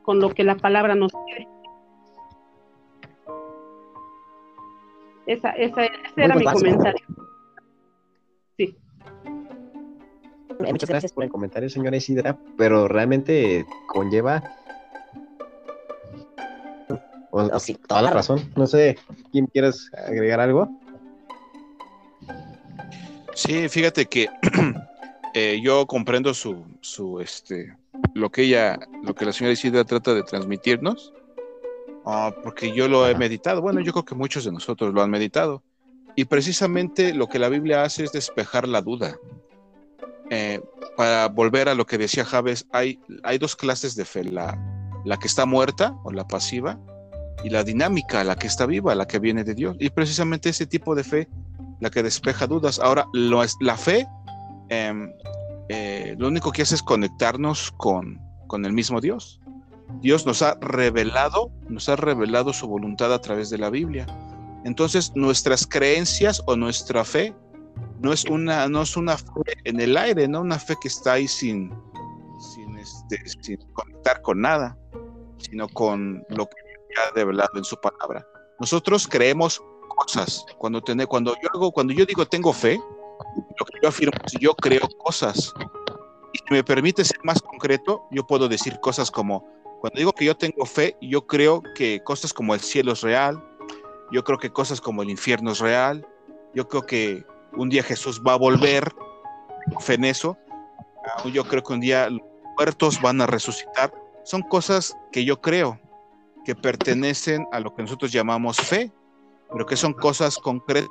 con 0.03 0.20
lo 0.20 0.31
que 0.31 0.45
la 0.45 0.57
palabra 0.57 0.95
nos 0.95 1.12
pide. 1.26 1.49
Esa, 5.26 5.51
esa, 5.51 5.85
ese 5.85 6.24
era 6.24 6.35
mi 6.35 6.45
comentario. 6.45 7.05
Muchas 10.61 10.89
gracias 10.89 11.13
por 11.13 11.25
el 11.25 11.31
comentario, 11.31 11.69
señora 11.69 11.97
Isidra, 11.97 12.39
pero 12.57 12.89
realmente 12.89 13.67
conlleva 13.87 14.43
toda 17.87 18.03
la 18.03 18.11
razón. 18.11 18.51
No 18.57 18.67
sé, 18.67 18.99
¿quién 19.33 19.47
quieres 19.47 19.91
agregar 20.07 20.41
algo? 20.41 20.69
Sí, 23.35 23.69
fíjate 23.69 24.07
que 24.07 24.29
eh, 25.35 25.61
yo 25.63 25.87
comprendo 25.87 26.35
su, 26.35 26.65
su, 26.81 27.21
este, 27.21 27.75
lo 28.15 28.31
que 28.31 28.43
ella, 28.43 28.79
lo 29.03 29.15
que 29.15 29.25
la 29.25 29.33
señora 29.33 29.53
Isidra 29.53 29.85
trata 29.85 30.15
de 30.15 30.23
transmitirnos, 30.23 31.15
ah, 32.05 32.35
porque 32.43 32.75
yo 32.75 32.89
lo 32.89 33.09
he 33.09 33.15
meditado. 33.15 33.63
Bueno, 33.63 33.81
yo 33.81 33.93
creo 33.93 34.05
que 34.05 34.15
muchos 34.15 34.45
de 34.45 34.53
nosotros 34.53 34.93
lo 34.93 35.03
han 35.03 35.11
meditado. 35.11 35.63
Y 36.17 36.25
precisamente 36.25 37.15
lo 37.15 37.29
que 37.29 37.39
la 37.39 37.49
Biblia 37.49 37.85
hace 37.85 38.05
es 38.05 38.13
despejar 38.13 38.67
la 38.67 38.83
duda. 38.83 39.17
Eh, 40.31 40.61
para 40.97 41.26
volver 41.28 41.68
a 41.68 41.74
lo 41.74 41.87
que 41.87 41.99
decía 41.99 42.24
Javes, 42.24 42.66
hay, 42.72 43.01
dos 43.39 43.57
clases 43.57 43.97
de 43.97 44.05
fe, 44.05 44.22
la, 44.22 44.57
que 45.20 45.26
está 45.26 45.45
muerta 45.45 45.97
o 46.05 46.12
la 46.12 46.26
pasiva 46.26 46.78
y 47.43 47.51
la 47.51 47.64
dinámica, 47.64 48.22
la 48.22 48.37
que 48.37 48.47
está 48.47 48.64
viva, 48.64 48.95
la 48.95 49.07
que 49.07 49.18
viene 49.18 49.43
de 49.43 49.55
Dios. 49.55 49.76
Y 49.81 49.91
precisamente 49.91 50.49
ese 50.49 50.66
tipo 50.66 50.95
de 50.95 51.03
fe, 51.03 51.28
la 51.81 51.91
que 51.91 52.05
despeja 52.05 52.47
dudas. 52.47 52.78
Ahora, 52.78 53.07
lo 53.12 53.43
la 53.61 53.76
fe, 53.76 54.07
em, 54.68 55.12
eh, 55.68 56.14
lo 56.16 56.28
único 56.28 56.53
que 56.53 56.62
hace 56.62 56.76
es 56.76 56.83
conectarnos 56.83 57.72
con, 57.72 58.20
con 58.47 58.64
el 58.64 58.72
mismo 58.72 59.01
Dios. 59.01 59.41
Dios 60.01 60.26
nos 60.26 60.43
ha 60.43 60.55
revelado, 60.61 61.51
nos 61.68 61.89
ha 61.89 61.97
revelado 61.97 62.53
su 62.53 62.68
voluntad 62.68 63.12
a 63.12 63.20
través 63.20 63.51
de 63.51 63.59
la 63.59 63.70
Biblia. 63.70 64.07
Entonces, 64.64 65.12
nuestras 65.16 65.66
creencias 65.66 66.43
o 66.47 66.55
nuestra 66.55 67.05
fe 67.05 67.35
no 68.01 68.12
es 68.12 68.24
una, 68.24 68.68
no 68.68 68.82
es 68.82 68.96
una 68.96 69.16
fe 69.16 69.55
en 69.64 69.80
el 69.80 69.96
aire, 69.96 70.26
no 70.26 70.40
una 70.40 70.59
fe 70.59 70.74
que 70.80 70.88
está 70.88 71.14
ahí 71.14 71.28
sin, 71.28 71.70
sin, 72.55 72.78
este, 72.78 73.18
sin 73.42 73.59
conectar 73.72 74.22
con 74.22 74.40
nada, 74.40 74.76
sino 75.38 75.68
con 75.68 76.24
lo 76.30 76.46
que 76.46 76.57
ha 76.96 77.14
revelado 77.14 77.51
en 77.57 77.64
su 77.64 77.76
palabra. 77.76 78.26
Nosotros 78.59 79.07
creemos 79.07 79.62
cosas. 79.88 80.44
Cuando, 80.59 80.82
cuando, 81.09 81.34
yo 81.42 81.48
hago, 81.55 81.72
cuando 81.72 81.92
yo 81.92 82.07
digo 82.07 82.26
tengo 82.26 82.53
fe, 82.53 82.80
lo 83.59 83.66
que 83.66 83.78
yo 83.82 83.88
afirmo 83.88 84.18
es 84.24 84.32
yo 84.40 84.55
creo 84.55 84.88
cosas. 84.98 85.53
Y 86.32 86.38
si 86.38 86.44
me 86.51 86.64
permite 86.64 87.05
ser 87.05 87.18
más 87.22 87.42
concreto, 87.42 88.05
yo 88.11 88.26
puedo 88.26 88.48
decir 88.48 88.80
cosas 88.80 89.11
como, 89.11 89.46
cuando 89.80 89.98
digo 89.98 90.12
que 90.12 90.24
yo 90.24 90.36
tengo 90.36 90.64
fe, 90.64 90.96
yo 91.03 91.26
creo 91.26 91.62
que 91.74 92.03
cosas 92.03 92.32
como 92.32 92.55
el 92.55 92.61
cielo 92.61 92.92
es 92.92 93.03
real, 93.03 93.42
yo 94.11 94.24
creo 94.24 94.38
que 94.38 94.51
cosas 94.51 94.80
como 94.80 95.03
el 95.03 95.11
infierno 95.11 95.53
es 95.53 95.59
real, 95.59 96.07
yo 96.55 96.66
creo 96.66 96.82
que 96.82 97.24
un 97.57 97.68
día 97.68 97.82
Jesús 97.82 98.20
va 98.26 98.34
a 98.34 98.38
volver, 98.38 98.92
fe 99.80 99.94
en 99.94 100.05
eso, 100.05 100.36
ah, 101.07 101.28
yo 101.28 101.44
creo 101.44 101.62
que 101.62 101.72
un 101.72 101.80
día 101.80 102.09
los 102.11 102.20
muertos 102.57 103.01
van 103.01 103.20
a 103.20 103.26
resucitar, 103.26 103.92
son 104.24 104.42
cosas 104.42 104.96
que 105.12 105.24
yo 105.24 105.40
creo 105.40 105.80
que 106.44 106.55
pertenecen 106.55 107.46
a 107.53 107.61
lo 107.61 107.74
que 107.74 107.82
nosotros 107.82 108.12
llamamos 108.12 108.59
fe, 108.59 108.92
pero 109.53 109.66
que 109.66 109.76
son 109.76 109.92
cosas 109.92 110.38
concretas 110.38 110.88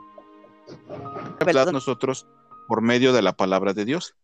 nosotros 1.71 2.27
por 2.67 2.81
medio 2.81 3.13
de 3.13 3.21
la 3.21 3.33
palabra 3.33 3.73
de 3.73 3.85
Dios. 3.85 4.15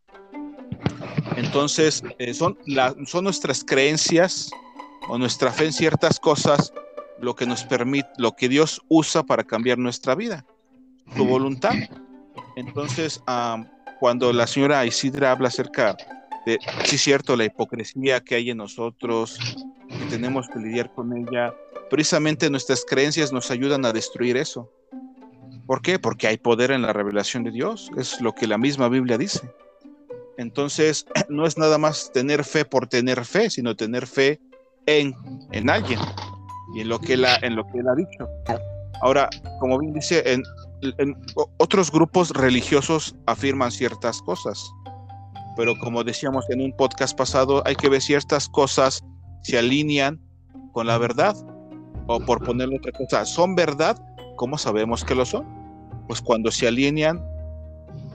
Entonces, 1.35 2.03
eh, 2.19 2.33
son, 2.33 2.57
son 3.05 3.23
nuestras 3.23 3.63
creencias 3.63 4.51
o 5.09 5.17
nuestra 5.17 5.51
fe 5.51 5.65
en 5.65 5.73
ciertas 5.73 6.19
cosas 6.19 6.73
lo 7.19 7.35
que 7.35 7.45
nos 7.45 7.63
permite, 7.63 8.09
lo 8.17 8.33
que 8.33 8.49
Dios 8.49 8.81
usa 8.87 9.23
para 9.23 9.43
cambiar 9.43 9.77
nuestra 9.77 10.15
vida, 10.15 10.45
su 11.15 11.25
voluntad. 11.25 11.73
Entonces, 12.55 13.21
cuando 13.99 14.31
la 14.33 14.47
señora 14.47 14.85
Isidra 14.85 15.31
habla 15.31 15.49
acerca 15.49 15.95
de, 16.45 16.59
sí, 16.83 16.97
cierto, 16.97 17.35
la 17.35 17.45
hipocresía 17.45 18.21
que 18.21 18.35
hay 18.35 18.51
en 18.51 18.57
nosotros, 18.57 19.39
que 19.87 20.05
tenemos 20.09 20.47
que 20.47 20.59
lidiar 20.59 20.93
con 20.93 21.15
ella. 21.15 21.53
Precisamente 21.89 22.49
nuestras 22.49 22.85
creencias 22.85 23.31
nos 23.31 23.51
ayudan 23.51 23.85
a 23.85 23.93
destruir 23.93 24.37
eso. 24.37 24.71
¿Por 25.65 25.81
qué? 25.81 25.97
Porque 25.97 26.27
hay 26.27 26.37
poder 26.37 26.71
en 26.71 26.83
la 26.83 26.93
revelación 26.93 27.43
de 27.43 27.51
Dios, 27.51 27.91
es 27.97 28.21
lo 28.21 28.33
que 28.33 28.47
la 28.47 28.57
misma 28.57 28.87
Biblia 28.89 29.17
dice. 29.17 29.49
Entonces, 30.37 31.05
no 31.29 31.45
es 31.45 31.57
nada 31.57 31.77
más 31.77 32.11
tener 32.11 32.43
fe 32.43 32.65
por 32.65 32.87
tener 32.87 33.25
fe, 33.25 33.49
sino 33.49 33.75
tener 33.75 34.07
fe 34.07 34.39
en, 34.85 35.15
en 35.51 35.69
alguien 35.69 35.99
y 36.75 36.81
en 36.81 36.89
lo, 36.89 36.99
que 36.99 37.17
la, 37.17 37.37
en 37.41 37.55
lo 37.55 37.65
que 37.65 37.79
él 37.79 37.87
ha 37.87 37.95
dicho. 37.95 38.27
Ahora, 39.01 39.29
como 39.59 39.79
bien 39.79 39.93
dice, 39.93 40.23
en, 40.25 40.43
otros 41.57 41.91
grupos 41.91 42.31
religiosos 42.31 43.15
afirman 43.25 43.71
ciertas 43.71 44.21
cosas, 44.21 44.63
pero 45.55 45.73
como 45.79 46.03
decíamos 46.03 46.45
en 46.49 46.61
un 46.61 46.75
podcast 46.75 47.17
pasado, 47.17 47.63
hay 47.65 47.75
que 47.75 47.89
ver 47.89 48.01
ciertas 48.01 48.49
cosas 48.49 49.03
se 49.43 49.57
alinean 49.57 50.19
con 50.73 50.87
la 50.87 50.97
verdad. 50.97 51.35
O 52.07 52.19
por 52.19 52.43
ponerle 52.43 52.77
otra 52.77 52.91
cosa, 52.91 53.25
¿son 53.25 53.55
verdad? 53.55 53.99
¿Cómo 54.35 54.57
sabemos 54.57 55.03
que 55.03 55.15
lo 55.15 55.25
son? 55.25 55.45
Pues 56.07 56.21
cuando 56.21 56.51
se 56.51 56.67
alinean 56.67 57.23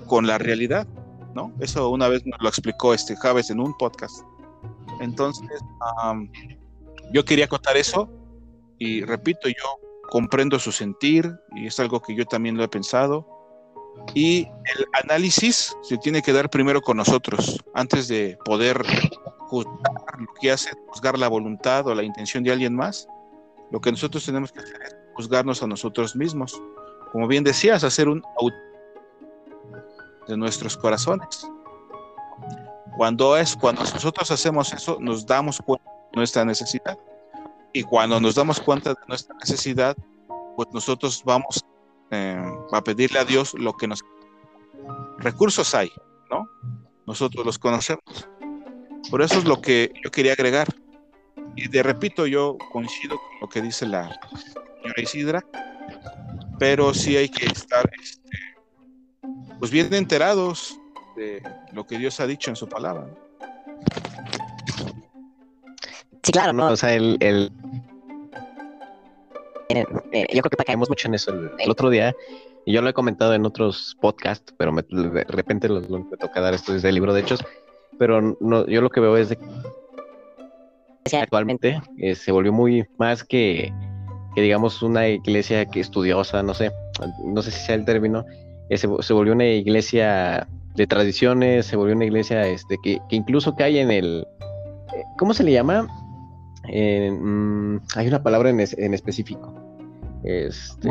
con 0.07 0.26
la 0.26 0.39
realidad, 0.39 0.87
¿no? 1.35 1.53
Eso 1.61 1.89
una 1.89 2.09
vez 2.09 2.24
nos 2.24 2.41
lo 2.41 2.49
explicó 2.49 2.95
este 2.95 3.16
Javes 3.16 3.51
en 3.51 3.59
un 3.59 3.76
podcast. 3.78 4.24
Entonces, 5.01 5.61
yo 7.12 7.24
quería 7.24 7.49
contar 7.49 7.76
eso 7.76 8.09
y 8.78 9.03
repito, 9.03 9.49
yo 9.49 9.80
comprendo 10.11 10.58
su 10.58 10.72
sentir 10.72 11.32
y 11.54 11.66
es 11.66 11.80
algo 11.80 12.02
que 12.02 12.14
yo 12.14 12.26
también 12.26 12.56
lo 12.56 12.64
he 12.64 12.68
pensado. 12.68 13.26
Y 14.14 14.46
el 14.46 14.86
análisis 15.04 15.76
se 15.82 15.96
tiene 15.98 16.22
que 16.22 16.32
dar 16.32 16.50
primero 16.50 16.80
con 16.80 16.96
nosotros, 16.96 17.62
antes 17.74 18.08
de 18.08 18.38
poder 18.44 18.82
juzgar 19.48 20.20
lo 20.20 20.32
que 20.40 20.50
hace, 20.52 20.70
juzgar 20.88 21.18
la 21.18 21.28
voluntad 21.28 21.86
o 21.86 21.94
la 21.94 22.02
intención 22.02 22.44
de 22.44 22.52
alguien 22.52 22.74
más. 22.74 23.08
Lo 23.70 23.80
que 23.80 23.90
nosotros 23.90 24.24
tenemos 24.24 24.52
que 24.52 24.61
hacer 24.61 24.82
es 24.82 24.96
juzgarnos 25.14 25.62
a 25.62 25.66
nosotros 25.66 26.16
mismos. 26.16 26.61
Como 27.12 27.26
bien 27.26 27.44
decías, 27.44 27.84
hacer 27.84 28.08
un 28.08 28.22
de 30.26 30.36
nuestros 30.36 30.76
corazones. 30.76 31.48
Cuando 32.96 33.36
es 33.36 33.56
cuando 33.56 33.82
nosotros 33.82 34.30
hacemos 34.30 34.72
eso, 34.72 34.98
nos 35.00 35.26
damos 35.26 35.61
cuenta 35.61 35.90
de 36.12 36.16
nuestra 36.16 36.44
necesidad. 36.44 36.98
Y 37.72 37.82
cuando 37.82 38.20
nos 38.20 38.34
damos 38.34 38.60
cuenta 38.60 38.90
de 38.90 39.00
nuestra 39.06 39.34
necesidad, 39.36 39.96
pues 40.56 40.68
nosotros 40.72 41.22
vamos 41.24 41.64
eh, 42.10 42.42
a 42.72 42.82
pedirle 42.82 43.18
a 43.18 43.24
Dios 43.24 43.54
lo 43.54 43.72
que 43.74 43.86
nos 43.86 44.02
recursos 45.18 45.74
hay, 45.74 45.90
¿no? 46.30 46.48
Nosotros 47.06 47.44
los 47.46 47.58
conocemos. 47.58 48.28
Por 49.10 49.22
eso 49.22 49.38
es 49.38 49.44
lo 49.44 49.60
que 49.60 49.92
yo 50.02 50.10
quería 50.10 50.32
agregar. 50.32 50.68
Y 51.56 51.68
de 51.68 51.82
repito, 51.82 52.26
yo 52.26 52.56
coincido 52.72 53.16
con 53.16 53.40
lo 53.40 53.48
que 53.48 53.60
dice 53.60 53.86
la 53.86 54.18
señora 54.82 55.02
Isidra, 55.02 55.44
pero 56.58 56.94
sí 56.94 57.16
hay 57.16 57.28
que 57.28 57.46
estar 57.46 57.90
este, 58.00 58.30
pues 59.58 59.70
bien 59.70 59.92
enterados 59.94 60.78
de 61.16 61.42
lo 61.72 61.86
que 61.86 61.98
Dios 61.98 62.20
ha 62.20 62.26
dicho 62.26 62.50
en 62.50 62.56
su 62.56 62.68
palabra. 62.68 63.06
Sí, 66.22 66.32
claro, 66.32 66.52
¿no? 66.52 66.68
O 66.68 66.76
sea, 66.76 66.94
el, 66.94 67.16
el... 67.20 67.50
Eh, 69.70 70.26
yo 70.34 70.42
creo 70.42 70.50
que 70.50 70.64
caemos 70.64 70.88
mucho 70.88 71.08
en 71.08 71.14
eso. 71.14 71.32
El, 71.58 71.70
otro 71.70 71.90
día, 71.90 72.14
y 72.64 72.72
yo 72.72 72.82
lo 72.82 72.88
he 72.88 72.92
comentado 72.92 73.34
en 73.34 73.46
otros 73.46 73.96
podcasts, 74.00 74.52
pero 74.56 74.72
de 74.72 75.24
repente 75.24 75.68
lo, 75.68 75.80
me 75.80 76.16
toca 76.16 76.40
dar 76.40 76.54
esto 76.54 76.72
desde 76.72 76.88
el 76.88 76.94
libro 76.94 77.14
de 77.14 77.20
Hechos, 77.20 77.44
pero 77.98 78.36
no, 78.40 78.66
yo 78.66 78.80
lo 78.80 78.90
que 78.90 79.00
veo 79.00 79.16
es 79.16 79.28
de 79.28 79.36
que 79.36 79.44
actualmente 81.16 81.80
eh, 81.98 82.14
se 82.14 82.32
volvió 82.32 82.52
muy 82.52 82.86
más 82.98 83.24
que, 83.24 83.72
que, 84.34 84.42
digamos, 84.42 84.82
una 84.82 85.08
iglesia 85.08 85.66
que 85.66 85.80
estudiosa, 85.80 86.42
no 86.42 86.54
sé, 86.54 86.72
no 87.24 87.42
sé 87.42 87.50
si 87.50 87.60
sea 87.60 87.74
el 87.74 87.84
término, 87.84 88.24
eh, 88.68 88.78
se, 88.78 88.86
volvió 88.86 89.32
una 89.32 89.46
iglesia 89.46 90.46
de 90.76 90.86
tradiciones, 90.86 91.66
se 91.66 91.76
volvió 91.76 91.94
una 91.94 92.04
iglesia 92.04 92.46
este, 92.46 92.78
que, 92.82 93.00
que 93.08 93.16
incluso 93.16 93.54
cae 93.56 93.80
en 93.80 93.90
el, 93.90 94.26
eh, 94.94 95.02
¿cómo 95.18 95.34
se 95.34 95.44
le 95.44 95.52
llama? 95.52 95.88
Mm, 96.64 97.78
hay 97.96 98.06
una 98.08 98.22
palabra 98.22 98.50
en, 98.50 98.60
en 98.60 98.94
específico. 98.94 99.59
Este... 100.22 100.88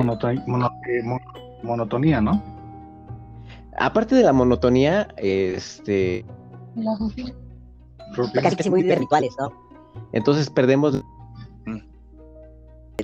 monotonía, 1.63 2.21
¿no? 2.21 2.41
Aparte 3.77 4.15
de 4.15 4.23
la 4.23 4.33
monotonía, 4.33 5.07
este 5.17 6.25
Casi 8.33 8.55
que 8.55 8.69
muy 8.69 8.81
rituales, 8.81 9.35
¿no? 9.39 9.51
Entonces 10.11 10.49
perdemos 10.49 11.03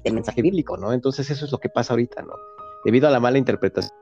del 0.04 0.14
mensaje 0.14 0.42
bíblico, 0.42 0.78
¿no? 0.78 0.94
Entonces 0.94 1.30
eso 1.30 1.46
es 1.46 1.52
lo 1.52 1.58
que 1.60 1.70
pasa 1.70 1.94
ahorita, 1.94 2.22
¿no? 2.22 2.34
Debido 2.84 3.08
a 3.08 3.12
la 3.12 3.20
mala 3.20 3.38
interpretación. 3.38 3.98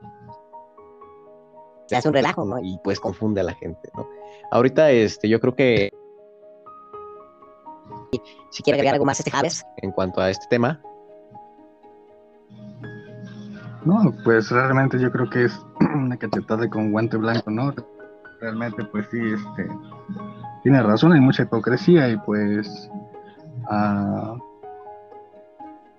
Se 1.88 1.95
hace 1.95 2.07
un 2.07 2.13
relajo, 2.13 2.45
¿no? 2.45 2.59
Y 2.59 2.80
pues 2.84 2.99
confunde 2.99 3.41
a 3.41 3.43
la 3.43 3.53
gente, 3.53 3.89
¿no? 3.95 4.07
Ahorita, 4.51 4.91
este, 4.91 5.30
yo 5.30 5.39
creo 5.39 5.55
que 5.55 5.91
si 8.49 8.63
quiere 8.63 8.78
agregar 8.78 8.95
algo 8.95 9.05
más 9.05 9.19
este 9.19 9.32
Javes 9.32 9.65
en 9.78 9.91
cuanto 9.91 10.21
a 10.21 10.30
este 10.30 10.45
tema. 10.49 10.82
No, 13.86 14.14
pues 14.24 14.50
realmente 14.50 14.98
yo 15.00 15.12
creo 15.12 15.30
que 15.30 15.46
es 15.46 15.66
una 15.96 16.18
cachetada 16.18 16.70
con 16.70 16.92
guante 16.92 17.18
blanco, 17.18 17.52
¿no? 17.52 17.74
Realmente, 18.40 18.84
pues 18.86 19.08
sí, 19.12 19.20
este, 19.20 19.68
tiene 20.64 20.82
razón, 20.82 21.12
hay 21.14 21.20
mucha 21.20 21.44
hipocresía 21.44 22.10
y 22.10 22.18
pues, 22.18 22.90
ah, 23.70 24.38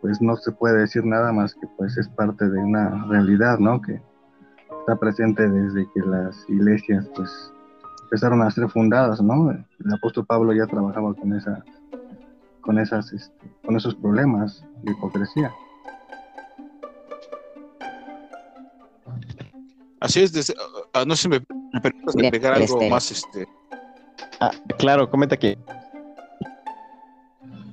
pues 0.01 0.20
no 0.20 0.37
se 0.37 0.53
puede 0.53 0.80
decir 0.80 1.05
nada 1.05 1.32
más 1.32 1.55
que 1.55 1.66
pues 1.76 1.97
es 1.97 2.09
parte 2.09 2.49
de 2.49 2.59
una 2.59 3.05
realidad, 3.09 3.59
¿no? 3.59 3.80
Que 3.80 4.01
está 4.80 4.97
presente 4.97 5.49
desde 5.49 5.87
que 5.93 6.01
las 6.01 6.49
iglesias, 6.49 7.07
pues, 7.14 7.53
empezaron 8.05 8.43
a 8.43 8.51
ser 8.51 8.68
fundadas, 8.68 9.20
¿no? 9.22 9.51
El 9.51 9.93
apóstol 9.93 10.24
Pablo 10.26 10.53
ya 10.53 10.66
trabajaba 10.66 11.14
con 11.14 11.35
esa, 11.35 11.62
con 12.62 12.78
esas, 12.78 13.12
este, 13.12 13.51
con 13.64 13.76
esos 13.76 13.95
problemas 13.95 14.64
de 14.82 14.93
hipocresía. 14.93 15.53
Así 20.05 20.22
es, 20.22 20.34
desde, 20.34 20.52
uh, 20.52 21.07
no 21.07 21.16
sé 21.16 21.22
si 21.22 21.28
me, 21.30 21.40
me 21.72 21.80
permites 21.80 22.14
agregar 22.14 22.52
algo 22.52 22.74
este... 22.74 22.90
más. 22.90 23.11
Este... 23.11 23.48
Ah, 24.38 24.50
claro, 24.76 25.09
comenta 25.09 25.34
aquí. 25.34 25.57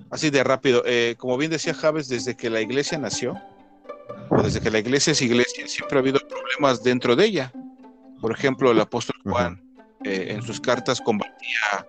Así 0.09 0.29
de 0.29 0.41
rápido, 0.41 0.81
eh, 0.85 1.15
como 1.17 1.37
bien 1.37 1.51
decía 1.51 1.73
Javes, 1.73 2.07
desde 2.07 2.37
que 2.37 2.49
la 2.49 2.61
iglesia 2.61 2.97
nació, 2.97 3.35
o 4.29 4.41
desde 4.41 4.61
que 4.61 4.71
la 4.71 4.79
iglesia 4.79 5.11
es 5.11 5.21
iglesia, 5.21 5.67
siempre 5.67 5.97
ha 5.97 5.99
habido 5.99 6.21
problemas 6.25 6.81
dentro 6.81 7.17
de 7.17 7.25
ella. 7.25 7.51
Por 8.21 8.31
ejemplo, 8.31 8.71
el 8.71 8.79
apóstol 8.79 9.17
Juan 9.25 9.61
eh, 10.05 10.27
en 10.29 10.41
sus 10.41 10.61
cartas 10.61 11.01
combatía 11.01 11.85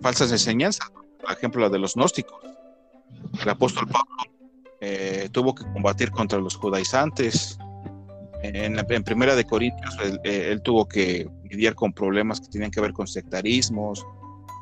falsas 0.00 0.30
enseñanzas, 0.30 0.92
por 1.20 1.32
ejemplo, 1.32 1.60
la 1.60 1.68
de 1.68 1.80
los 1.80 1.94
gnósticos. 1.96 2.40
El 3.42 3.48
apóstol 3.48 3.88
Pablo 3.88 4.32
eh, 4.80 5.28
tuvo 5.32 5.56
que 5.56 5.64
combatir 5.72 6.12
contra 6.12 6.38
los 6.38 6.54
judaizantes, 6.54 7.58
en, 8.42 8.78
en 8.78 9.04
Primera 9.04 9.36
de 9.36 9.44
Corintios, 9.44 9.96
eh, 10.24 10.48
él, 10.50 10.62
tuvo 10.62 10.86
que 10.86 11.28
lidiar 11.48 11.74
con 11.74 11.92
problemas 11.92 12.40
que 12.40 12.48
tenían 12.48 12.70
que 12.70 12.80
ver 12.80 12.92
con 12.92 13.06
sectarismos, 13.06 14.04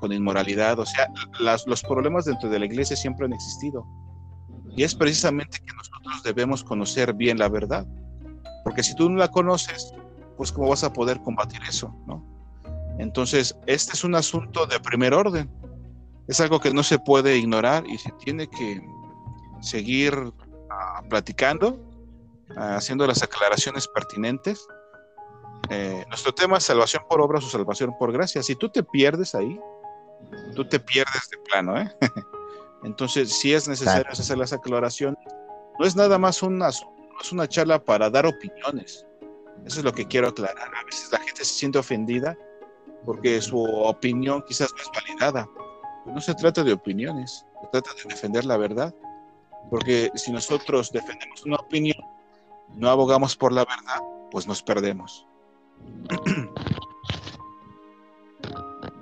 con 0.00 0.12
inmoralidad, 0.12 0.78
o 0.78 0.86
sea, 0.86 1.08
los 1.66 1.82
problemas 1.82 2.26
dentro 2.26 2.48
de 2.48 2.58
la 2.58 2.66
iglesia 2.66 2.96
siempre 2.96 3.26
han 3.26 3.32
existido. 3.32 3.86
Y 4.76 4.82
es 4.82 4.94
precisamente 4.94 5.58
que 5.58 5.72
nosotros 5.74 6.22
debemos 6.22 6.62
conocer 6.62 7.14
bien 7.14 7.38
la 7.38 7.48
verdad, 7.48 7.86
porque 8.64 8.82
si 8.82 8.94
tú 8.94 9.08
no 9.08 9.16
la 9.16 9.28
conoces, 9.28 9.92
pues 10.36 10.52
cómo 10.52 10.68
vas 10.68 10.84
a 10.84 10.92
poder 10.92 11.20
combatir 11.20 11.60
eso, 11.68 11.94
¿no? 12.06 12.24
Entonces, 12.98 13.56
este 13.66 13.94
es 13.94 14.04
un 14.04 14.14
asunto 14.14 14.66
de 14.66 14.78
primer 14.78 15.14
orden. 15.14 15.50
Es 16.28 16.40
algo 16.40 16.60
que 16.60 16.72
no 16.72 16.82
se 16.82 16.98
puede 16.98 17.38
ignorar 17.38 17.86
y 17.86 17.96
se 17.96 18.12
tiene 18.24 18.46
que 18.46 18.82
seguir 19.60 20.14
uh, 20.14 21.08
platicando 21.08 21.89
haciendo 22.56 23.06
las 23.06 23.22
aclaraciones 23.22 23.88
pertinentes. 23.88 24.66
Eh, 25.68 26.04
nuestro 26.08 26.32
tema 26.32 26.58
es 26.58 26.64
salvación 26.64 27.04
por 27.08 27.20
obras 27.20 27.44
o 27.44 27.48
salvación 27.48 27.94
por 27.98 28.12
gracia. 28.12 28.42
Si 28.42 28.56
tú 28.56 28.68
te 28.68 28.82
pierdes 28.82 29.34
ahí, 29.34 29.58
tú 30.54 30.66
te 30.66 30.80
pierdes 30.80 31.28
de 31.30 31.38
plano. 31.38 31.80
¿eh? 31.80 31.90
Entonces, 32.84 33.32
si 33.32 33.52
es 33.52 33.68
necesario 33.68 34.10
hacer 34.10 34.38
las 34.38 34.52
aclaraciones, 34.52 35.18
no 35.78 35.86
es 35.86 35.96
nada 35.96 36.18
más 36.18 36.42
una, 36.42 36.68
es 36.68 37.32
una 37.32 37.46
charla 37.46 37.82
para 37.82 38.10
dar 38.10 38.26
opiniones. 38.26 39.06
Eso 39.64 39.80
es 39.80 39.84
lo 39.84 39.92
que 39.92 40.06
quiero 40.06 40.28
aclarar. 40.28 40.74
A 40.74 40.84
veces 40.84 41.12
la 41.12 41.18
gente 41.18 41.44
se 41.44 41.54
siente 41.54 41.78
ofendida 41.78 42.36
porque 43.04 43.40
su 43.40 43.62
opinión 43.62 44.42
quizás 44.46 44.70
no 44.72 44.82
es 44.82 44.90
validada. 44.94 45.48
no 46.06 46.20
se 46.20 46.34
trata 46.34 46.62
de 46.64 46.72
opiniones, 46.72 47.46
se 47.60 47.68
trata 47.68 47.90
de 47.94 48.08
defender 48.08 48.44
la 48.44 48.56
verdad. 48.56 48.94
Porque 49.68 50.10
si 50.14 50.32
nosotros 50.32 50.90
defendemos 50.90 51.44
una 51.44 51.56
opinión, 51.56 51.98
no 52.76 52.88
abogamos 52.88 53.36
por 53.36 53.52
la 53.52 53.64
verdad, 53.64 54.02
pues 54.30 54.46
nos 54.46 54.62
perdemos. 54.62 55.26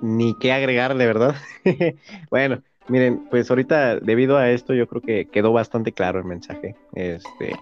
Ni 0.01 0.37
qué 0.39 0.51
agregar, 0.51 0.95
de 0.95 1.05
verdad. 1.05 1.35
bueno, 2.29 2.61
miren, 2.87 3.27
pues 3.29 3.49
ahorita 3.49 3.99
debido 3.99 4.37
a 4.37 4.49
esto 4.49 4.73
yo 4.73 4.87
creo 4.87 5.01
que 5.01 5.25
quedó 5.25 5.51
bastante 5.51 5.91
claro 5.91 6.19
el 6.19 6.25
mensaje. 6.25 6.75
Este, 6.93 7.53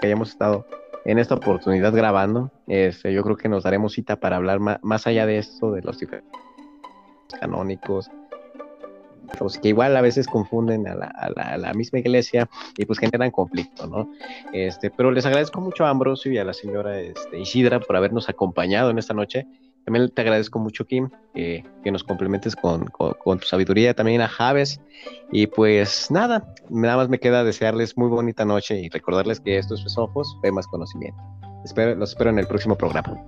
que 0.00 0.06
hayamos 0.06 0.30
estado 0.30 0.66
en 1.04 1.18
esta 1.18 1.34
oportunidad 1.34 1.92
grabando. 1.92 2.50
Este, 2.66 3.12
yo 3.12 3.22
creo 3.22 3.36
que 3.36 3.48
nos 3.48 3.62
daremos 3.62 3.92
cita 3.92 4.16
para 4.16 4.36
hablar 4.36 4.60
más, 4.60 4.78
más 4.82 5.06
allá 5.06 5.26
de 5.26 5.38
esto, 5.38 5.72
de 5.72 5.82
los 5.82 5.98
diferentes 5.98 6.32
canónicos, 7.40 8.10
que 9.60 9.68
igual 9.68 9.96
a 9.96 10.00
veces 10.00 10.26
confunden 10.26 10.86
a 10.86 10.94
la, 10.94 11.72
misma 11.74 11.98
iglesia 11.98 12.48
y 12.76 12.84
pues 12.84 12.98
generan 12.98 13.30
conflicto, 13.30 13.86
¿no? 13.86 14.10
Este, 14.52 14.90
pero 14.90 15.10
les 15.10 15.26
agradezco 15.26 15.60
mucho 15.60 15.84
a 15.84 15.90
Ambrosio 15.90 16.32
y 16.32 16.38
a 16.38 16.44
la 16.44 16.52
señora 16.52 17.00
este, 17.00 17.40
Isidra 17.40 17.80
por 17.80 17.96
habernos 17.96 18.28
acompañado 18.28 18.90
en 18.90 18.98
esta 18.98 19.14
noche. 19.14 19.46
También 19.84 20.08
te 20.10 20.22
agradezco 20.22 20.60
mucho, 20.60 20.86
Kim, 20.86 21.10
que 21.34 21.64
nos 21.90 22.04
complementes 22.04 22.54
con, 22.54 22.88
tu 23.24 23.46
sabiduría, 23.46 23.94
también 23.94 24.20
a 24.20 24.28
Javes. 24.28 24.80
Y 25.32 25.48
pues 25.48 26.08
nada, 26.10 26.54
nada 26.70 26.96
más 26.98 27.08
me 27.08 27.18
queda 27.18 27.42
desearles 27.42 27.96
muy 27.96 28.08
bonita 28.08 28.44
noche 28.44 28.78
y 28.78 28.88
recordarles 28.88 29.40
que 29.40 29.58
estos 29.58 29.98
ojos 29.98 30.38
ve 30.40 30.52
más 30.52 30.68
conocimiento. 30.68 31.20
Espero, 31.64 31.96
los 31.96 32.10
espero 32.10 32.30
en 32.30 32.38
el 32.38 32.46
próximo 32.46 32.76
programa. 32.76 33.20